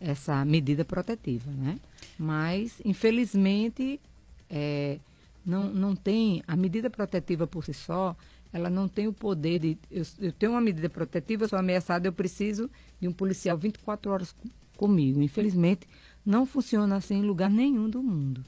essa 0.00 0.44
medida 0.44 0.84
protetiva, 0.84 1.50
né? 1.50 1.78
Mas, 2.18 2.80
infelizmente, 2.84 4.00
é, 4.48 4.98
não, 5.44 5.64
não 5.68 5.94
tem, 5.94 6.42
a 6.46 6.56
medida 6.56 6.88
protetiva 6.88 7.46
por 7.46 7.64
si 7.64 7.74
só, 7.74 8.16
ela 8.52 8.70
não 8.70 8.88
tem 8.88 9.06
o 9.06 9.12
poder 9.12 9.58
de, 9.58 9.78
eu, 9.90 10.04
eu 10.20 10.32
tenho 10.32 10.52
uma 10.52 10.60
medida 10.60 10.88
protetiva, 10.88 11.44
eu 11.44 11.48
sou 11.48 11.58
ameaçada, 11.58 12.08
eu 12.08 12.12
preciso 12.12 12.70
de 13.00 13.06
um 13.06 13.12
policial 13.12 13.58
24 13.58 14.10
horas 14.10 14.34
comigo. 14.76 15.20
Infelizmente, 15.20 15.86
não 16.24 16.46
funciona 16.46 16.96
assim 16.96 17.16
em 17.16 17.22
lugar 17.22 17.50
nenhum 17.50 17.88
do 17.88 18.02
mundo. 18.02 18.44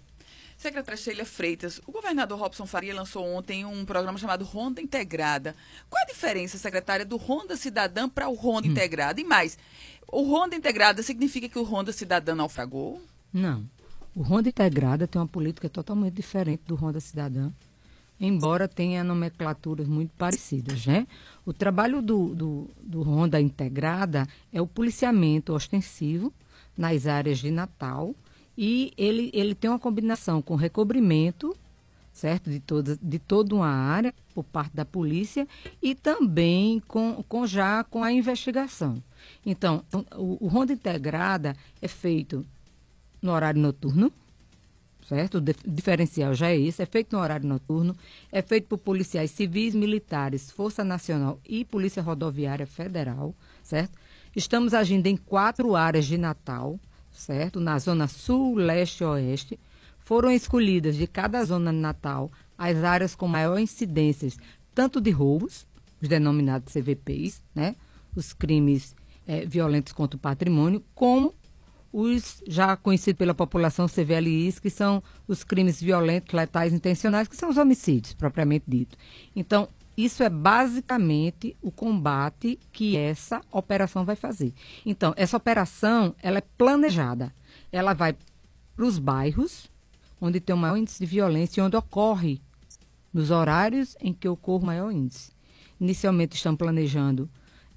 Secretária 0.58 0.96
Sheila 0.96 1.24
Freitas, 1.24 1.80
o 1.86 1.92
governador 1.92 2.36
Robson 2.36 2.66
Faria 2.66 2.92
lançou 2.92 3.24
ontem 3.24 3.64
um 3.64 3.84
programa 3.84 4.18
chamado 4.18 4.44
Ronda 4.44 4.82
Integrada. 4.82 5.54
Qual 5.88 6.02
a 6.02 6.06
diferença, 6.06 6.58
secretária, 6.58 7.06
do 7.06 7.16
Ronda 7.16 7.56
Cidadã 7.56 8.08
para 8.08 8.28
o 8.28 8.34
Ronda 8.34 8.66
hum. 8.66 8.72
Integrada? 8.72 9.20
E 9.20 9.24
mais, 9.24 9.56
o 10.10 10.22
Ronda 10.22 10.56
Integrada 10.56 11.00
significa 11.00 11.48
que 11.48 11.60
o 11.60 11.62
Ronda 11.62 11.92
Cidadã 11.92 12.34
naufragou? 12.34 13.00
Não. 13.32 13.64
O 14.16 14.22
Ronda 14.22 14.48
Integrada 14.48 15.06
tem 15.06 15.20
uma 15.22 15.28
política 15.28 15.68
totalmente 15.68 16.14
diferente 16.14 16.62
do 16.66 16.74
Ronda 16.74 16.98
Cidadã, 16.98 17.52
embora 18.18 18.66
tenha 18.66 19.04
nomenclaturas 19.04 19.86
muito 19.86 20.10
parecidas, 20.18 20.84
né? 20.84 21.06
O 21.46 21.52
trabalho 21.52 22.02
do, 22.02 22.34
do, 22.34 22.70
do 22.82 23.02
Ronda 23.02 23.40
Integrada 23.40 24.26
é 24.52 24.60
o 24.60 24.66
policiamento 24.66 25.54
ostensivo 25.54 26.32
nas 26.76 27.06
áreas 27.06 27.38
de 27.38 27.52
Natal, 27.52 28.12
e 28.60 28.92
ele, 28.98 29.30
ele 29.32 29.54
tem 29.54 29.70
uma 29.70 29.78
combinação 29.78 30.42
com 30.42 30.56
recobrimento, 30.56 31.56
certo? 32.12 32.50
De 32.50 32.58
toda, 32.58 32.98
de 33.00 33.20
toda 33.20 33.54
uma 33.54 33.68
área 33.68 34.12
por 34.34 34.42
parte 34.42 34.74
da 34.74 34.84
polícia 34.84 35.46
e 35.80 35.94
também 35.94 36.80
com, 36.80 37.24
com 37.28 37.46
já 37.46 37.84
com 37.84 38.02
a 38.02 38.12
investigação. 38.12 39.00
Então, 39.46 39.84
o, 40.16 40.44
o 40.44 40.48
ronda 40.48 40.72
integrada 40.72 41.54
é 41.80 41.86
feito 41.86 42.44
no 43.22 43.30
horário 43.30 43.60
noturno, 43.60 44.12
certo? 45.06 45.38
O 45.38 45.40
diferencial 45.40 46.34
já 46.34 46.48
é 46.48 46.58
esse, 46.58 46.82
é 46.82 46.86
feito 46.86 47.14
no 47.14 47.22
horário 47.22 47.46
noturno, 47.46 47.96
é 48.32 48.42
feito 48.42 48.66
por 48.66 48.78
policiais 48.78 49.30
civis, 49.30 49.72
militares, 49.72 50.50
Força 50.50 50.82
Nacional 50.82 51.38
e 51.48 51.64
Polícia 51.64 52.02
Rodoviária 52.02 52.66
Federal, 52.66 53.32
certo? 53.62 53.96
Estamos 54.34 54.74
agindo 54.74 55.06
em 55.06 55.16
quatro 55.16 55.76
áreas 55.76 56.06
de 56.06 56.18
Natal, 56.18 56.76
certo? 57.18 57.60
Na 57.60 57.78
zona 57.78 58.06
sul, 58.06 58.54
leste 58.54 59.02
e 59.02 59.06
oeste, 59.06 59.60
foram 59.98 60.30
escolhidas 60.30 60.96
de 60.96 61.06
cada 61.06 61.44
zona 61.44 61.72
Natal 61.72 62.30
as 62.56 62.82
áreas 62.82 63.14
com 63.14 63.28
maior 63.28 63.58
incidências, 63.58 64.38
tanto 64.74 65.00
de 65.00 65.10
roubos, 65.10 65.66
os 66.00 66.08
denominados 66.08 66.72
CVPs, 66.72 67.42
né? 67.54 67.76
Os 68.16 68.32
crimes 68.32 68.94
é, 69.26 69.44
violentos 69.44 69.92
contra 69.92 70.16
o 70.16 70.20
patrimônio, 70.20 70.82
como 70.94 71.34
os 71.92 72.42
já 72.46 72.76
conhecidos 72.76 73.18
pela 73.18 73.34
população 73.34 73.86
CVLIs, 73.86 74.58
que 74.58 74.70
são 74.70 75.02
os 75.26 75.42
crimes 75.44 75.80
violentos, 75.80 76.34
letais, 76.34 76.72
intencionais, 76.72 77.28
que 77.28 77.36
são 77.36 77.50
os 77.50 77.56
homicídios, 77.56 78.14
propriamente 78.14 78.64
dito. 78.66 78.96
Então, 79.34 79.68
isso 79.98 80.22
é 80.22 80.30
basicamente 80.30 81.56
o 81.60 81.72
combate 81.72 82.56
que 82.72 82.96
essa 82.96 83.40
operação 83.50 84.04
vai 84.04 84.14
fazer. 84.14 84.54
Então, 84.86 85.12
essa 85.16 85.36
operação, 85.36 86.14
ela 86.22 86.38
é 86.38 86.44
planejada. 86.56 87.34
Ela 87.72 87.94
vai 87.94 88.16
para 88.76 88.84
os 88.84 88.96
bairros 88.96 89.68
onde 90.20 90.38
tem 90.38 90.54
o 90.54 90.58
maior 90.58 90.76
índice 90.76 91.00
de 91.00 91.06
violência 91.06 91.60
e 91.60 91.64
onde 91.64 91.76
ocorre 91.76 92.40
nos 93.12 93.32
horários 93.32 93.96
em 94.00 94.12
que 94.12 94.28
ocorre 94.28 94.62
o 94.62 94.66
maior 94.66 94.92
índice. 94.92 95.32
Inicialmente 95.80 96.36
estamos 96.36 96.58
planejando 96.58 97.28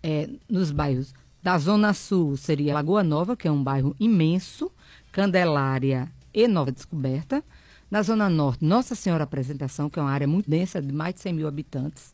é, 0.04 0.30
nos 0.48 0.72
bairros 0.72 1.16
da 1.42 1.58
Zona 1.58 1.92
Sul, 1.92 2.38
seria 2.38 2.76
Lagoa 2.76 3.04
Nova, 3.04 3.36
que 3.36 3.48
é 3.48 3.52
um 3.52 3.64
bairro 3.64 3.96
imenso, 4.00 4.72
Candelária 5.12 6.12
e 6.32 6.48
Nova 6.48 6.72
Descoberta. 6.72 7.44
Na 7.92 8.02
Zona 8.02 8.30
Norte, 8.30 8.64
Nossa 8.64 8.96
Senhora 8.96 9.26
Apresentação, 9.26 9.90
que 9.90 10.00
é 10.00 10.02
uma 10.02 10.12
área 10.12 10.26
muito 10.26 10.50
densa, 10.50 10.82
de 10.82 10.94
mais 10.94 11.14
de 11.14 11.20
100 11.20 11.34
mil 11.34 11.48
habitantes. 11.48 12.14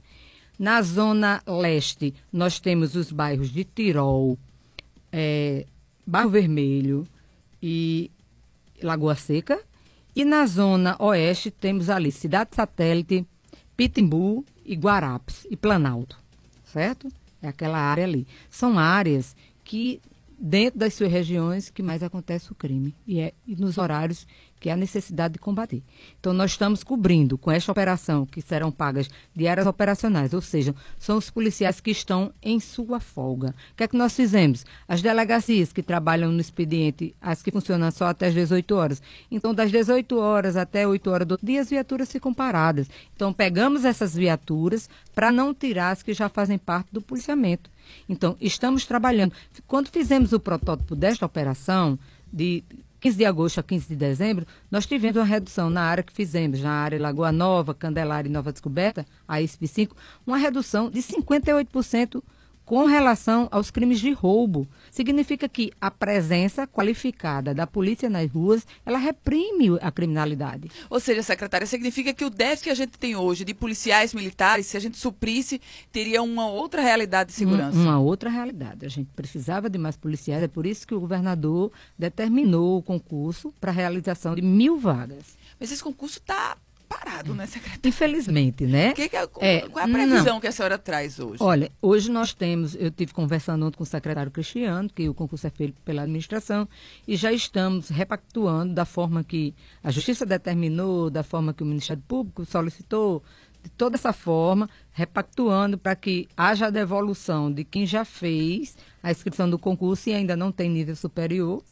Na 0.58 0.82
Zona 0.82 1.40
Leste, 1.46 2.16
nós 2.34 2.60
temos 2.60 2.96
os 2.96 3.12
bairros 3.12 3.52
de 3.52 3.64
Tirol, 3.64 4.40
é, 5.12 5.68
Barro 6.06 6.32
Vermelho 6.32 7.08
e 7.62 8.10
Lagoa 8.82 9.14
Seca. 9.14 9.62
E 10.16 10.26
na 10.26 10.48
Zona 10.48 10.96
Oeste, 10.98 11.52
temos 11.52 11.92
ali 11.92 12.12
Cidade 12.12 12.56
Satélite, 12.56 13.24
Pitimbu 13.76 14.44
e 14.66 14.76
Guarapes 14.76 15.46
e 15.48 15.56
Planalto, 15.56 16.18
certo? 16.64 17.08
É 17.40 17.50
aquela 17.50 17.78
área 17.78 18.04
ali. 18.04 18.26
São 18.50 18.80
áreas 18.80 19.36
que 19.64 20.02
dentro 20.40 20.80
das 20.80 20.96
suas 20.96 21.12
regiões 21.12 21.70
que 21.70 21.84
mais 21.84 22.02
acontece 22.02 22.52
o 22.52 22.56
crime 22.56 22.96
e 23.08 23.20
é 23.20 23.34
e 23.46 23.56
nos 23.56 23.78
horários 23.78 24.28
que 24.60 24.70
há 24.70 24.76
necessidade 24.76 25.34
de 25.34 25.40
combater. 25.40 25.84
Então 26.20 26.34
nós 26.34 26.52
estamos 26.52 26.84
cobrindo 26.84 27.38
com 27.38 27.52
esta 27.52 27.72
operação 27.72 28.26
que 28.26 28.42
serão 28.42 28.72
pagas 28.72 29.10
diárias 29.36 29.68
operacionais, 29.68 30.34
ou 30.34 30.42
seja, 30.42 30.74
são 30.98 31.18
os 31.18 31.30
policiais 31.30 31.80
que 31.80 31.92
estão 31.92 32.32
em 32.42 32.60
sua 32.60 33.00
folga. 33.00 33.54
O 33.74 33.76
que 33.76 33.84
é 33.84 33.88
que 33.88 33.98
nós 33.98 34.16
fizemos? 34.16 34.66
As 34.88 35.02
delegacias 35.02 35.72
que 35.72 35.84
trabalham 35.84 36.32
no 36.32 36.42
expediente, 36.42 37.16
as 37.22 37.42
que 37.42 37.52
funcionam 37.52 37.92
só 37.92 38.08
até 38.08 38.28
as 38.28 38.34
18 38.34 38.76
horas. 38.76 39.02
Então 39.30 39.54
das 39.54 39.72
18 39.72 40.18
horas 40.18 40.56
até 40.56 40.88
8 40.88 41.10
horas 41.10 41.28
do 41.28 41.40
dia 41.42 41.62
as 41.62 41.70
viaturas 41.70 42.12
ficam 42.12 42.34
paradas. 42.34 42.90
Então 43.16 43.32
pegamos 43.34 43.86
essas 43.86 44.16
viaturas 44.16 44.90
para 45.14 45.32
não 45.32 45.54
tirar 45.54 45.92
as 45.92 46.04
que 46.04 46.14
já 46.14 46.30
fazem 46.30 46.58
parte 46.58 46.90
do 46.92 47.02
policiamento. 47.02 47.70
Então, 48.08 48.36
estamos 48.40 48.86
trabalhando. 48.86 49.34
Quando 49.66 49.90
fizemos 49.90 50.34
o 50.34 50.40
protótipo 50.40 50.96
desta 50.96 51.26
operação, 51.26 51.98
de 52.32 52.64
15 53.00 53.18
de 53.18 53.26
agosto 53.26 53.60
a 53.60 53.64
15 53.64 53.88
de 53.88 53.96
dezembro, 53.96 54.46
nós 54.72 54.86
tivemos 54.86 55.18
uma 55.18 55.26
redução 55.26 55.70
na 55.70 55.82
área 55.82 56.04
que 56.04 56.14
fizemos, 56.14 56.62
na 56.62 56.72
área 56.72 57.00
Lagoa 57.00 57.32
Nova, 57.32 57.74
Candelária 57.74 58.28
e 58.28 58.32
Nova 58.32 58.52
Descoberta, 58.52 59.06
a 59.28 59.38
ISP5, 59.38 59.92
uma 60.26 60.38
redução 60.38 60.90
de 60.90 61.00
58% 61.02 62.24
com 62.68 62.86
relação 62.86 63.48
aos 63.50 63.72
crimes 63.72 63.98
de 63.98 64.12
roubo. 64.12 64.68
Significa 64.92 65.48
que 65.48 65.72
a 65.80 65.90
presença 65.90 66.68
qualificada 66.68 67.54
da 67.54 67.66
polícia 67.66 68.10
nas 68.10 68.30
ruas, 68.30 68.68
ela 68.86 68.98
reprime 68.98 69.80
a 69.82 69.90
criminalidade. 69.90 70.70
Ou 70.90 71.00
seja, 71.00 71.24
secretária, 71.24 71.66
significa 71.66 72.14
que 72.14 72.26
o 72.26 72.30
déficit 72.30 72.66
que 72.66 72.70
a 72.70 72.76
gente 72.76 73.00
tem 73.00 73.16
hoje 73.16 73.46
de 73.46 73.54
policiais 73.54 74.14
militares, 74.14 74.66
se 74.66 74.76
a 74.76 74.82
gente 74.82 74.98
suprisse, 74.98 75.62
teria 75.94 76.22
uma 76.22 76.50
outra 76.50 76.82
realidade 76.82 77.30
de 77.30 77.38
segurança. 77.38 77.78
uma 77.78 78.00
outra 78.00 78.30
realidade. 78.30 78.86
A 78.86 78.90
gente 78.90 79.10
precisava 79.16 79.70
de 79.70 79.78
mais 79.78 79.96
policiais, 79.96 80.44
é 80.44 80.48
por 80.50 80.66
isso 80.66 80.86
que 80.86 80.94
o 80.94 81.00
governador 81.00 81.72
determinou 81.98 82.80
o 82.80 82.84
concurso 82.84 83.54
para 83.62 83.72
a 83.72 83.74
realização 83.74 84.36
de 84.36 84.42
mil 84.42 84.78
vagas. 84.78 85.38
Mas 85.58 85.72
esse 85.72 85.82
concurso 85.82 86.20
está 86.20 86.58
parado, 86.88 87.34
né, 87.34 87.46
secretária? 87.46 87.82
Infelizmente, 87.84 88.66
né? 88.66 88.94
Que 88.94 89.10
que 89.10 89.16
é, 89.16 89.28
é, 89.40 89.62
qual 89.68 89.86
é 89.86 89.90
a 89.90 89.92
previsão 89.92 90.34
não. 90.36 90.40
que 90.40 90.48
a 90.48 90.52
senhora 90.52 90.78
traz 90.78 91.20
hoje? 91.20 91.42
Olha, 91.42 91.72
hoje 91.82 92.10
nós 92.10 92.34
temos, 92.34 92.76
eu 92.76 92.90
tive 92.90 93.14
conversando 93.14 93.66
ontem 93.66 93.78
com 93.78 93.84
o 93.84 93.88
secretário 93.88 94.32
Cristiano, 94.32 94.90
que 94.90 95.08
o 95.10 95.14
concurso 95.14 95.46
é 95.48 95.50
feito 95.50 95.82
pela 95.82 96.04
administração, 96.04 96.68
e 97.08 97.16
já 97.16 97.32
estamos 97.32 97.90
repactuando 97.90 98.74
da 98.74 98.86
forma 98.86 99.24
que 99.24 99.54
a 99.84 99.92
Justiça 99.92 100.26
determinou, 100.26 101.10
da 101.10 101.24
forma 101.24 101.54
que 101.54 101.64
o 101.64 101.66
Ministério 101.66 102.04
Público 102.08 102.46
solicitou, 102.46 103.24
de 103.64 103.70
toda 103.72 103.96
essa 103.96 104.14
forma, 104.14 104.70
repactuando 104.92 105.78
para 105.78 105.96
que 105.96 106.28
haja 106.38 106.68
a 106.68 106.70
devolução 106.70 107.52
de 107.52 107.64
quem 107.64 107.86
já 107.86 108.06
fez 108.06 108.78
a 109.04 109.12
inscrição 109.12 109.50
do 109.50 109.60
concurso 109.60 110.10
e 110.10 110.14
ainda 110.14 110.36
não 110.36 110.52
tem 110.52 110.70
nível 110.70 110.96
superior. 110.96 111.64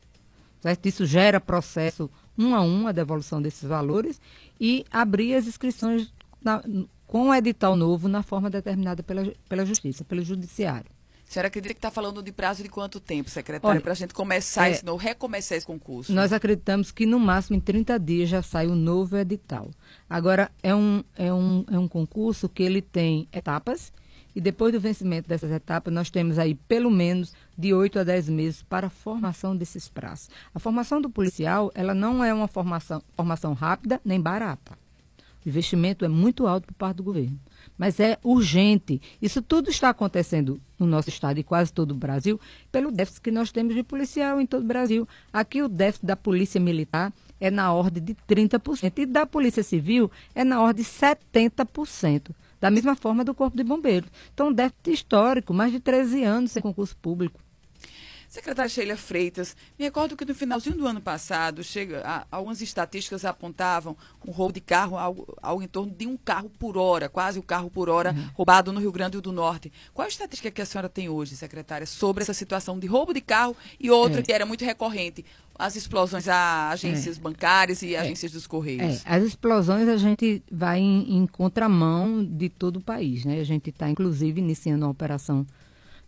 Certo? 0.59 0.85
Isso 0.87 1.05
gera 1.05 1.39
processo 1.39 2.09
um 2.37 2.55
a 2.55 2.61
um 2.61 2.87
a 2.87 2.91
devolução 2.91 3.41
desses 3.41 3.67
valores 3.67 4.19
e 4.59 4.85
abrir 4.91 5.35
as 5.35 5.47
inscrições 5.47 6.13
na, 6.41 6.63
com 7.07 7.29
o 7.29 7.33
edital 7.33 7.75
novo 7.75 8.07
na 8.07 8.23
forma 8.23 8.49
determinada 8.49 9.03
pela, 9.03 9.33
pela 9.47 9.65
Justiça, 9.65 10.03
pelo 10.03 10.23
Judiciário. 10.23 10.89
A 11.27 11.31
senhora 11.31 11.47
acredita 11.47 11.73
que 11.73 11.79
está 11.79 11.89
falando 11.89 12.21
de 12.21 12.31
prazo 12.31 12.61
de 12.61 12.69
quanto 12.69 12.99
tempo, 12.99 13.29
secretária, 13.29 13.81
para 13.81 13.93
a 13.93 13.95
gente 13.95 14.13
começar 14.13 14.69
é, 14.69 14.71
esse 14.71 14.85
novo, 14.85 15.01
recomeçar 15.01 15.57
esse 15.57 15.65
concurso? 15.65 16.13
Nós 16.13 16.31
acreditamos 16.31 16.91
que 16.91 17.05
no 17.05 17.19
máximo 17.19 17.57
em 17.57 17.59
30 17.59 17.99
dias 17.99 18.29
já 18.29 18.43
sai 18.43 18.67
o 18.67 18.75
novo 18.75 19.17
edital. 19.17 19.71
Agora, 20.07 20.51
é 20.61 20.73
um, 20.75 21.03
é 21.17 21.33
um, 21.33 21.65
é 21.71 21.79
um 21.79 21.87
concurso 21.87 22.47
que 22.47 22.61
ele 22.61 22.81
tem 22.81 23.27
etapas 23.33 23.91
e 24.35 24.41
depois 24.41 24.73
do 24.73 24.79
vencimento 24.79 25.29
dessas 25.29 25.49
etapas, 25.49 25.93
nós 25.93 26.09
temos 26.09 26.37
aí 26.37 26.53
pelo 26.53 26.91
menos 26.91 27.33
de 27.57 27.73
8 27.73 27.99
a 27.99 28.03
10 28.03 28.29
meses 28.29 28.63
para 28.63 28.87
a 28.87 28.89
formação 28.89 29.55
desses 29.55 29.87
prazos. 29.87 30.29
A 30.53 30.59
formação 30.59 31.01
do 31.01 31.09
policial, 31.09 31.71
ela 31.73 31.93
não 31.93 32.23
é 32.23 32.33
uma 32.33 32.47
formação, 32.47 33.01
formação 33.15 33.53
rápida 33.53 34.01
nem 34.03 34.19
barata. 34.19 34.77
O 35.45 35.49
investimento 35.49 36.03
é 36.03 36.07
muito 36.07 36.47
alto 36.47 36.67
por 36.67 36.73
parte 36.73 36.97
do 36.97 37.03
governo. 37.03 37.39
Mas 37.77 37.99
é 37.99 38.17
urgente. 38.23 38.99
Isso 39.21 39.41
tudo 39.41 39.69
está 39.69 39.89
acontecendo 39.89 40.59
no 40.79 40.87
nosso 40.87 41.09
estado 41.09 41.39
e 41.39 41.43
quase 41.43 41.71
todo 41.71 41.91
o 41.91 41.95
Brasil 41.95 42.39
pelo 42.71 42.91
déficit 42.91 43.21
que 43.21 43.31
nós 43.31 43.51
temos 43.51 43.75
de 43.75 43.83
policial 43.83 44.41
em 44.41 44.47
todo 44.47 44.63
o 44.63 44.67
Brasil. 44.67 45.07
Aqui 45.31 45.61
o 45.61 45.69
déficit 45.69 46.05
da 46.05 46.15
polícia 46.15 46.59
militar 46.59 47.13
é 47.39 47.51
na 47.51 47.71
ordem 47.71 48.03
de 48.03 48.15
30% 48.27 48.97
e 48.97 49.05
da 49.05 49.25
polícia 49.25 49.61
civil 49.61 50.09
é 50.33 50.43
na 50.43 50.61
ordem 50.61 50.83
de 50.83 50.89
70% 50.89 52.31
da 52.59 52.71
mesma 52.71 52.95
forma 52.95 53.23
do 53.23 53.35
Corpo 53.35 53.55
de 53.55 53.63
Bombeiros. 53.63 54.09
Então, 54.33 54.51
déficit 54.51 54.91
histórico, 54.91 55.53
mais 55.53 55.71
de 55.71 55.79
13 55.79 56.23
anos 56.23 56.51
sem 56.51 56.63
concurso 56.63 56.97
público. 56.97 57.39
Secretária 58.35 58.67
Sheila 58.67 58.97
Freitas, 58.97 59.55
me 59.79 59.85
recordo 59.85 60.17
que 60.17 60.25
no 60.25 60.35
finalzinho 60.35 60.75
do 60.75 60.85
ano 60.85 60.99
passado, 60.99 61.63
chega, 61.63 62.01
a, 62.05 62.27
algumas 62.29 62.61
estatísticas 62.61 63.23
apontavam 63.23 63.95
um 64.27 64.31
roubo 64.31 64.51
de 64.51 64.59
carro, 64.59 64.97
algo, 64.97 65.37
algo 65.41 65.63
em 65.63 65.67
torno 65.69 65.89
de 65.89 66.05
um 66.05 66.17
carro 66.17 66.51
por 66.59 66.75
hora, 66.75 67.07
quase 67.07 67.39
um 67.39 67.41
carro 67.41 67.69
por 67.69 67.87
hora, 67.87 68.11
uhum. 68.11 68.29
roubado 68.33 68.73
no 68.73 68.81
Rio 68.81 68.91
Grande 68.91 69.21
do 69.21 69.31
Norte. 69.31 69.71
Qual 69.93 70.03
a 70.03 70.09
estatística 70.09 70.51
que 70.51 70.61
a 70.61 70.65
senhora 70.65 70.89
tem 70.89 71.07
hoje, 71.07 71.33
secretária, 71.33 71.87
sobre 71.87 72.23
essa 72.23 72.33
situação 72.33 72.77
de 72.77 72.87
roubo 72.87 73.13
de 73.13 73.21
carro 73.21 73.55
e 73.79 73.89
outra 73.89 74.19
é. 74.19 74.21
que 74.21 74.33
era 74.33 74.45
muito 74.45 74.65
recorrente, 74.65 75.23
as 75.57 75.77
explosões 75.77 76.27
a 76.27 76.71
agências 76.71 77.17
é. 77.17 77.21
bancárias 77.21 77.81
e 77.83 77.95
é. 77.95 77.99
agências 77.99 78.33
dos 78.33 78.45
Correios? 78.45 79.01
É. 79.05 79.15
As 79.15 79.23
explosões 79.23 79.87
a 79.87 79.95
gente 79.95 80.43
vai 80.51 80.81
em, 80.81 81.19
em 81.19 81.25
contramão 81.25 82.21
de 82.21 82.49
todo 82.49 82.77
o 82.79 82.81
país. 82.81 83.23
Né? 83.23 83.39
A 83.39 83.45
gente 83.45 83.69
está, 83.69 83.89
inclusive, 83.89 84.41
iniciando 84.41 84.83
uma 84.83 84.91
operação 84.91 85.47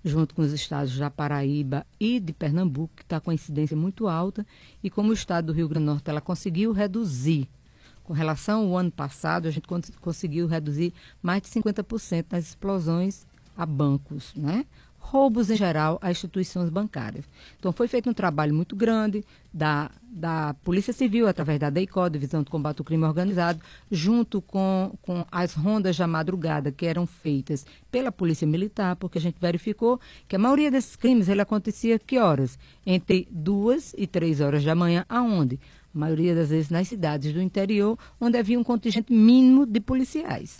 junto 0.03 0.33
com 0.33 0.41
os 0.41 0.53
estados 0.53 0.97
da 0.97 1.09
Paraíba 1.09 1.85
e 1.99 2.19
de 2.19 2.33
Pernambuco, 2.33 2.93
que 2.95 3.03
está 3.03 3.19
com 3.19 3.31
a 3.31 3.33
incidência 3.33 3.75
muito 3.75 4.07
alta, 4.07 4.45
e 4.83 4.89
como 4.89 5.09
o 5.09 5.13
estado 5.13 5.47
do 5.47 5.53
Rio 5.53 5.67
Grande 5.67 5.85
do 5.85 5.91
Norte 5.91 6.09
ela 6.09 6.21
conseguiu 6.21 6.71
reduzir, 6.71 7.47
com 8.03 8.13
relação 8.13 8.67
ao 8.67 8.77
ano 8.77 8.91
passado, 8.91 9.47
a 9.47 9.51
gente 9.51 9.67
conseguiu 9.99 10.47
reduzir 10.47 10.93
mais 11.21 11.41
de 11.41 11.49
50% 11.49 12.25
das 12.29 12.45
explosões 12.45 13.27
a 13.55 13.65
bancos, 13.65 14.33
né? 14.33 14.65
Roubos 15.09 15.49
em 15.49 15.55
geral 15.55 15.97
a 16.01 16.11
instituições 16.11 16.69
bancárias. 16.69 17.25
Então 17.57 17.71
foi 17.71 17.87
feito 17.87 18.09
um 18.09 18.13
trabalho 18.13 18.53
muito 18.53 18.75
grande 18.75 19.23
da, 19.53 19.89
da 20.01 20.53
Polícia 20.63 20.91
Civil, 20.91 21.27
através 21.27 21.59
da 21.59 21.69
DEICO, 21.69 22.09
Divisão 22.09 22.43
de 22.43 22.49
Combate 22.49 22.79
ao 22.79 22.85
Crime 22.85 23.05
Organizado, 23.05 23.59
junto 23.89 24.41
com, 24.41 24.93
com 25.01 25.25
as 25.31 25.53
rondas 25.53 25.97
da 25.97 26.05
madrugada 26.07 26.71
que 26.71 26.85
eram 26.85 27.07
feitas 27.07 27.65
pela 27.89 28.11
Polícia 28.11 28.45
Militar, 28.45 28.97
porque 28.97 29.17
a 29.17 29.21
gente 29.21 29.39
verificou 29.39 29.99
que 30.27 30.35
a 30.35 30.39
maioria 30.39 30.69
desses 30.69 30.95
crimes 30.95 31.29
ele 31.29 31.41
acontecia 31.41 31.97
que 31.97 32.19
horas? 32.19 32.59
Entre 32.85 33.27
duas 33.31 33.93
e 33.97 34.05
três 34.05 34.41
horas 34.41 34.63
da 34.63 34.75
manhã, 34.75 35.05
aonde? 35.07 35.59
A 35.95 35.97
maioria 35.97 36.35
das 36.35 36.49
vezes 36.49 36.69
nas 36.69 36.87
cidades 36.87 37.33
do 37.33 37.41
interior, 37.41 37.97
onde 38.19 38.37
havia 38.37 38.59
um 38.59 38.63
contingente 38.63 39.11
mínimo 39.13 39.65
de 39.65 39.79
policiais. 39.79 40.59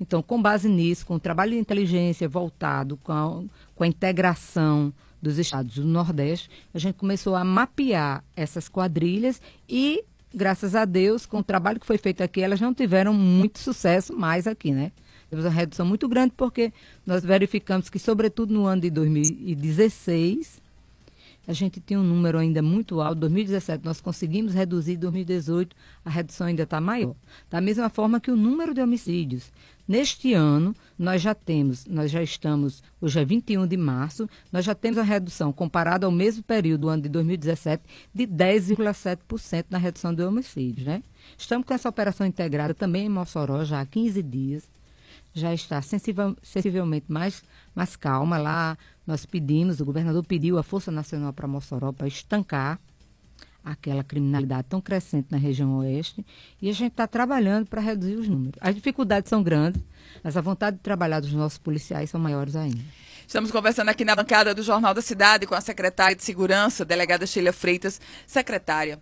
Então, 0.00 0.22
com 0.22 0.40
base 0.40 0.68
nisso, 0.68 1.06
com 1.06 1.14
o 1.14 1.20
trabalho 1.20 1.52
de 1.52 1.58
inteligência 1.58 2.28
voltado 2.28 2.96
com 2.98 3.48
com 3.78 3.84
a 3.84 3.86
integração 3.86 4.92
dos 5.22 5.38
estados 5.38 5.76
do 5.76 5.84
Nordeste, 5.84 6.50
a 6.74 6.78
gente 6.80 6.96
começou 6.96 7.36
a 7.36 7.44
mapear 7.44 8.24
essas 8.34 8.68
quadrilhas 8.68 9.40
e, 9.68 10.02
graças 10.34 10.74
a 10.74 10.84
Deus, 10.84 11.24
com 11.24 11.38
o 11.38 11.44
trabalho 11.44 11.78
que 11.78 11.86
foi 11.86 11.96
feito 11.96 12.20
aqui, 12.20 12.42
elas 12.42 12.60
não 12.60 12.74
tiveram 12.74 13.14
muito 13.14 13.60
sucesso 13.60 14.12
mais 14.12 14.48
aqui, 14.48 14.72
né? 14.72 14.90
Temos 15.30 15.44
uma 15.44 15.52
redução 15.52 15.86
muito 15.86 16.08
grande 16.08 16.34
porque 16.36 16.72
nós 17.06 17.22
verificamos 17.22 17.88
que, 17.88 18.00
sobretudo 18.00 18.52
no 18.52 18.66
ano 18.66 18.82
de 18.82 18.90
2016, 18.90 20.60
a 21.48 21.52
gente 21.54 21.80
tinha 21.80 21.98
um 21.98 22.02
número 22.02 22.36
ainda 22.36 22.60
muito 22.60 23.00
alto. 23.00 23.20
2017 23.20 23.82
nós 23.82 24.02
conseguimos 24.02 24.52
reduzir, 24.52 24.98
2018 24.98 25.74
a 26.04 26.10
redução 26.10 26.46
ainda 26.46 26.64
está 26.64 26.78
maior. 26.78 27.14
Da 27.48 27.58
mesma 27.58 27.88
forma 27.88 28.20
que 28.20 28.30
o 28.30 28.36
número 28.36 28.74
de 28.74 28.82
homicídios. 28.82 29.50
Neste 29.88 30.34
ano, 30.34 30.76
nós 30.98 31.22
já 31.22 31.34
temos, 31.34 31.86
nós 31.86 32.10
já 32.10 32.22
estamos, 32.22 32.82
hoje 33.00 33.18
é 33.18 33.24
21 33.24 33.66
de 33.66 33.78
março, 33.78 34.28
nós 34.52 34.62
já 34.62 34.74
temos 34.74 34.98
a 34.98 35.02
redução, 35.02 35.50
comparada 35.50 36.04
ao 36.04 36.12
mesmo 36.12 36.42
período 36.42 36.82
do 36.82 36.88
ano 36.90 37.04
de 37.04 37.08
2017, 37.08 37.82
de 38.14 38.26
10,7% 38.26 39.64
na 39.70 39.78
redução 39.78 40.12
de 40.12 40.22
homicídios. 40.22 40.86
Né? 40.86 41.02
Estamos 41.38 41.66
com 41.66 41.72
essa 41.72 41.88
operação 41.88 42.26
integrada 42.26 42.74
também 42.74 43.06
em 43.06 43.08
Mossoró 43.08 43.64
já 43.64 43.80
há 43.80 43.86
15 43.86 44.22
dias 44.22 44.68
já 45.38 45.54
está 45.54 45.80
sensivelmente 45.82 47.06
mais, 47.08 47.42
mais 47.74 47.96
calma. 47.96 48.38
Lá 48.38 48.76
nós 49.08 49.24
pedimos, 49.24 49.80
o 49.80 49.86
governador 49.86 50.22
pediu 50.22 50.58
a 50.58 50.62
Força 50.62 50.90
Nacional 50.90 51.32
para 51.32 51.48
Mossoró 51.48 51.92
para 51.92 52.06
estancar 52.06 52.78
aquela 53.64 54.04
criminalidade 54.04 54.68
tão 54.68 54.82
crescente 54.82 55.28
na 55.30 55.38
região 55.38 55.78
oeste 55.78 56.24
e 56.60 56.68
a 56.68 56.74
gente 56.74 56.92
está 56.92 57.06
trabalhando 57.06 57.66
para 57.66 57.80
reduzir 57.80 58.16
os 58.16 58.28
números. 58.28 58.58
As 58.60 58.74
dificuldades 58.74 59.30
são 59.30 59.42
grandes, 59.42 59.82
mas 60.22 60.36
a 60.36 60.42
vontade 60.42 60.76
de 60.76 60.82
trabalhar 60.82 61.20
dos 61.20 61.32
nossos 61.32 61.56
policiais 61.56 62.10
são 62.10 62.20
maiores 62.20 62.54
ainda. 62.54 62.84
Estamos 63.26 63.50
conversando 63.50 63.88
aqui 63.88 64.04
na 64.04 64.14
bancada 64.14 64.54
do 64.54 64.62
Jornal 64.62 64.92
da 64.92 65.00
Cidade 65.00 65.46
com 65.46 65.54
a 65.54 65.60
secretária 65.62 66.14
de 66.14 66.22
Segurança, 66.22 66.84
delegada 66.84 67.26
Sheila 67.26 67.52
Freitas. 67.52 67.98
Secretária, 68.26 69.00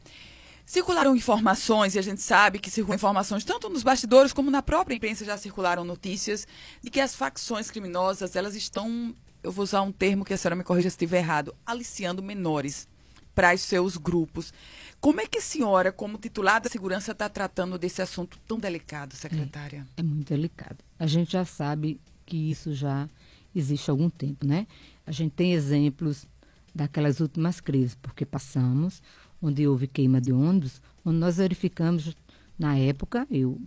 Circularam 0.66 1.14
informações, 1.14 1.94
e 1.94 1.98
a 2.00 2.02
gente 2.02 2.20
sabe 2.20 2.58
que 2.58 2.68
circulam 2.68 2.96
informações 2.96 3.44
tanto 3.44 3.68
nos 3.68 3.84
bastidores 3.84 4.32
como 4.32 4.50
na 4.50 4.60
própria 4.60 4.96
imprensa 4.96 5.24
já 5.24 5.38
circularam 5.38 5.84
notícias 5.84 6.44
de 6.82 6.90
que 6.90 7.00
as 7.00 7.14
facções 7.14 7.70
criminosas, 7.70 8.34
elas 8.34 8.56
estão, 8.56 9.14
eu 9.46 9.52
vou 9.52 9.62
usar 9.62 9.80
um 9.82 9.92
termo 9.92 10.24
que 10.24 10.34
a 10.34 10.36
senhora 10.36 10.56
me 10.56 10.64
corrija 10.64 10.90
se 10.90 10.94
estiver 10.94 11.18
errado, 11.18 11.54
aliciando 11.64 12.20
menores 12.20 12.88
para 13.32 13.54
os 13.54 13.60
seus 13.60 13.96
grupos. 13.96 14.52
Como 15.00 15.20
é 15.20 15.26
que 15.26 15.38
a 15.38 15.40
senhora, 15.40 15.92
como 15.92 16.18
titular 16.18 16.60
da 16.60 16.68
segurança, 16.68 17.12
está 17.12 17.28
tratando 17.28 17.78
desse 17.78 18.02
assunto 18.02 18.40
tão 18.48 18.58
delicado, 18.58 19.14
secretária? 19.14 19.86
É, 19.96 20.00
é 20.00 20.02
muito 20.02 20.34
delicado. 20.34 20.78
A 20.98 21.06
gente 21.06 21.30
já 21.30 21.44
sabe 21.44 22.00
que 22.24 22.50
isso 22.50 22.74
já 22.74 23.08
existe 23.54 23.88
há 23.88 23.92
algum 23.92 24.10
tempo, 24.10 24.44
né? 24.44 24.66
A 25.06 25.12
gente 25.12 25.32
tem 25.32 25.52
exemplos 25.52 26.26
daquelas 26.74 27.20
últimas 27.20 27.60
crises, 27.60 27.94
porque 27.94 28.26
passamos 28.26 29.00
onde 29.40 29.64
houve 29.64 29.86
queima 29.86 30.20
de 30.20 30.32
ônibus, 30.32 30.82
onde 31.04 31.18
nós 31.18 31.36
verificamos, 31.36 32.16
na 32.58 32.76
época, 32.76 33.28
eu 33.30 33.60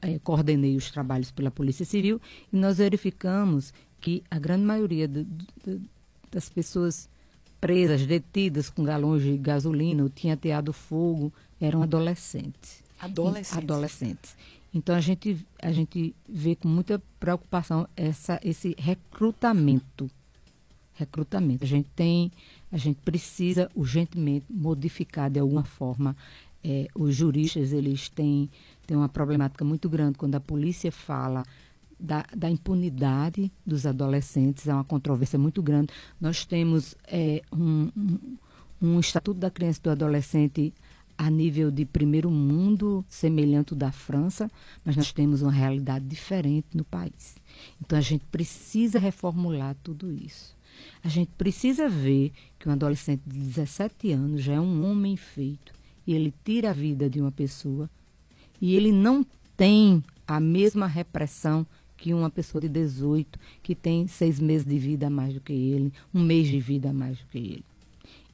é, 0.00 0.18
coordenei 0.18 0.76
os 0.76 0.90
trabalhos 0.90 1.30
pela 1.30 1.50
Polícia 1.50 1.84
Civil, 1.84 2.20
e 2.50 2.56
nós 2.56 2.78
verificamos 2.78 3.74
que 4.06 4.22
a 4.30 4.38
grande 4.38 4.64
maioria 4.64 5.08
do, 5.08 5.24
do, 5.24 5.82
das 6.30 6.48
pessoas 6.48 7.08
presas, 7.60 8.06
detidas 8.06 8.70
com 8.70 8.84
galões 8.84 9.20
de 9.20 9.36
gasolina 9.36 10.04
ou 10.04 10.08
tinha 10.08 10.36
teado 10.36 10.72
fogo, 10.72 11.32
eram 11.60 11.82
adolescentes. 11.82 12.84
Adolescentes. 13.00 13.58
Adolescentes. 13.58 14.36
Então 14.72 14.94
a 14.94 15.00
gente, 15.00 15.44
a 15.60 15.72
gente 15.72 16.14
vê 16.28 16.54
com 16.54 16.68
muita 16.68 17.02
preocupação 17.18 17.88
essa, 17.96 18.38
esse 18.44 18.76
recrutamento. 18.78 20.08
Recrutamento. 20.94 21.64
A 21.64 21.66
gente 21.66 21.88
tem 21.96 22.30
a 22.70 22.76
gente 22.76 23.00
precisa 23.04 23.68
urgentemente 23.74 24.46
modificar 24.48 25.28
de 25.28 25.40
alguma 25.40 25.64
forma. 25.64 26.16
É, 26.62 26.86
os 26.94 27.12
juristas 27.12 27.72
eles 27.72 28.08
têm, 28.08 28.48
têm 28.86 28.96
uma 28.96 29.08
problemática 29.08 29.64
muito 29.64 29.88
grande 29.88 30.16
quando 30.16 30.36
a 30.36 30.40
polícia 30.40 30.92
fala 30.92 31.42
da, 31.98 32.24
da 32.34 32.50
impunidade 32.50 33.50
dos 33.64 33.86
adolescentes, 33.86 34.68
é 34.68 34.74
uma 34.74 34.84
controvérsia 34.84 35.38
muito 35.38 35.62
grande. 35.62 35.88
Nós 36.20 36.44
temos 36.44 36.94
é, 37.06 37.42
um, 37.52 37.90
um, 37.96 38.36
um 38.80 39.00
Estatuto 39.00 39.40
da 39.40 39.50
Criança 39.50 39.80
e 39.80 39.82
do 39.82 39.90
Adolescente 39.90 40.74
a 41.18 41.30
nível 41.30 41.70
de 41.70 41.86
primeiro 41.86 42.30
mundo, 42.30 43.04
semelhante 43.08 43.72
ao 43.72 43.78
da 43.78 43.90
França, 43.90 44.50
mas 44.84 44.96
nós 44.96 45.12
temos 45.12 45.40
uma 45.40 45.52
realidade 45.52 46.04
diferente 46.04 46.68
no 46.74 46.84
país. 46.84 47.36
Então 47.80 47.98
a 47.98 48.02
gente 48.02 48.24
precisa 48.26 48.98
reformular 48.98 49.74
tudo 49.82 50.12
isso. 50.12 50.54
A 51.02 51.08
gente 51.08 51.30
precisa 51.38 51.88
ver 51.88 52.32
que 52.58 52.68
um 52.68 52.72
adolescente 52.72 53.22
de 53.26 53.38
17 53.38 54.12
anos 54.12 54.42
já 54.42 54.54
é 54.54 54.60
um 54.60 54.84
homem 54.90 55.16
feito 55.16 55.72
e 56.06 56.12
ele 56.12 56.34
tira 56.44 56.70
a 56.70 56.74
vida 56.74 57.08
de 57.08 57.18
uma 57.18 57.32
pessoa 57.32 57.88
e 58.60 58.74
ele 58.74 58.92
não 58.92 59.24
tem 59.56 60.04
a 60.26 60.38
mesma 60.38 60.86
repressão 60.86 61.66
que 61.96 62.12
uma 62.12 62.30
pessoa 62.30 62.60
de 62.60 62.68
18 62.68 63.38
que 63.62 63.74
tem 63.74 64.06
seis 64.06 64.38
meses 64.38 64.66
de 64.66 64.78
vida 64.78 65.06
a 65.06 65.10
mais 65.10 65.34
do 65.34 65.40
que 65.40 65.52
ele, 65.52 65.92
um 66.12 66.22
mês 66.22 66.48
de 66.48 66.60
vida 66.60 66.90
a 66.90 66.92
mais 66.92 67.18
do 67.18 67.26
que 67.26 67.38
ele. 67.38 67.64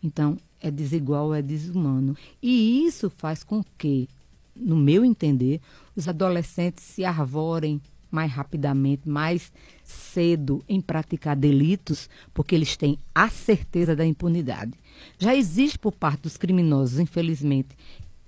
Então, 0.02 0.36
é 0.60 0.70
desigual, 0.70 1.34
é 1.34 1.40
desumano. 1.40 2.16
E 2.42 2.84
isso 2.84 3.10
faz 3.10 3.44
com 3.44 3.62
que, 3.78 4.08
no 4.54 4.76
meu 4.76 5.04
entender, 5.04 5.60
os 5.94 6.08
adolescentes 6.08 6.84
se 6.84 7.04
arvorem 7.04 7.80
mais 8.10 8.30
rapidamente, 8.30 9.08
mais 9.08 9.50
cedo 9.82 10.62
em 10.68 10.80
praticar 10.80 11.34
delitos, 11.34 12.10
porque 12.34 12.54
eles 12.54 12.76
têm 12.76 12.98
a 13.14 13.28
certeza 13.30 13.96
da 13.96 14.04
impunidade. 14.04 14.72
Já 15.18 15.34
existe 15.34 15.78
por 15.78 15.92
parte 15.92 16.22
dos 16.22 16.36
criminosos, 16.36 16.98
infelizmente, 16.98 17.74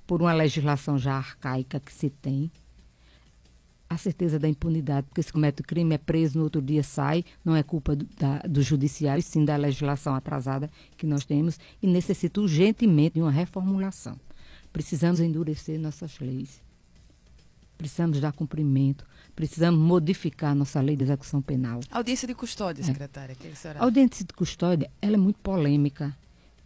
por 0.06 0.22
uma 0.22 0.32
legislação 0.32 0.98
já 0.98 1.16
arcaica 1.16 1.78
que 1.78 1.92
se 1.92 2.08
tem, 2.08 2.50
a 3.94 3.98
certeza 3.98 4.38
da 4.38 4.48
impunidade, 4.48 5.06
porque 5.08 5.22
se 5.22 5.32
comete 5.32 5.62
o 5.62 5.64
crime, 5.64 5.94
é 5.94 5.98
preso, 5.98 6.38
no 6.38 6.44
outro 6.44 6.60
dia 6.60 6.82
sai, 6.82 7.24
não 7.44 7.56
é 7.56 7.62
culpa 7.62 7.96
do, 7.96 8.04
da, 8.18 8.38
do 8.40 8.62
judiciário, 8.62 9.22
sim 9.22 9.44
da 9.44 9.56
legislação 9.56 10.14
atrasada 10.14 10.70
que 10.96 11.06
nós 11.06 11.24
temos, 11.24 11.58
e 11.82 11.86
necessita 11.86 12.40
urgentemente 12.40 13.14
de 13.14 13.22
uma 13.22 13.30
reformulação. 13.30 14.18
Precisamos 14.72 15.20
endurecer 15.20 15.78
nossas 15.78 16.18
leis. 16.18 16.62
Precisamos 17.76 18.20
dar 18.20 18.32
cumprimento 18.32 19.04
precisamos 19.34 19.80
modificar 19.80 20.54
nossa 20.54 20.80
lei 20.80 20.96
de 20.96 21.04
execução 21.04 21.42
penal. 21.42 21.80
Audiência 21.90 22.26
de 22.26 22.34
custódia, 22.34 22.82
é. 22.82 22.84
secretária. 22.84 23.34
Que 23.34 23.48
a, 23.48 23.72
a 23.80 23.84
audiência 23.84 24.24
de 24.24 24.32
custódia 24.32 24.90
ela 25.00 25.14
é 25.14 25.18
muito 25.18 25.38
polêmica. 25.40 26.16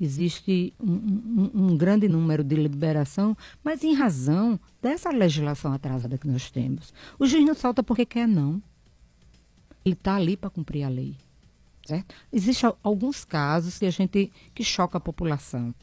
Existe 0.00 0.72
um, 0.78 0.92
um, 0.92 1.50
um, 1.54 1.76
grande 1.76 2.08
número 2.08 2.44
de 2.44 2.54
liberação, 2.54 3.36
mas 3.64 3.82
em 3.82 3.94
razão 3.94 4.58
dessa 4.80 5.10
legislação 5.10 5.72
atrasada 5.72 6.16
que 6.16 6.28
nós 6.28 6.50
temos. 6.50 6.94
O 7.18 7.26
juiz 7.26 7.44
não 7.44 7.54
solta 7.54 7.82
porque 7.82 8.06
quer, 8.06 8.28
não. 8.28 8.62
Ele 9.84 9.94
está 9.94 10.14
ali 10.14 10.36
para 10.36 10.50
cumprir 10.50 10.84
a 10.84 10.88
lei. 10.88 11.16
Certo? 11.84 12.14
Existem 12.32 12.70
alguns 12.82 13.24
casos 13.24 13.78
que 13.78 13.86
a 13.86 13.90
gente 13.90 14.30
que 14.54 14.62
choca 14.62 14.98
a 14.98 15.00
população, 15.00 15.74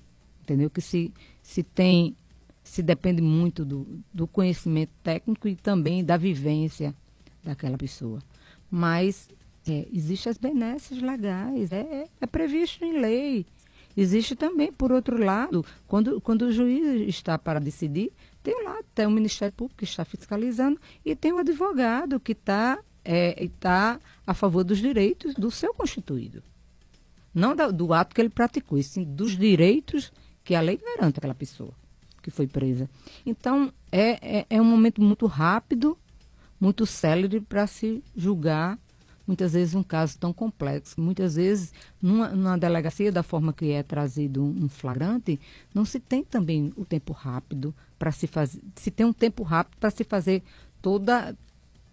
entendeu? 0.43 0.69
Que 0.69 0.79
se, 0.79 1.11
se 1.41 1.63
tem, 1.63 2.15
se 2.63 2.83
depende 2.83 3.21
muito 3.21 3.65
do, 3.65 3.87
do 4.13 4.27
conhecimento 4.27 4.91
técnico 5.03 5.47
e 5.47 5.55
também 5.55 6.05
da 6.05 6.15
vivência 6.15 6.95
daquela 7.43 7.77
pessoa. 7.77 8.19
Mas 8.69 9.27
é, 9.67 9.87
existem 9.91 10.29
as 10.29 10.37
benesses 10.37 11.01
legais, 11.01 11.71
é, 11.71 11.79
é, 11.79 12.07
é 12.21 12.27
previsto 12.27 12.85
em 12.85 12.99
lei. 12.99 13.45
Existe 13.95 14.35
também, 14.35 14.71
por 14.71 14.91
outro 14.91 15.23
lado, 15.23 15.65
quando, 15.87 16.19
quando 16.19 16.43
o 16.43 16.51
juiz 16.51 17.07
está 17.07 17.37
para 17.37 17.59
decidir, 17.59 18.11
tem 18.43 18.63
lá 18.63 18.79
tem 18.93 19.05
o 19.05 19.11
Ministério 19.11 19.53
Público 19.53 19.79
que 19.79 19.85
está 19.85 20.05
fiscalizando 20.05 20.79
e 21.03 21.15
tem 21.15 21.33
o 21.33 21.37
advogado 21.37 22.19
que 22.19 22.31
está 22.33 22.79
é, 23.03 23.49
tá 23.59 23.99
a 24.25 24.33
favor 24.33 24.63
dos 24.63 24.79
direitos 24.79 25.33
do 25.35 25.51
seu 25.51 25.73
constituído. 25.73 26.43
Não 27.33 27.55
da, 27.55 27.69
do 27.69 27.93
ato 27.93 28.15
que 28.15 28.21
ele 28.21 28.29
praticou, 28.29 28.77
e 28.77 28.83
sim 28.83 29.03
dos 29.03 29.37
direitos 29.37 30.11
que 30.43 30.55
a 30.55 30.61
lei 30.61 30.77
garante 30.77 31.19
àquela 31.19 31.35
pessoa 31.35 31.73
que 32.21 32.31
foi 32.31 32.47
presa. 32.47 32.89
Então, 33.23 33.71
é, 33.91 34.39
é, 34.39 34.45
é 34.49 34.61
um 34.61 34.65
momento 34.65 34.99
muito 34.99 35.27
rápido, 35.27 35.95
muito 36.59 36.85
célere 36.85 37.39
para 37.39 37.67
se 37.67 38.03
julgar 38.15 38.79
muitas 39.27 39.53
vezes 39.53 39.75
um 39.75 39.83
caso 39.83 40.17
tão 40.17 40.31
complexo. 40.33 40.99
Muitas 40.99 41.35
vezes, 41.35 41.73
numa, 42.01 42.29
numa 42.29 42.57
delegacia, 42.57 43.11
da 43.11 43.23
forma 43.23 43.53
que 43.53 43.71
é 43.71 43.83
trazido 43.83 44.43
um, 44.43 44.67
flagrante, 44.69 45.39
não 45.73 45.85
se 45.85 45.99
tem 45.99 46.23
também 46.23 46.73
o 46.75 46.85
tempo 46.85 47.13
rápido 47.13 47.73
para 47.97 48.11
se 48.11 48.27
fazer, 48.27 48.61
se 48.75 48.91
tem 48.91 49.05
um 49.05 49.13
tempo 49.13 49.43
rápido 49.43 49.77
para 49.79 49.89
se 49.89 50.03
fazer 50.03 50.43
toda, 50.81 51.35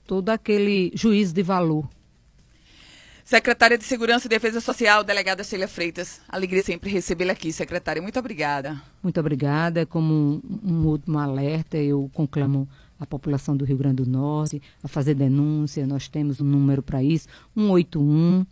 todo 0.07 0.30
aquele 0.30 0.93
juízo 0.95 1.33
de 1.35 1.43
valor. 1.43 1.89
Secretária 3.24 3.78
de 3.78 3.85
Segurança 3.85 4.26
e 4.26 4.28
Defesa 4.28 4.61
Social, 4.61 5.05
delegada 5.05 5.45
Sheila 5.45 5.68
Freitas. 5.68 6.20
Alegria 6.28 6.62
sempre 6.62 6.91
recebê-la 6.91 7.33
aqui, 7.33 7.53
secretária. 7.53 8.03
Muito 8.03 8.18
obrigada. 8.18 8.83
Muito 9.01 9.18
obrigada. 9.20 9.87
Como 9.87 10.12
um, 10.12 10.61
um 10.62 10.87
último 10.87 11.18
alerta, 11.18 11.76
eu 11.76 12.11
conclamo 12.12 12.68
a 13.03 13.07
população 13.07 13.57
do 13.57 13.64
Rio 13.64 13.76
Grande 13.76 13.96
do 13.96 14.09
Norte 14.09 14.62
a 14.82 14.88
fazer 14.88 15.14
denúncia. 15.14 15.86
Nós 15.86 16.09
temos 16.09 16.40
um 16.40 16.44
número 16.44 16.82
para 16.82 17.03
isso, 17.03 17.26
181, 17.57 18.46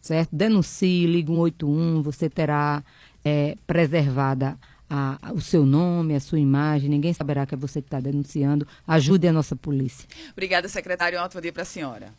certo? 0.00 0.30
Denuncie, 0.34 1.06
ligue 1.06 1.32
181, 1.32 2.02
você 2.02 2.28
terá 2.28 2.82
é, 3.24 3.56
preservada 3.66 4.58
a, 4.90 5.18
a, 5.22 5.32
o 5.32 5.40
seu 5.40 5.64
nome, 5.64 6.16
a 6.16 6.20
sua 6.20 6.40
imagem, 6.40 6.90
ninguém 6.90 7.14
saberá 7.14 7.46
que 7.46 7.54
é 7.54 7.56
você 7.56 7.80
que 7.80 7.86
está 7.86 8.00
denunciando. 8.00 8.66
Ajude 8.86 9.28
a 9.28 9.32
nossa 9.32 9.54
polícia. 9.54 10.06
Obrigada, 10.32 10.68
secretário. 10.68 11.18
Um 11.18 11.22
ótimo 11.22 11.40
dia 11.40 11.52
para 11.52 11.62
a 11.62 11.66
senhora. 11.66 12.12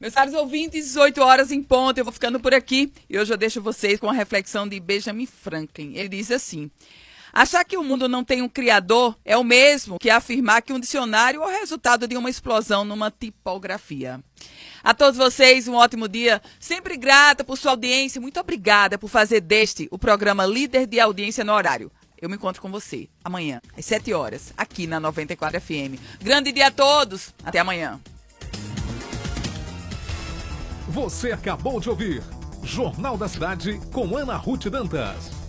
Meus 0.00 0.12
caros 0.12 0.34
ouvintes, 0.34 0.86
18 0.86 1.22
horas 1.22 1.52
em 1.52 1.62
ponto, 1.62 1.96
eu 1.96 2.04
vou 2.04 2.12
ficando 2.12 2.40
por 2.40 2.52
aqui 2.52 2.92
e 3.08 3.16
hoje 3.16 3.32
eu 3.32 3.36
deixo 3.36 3.62
vocês 3.62 4.00
com 4.00 4.10
a 4.10 4.12
reflexão 4.12 4.68
de 4.68 4.78
Benjamin 4.80 5.24
Franklin. 5.24 5.94
Ele 5.94 6.08
diz 6.08 6.32
assim: 6.32 6.68
Achar 7.36 7.64
que 7.64 7.76
o 7.76 7.82
mundo 7.82 8.08
não 8.08 8.22
tem 8.22 8.42
um 8.42 8.48
criador 8.48 9.18
é 9.24 9.36
o 9.36 9.42
mesmo 9.42 9.98
que 9.98 10.08
afirmar 10.08 10.62
que 10.62 10.72
um 10.72 10.78
dicionário 10.78 11.42
é 11.42 11.44
o 11.44 11.50
resultado 11.50 12.06
de 12.06 12.16
uma 12.16 12.30
explosão 12.30 12.84
numa 12.84 13.10
tipografia. 13.10 14.22
A 14.84 14.94
todos 14.94 15.18
vocês, 15.18 15.66
um 15.66 15.74
ótimo 15.74 16.08
dia. 16.08 16.40
Sempre 16.60 16.96
grata 16.96 17.42
por 17.42 17.58
sua 17.58 17.72
audiência. 17.72 18.20
Muito 18.20 18.38
obrigada 18.38 18.96
por 18.96 19.08
fazer 19.08 19.40
deste 19.40 19.88
o 19.90 19.98
programa 19.98 20.46
líder 20.46 20.86
de 20.86 21.00
audiência 21.00 21.42
no 21.42 21.52
horário. 21.52 21.90
Eu 22.22 22.28
me 22.28 22.36
encontro 22.36 22.62
com 22.62 22.70
você 22.70 23.08
amanhã, 23.24 23.60
às 23.76 23.84
7 23.84 24.12
horas, 24.12 24.54
aqui 24.56 24.86
na 24.86 25.00
94 25.00 25.60
FM. 25.60 25.98
Grande 26.22 26.52
dia 26.52 26.68
a 26.68 26.70
todos. 26.70 27.34
Até 27.44 27.58
amanhã. 27.58 28.00
Você 30.88 31.32
acabou 31.32 31.80
de 31.80 31.90
ouvir 31.90 32.22
Jornal 32.62 33.18
da 33.18 33.26
Cidade 33.26 33.80
com 33.92 34.16
Ana 34.16 34.36
Ruth 34.36 34.66
Dantas. 34.68 35.43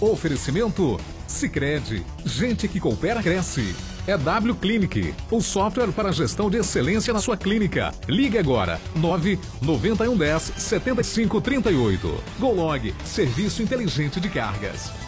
Oferecimento 0.00 1.00
Sicredi, 1.26 2.04
gente 2.24 2.68
que 2.68 2.78
coopera 2.78 3.22
cresce. 3.22 3.74
É 4.06 4.16
W 4.16 4.54
Clinic, 4.54 5.14
o 5.30 5.40
software 5.40 5.90
para 5.90 6.12
gestão 6.12 6.48
de 6.48 6.58
excelência 6.58 7.12
na 7.12 7.18
sua 7.18 7.36
clínica. 7.36 7.92
Ligue 8.06 8.38
agora 8.38 8.80
9 8.94 9.38
9110 9.62 10.52
7538. 10.56 12.22
Golog, 12.38 12.94
serviço 13.04 13.62
inteligente 13.62 14.20
de 14.20 14.28
cargas. 14.28 15.05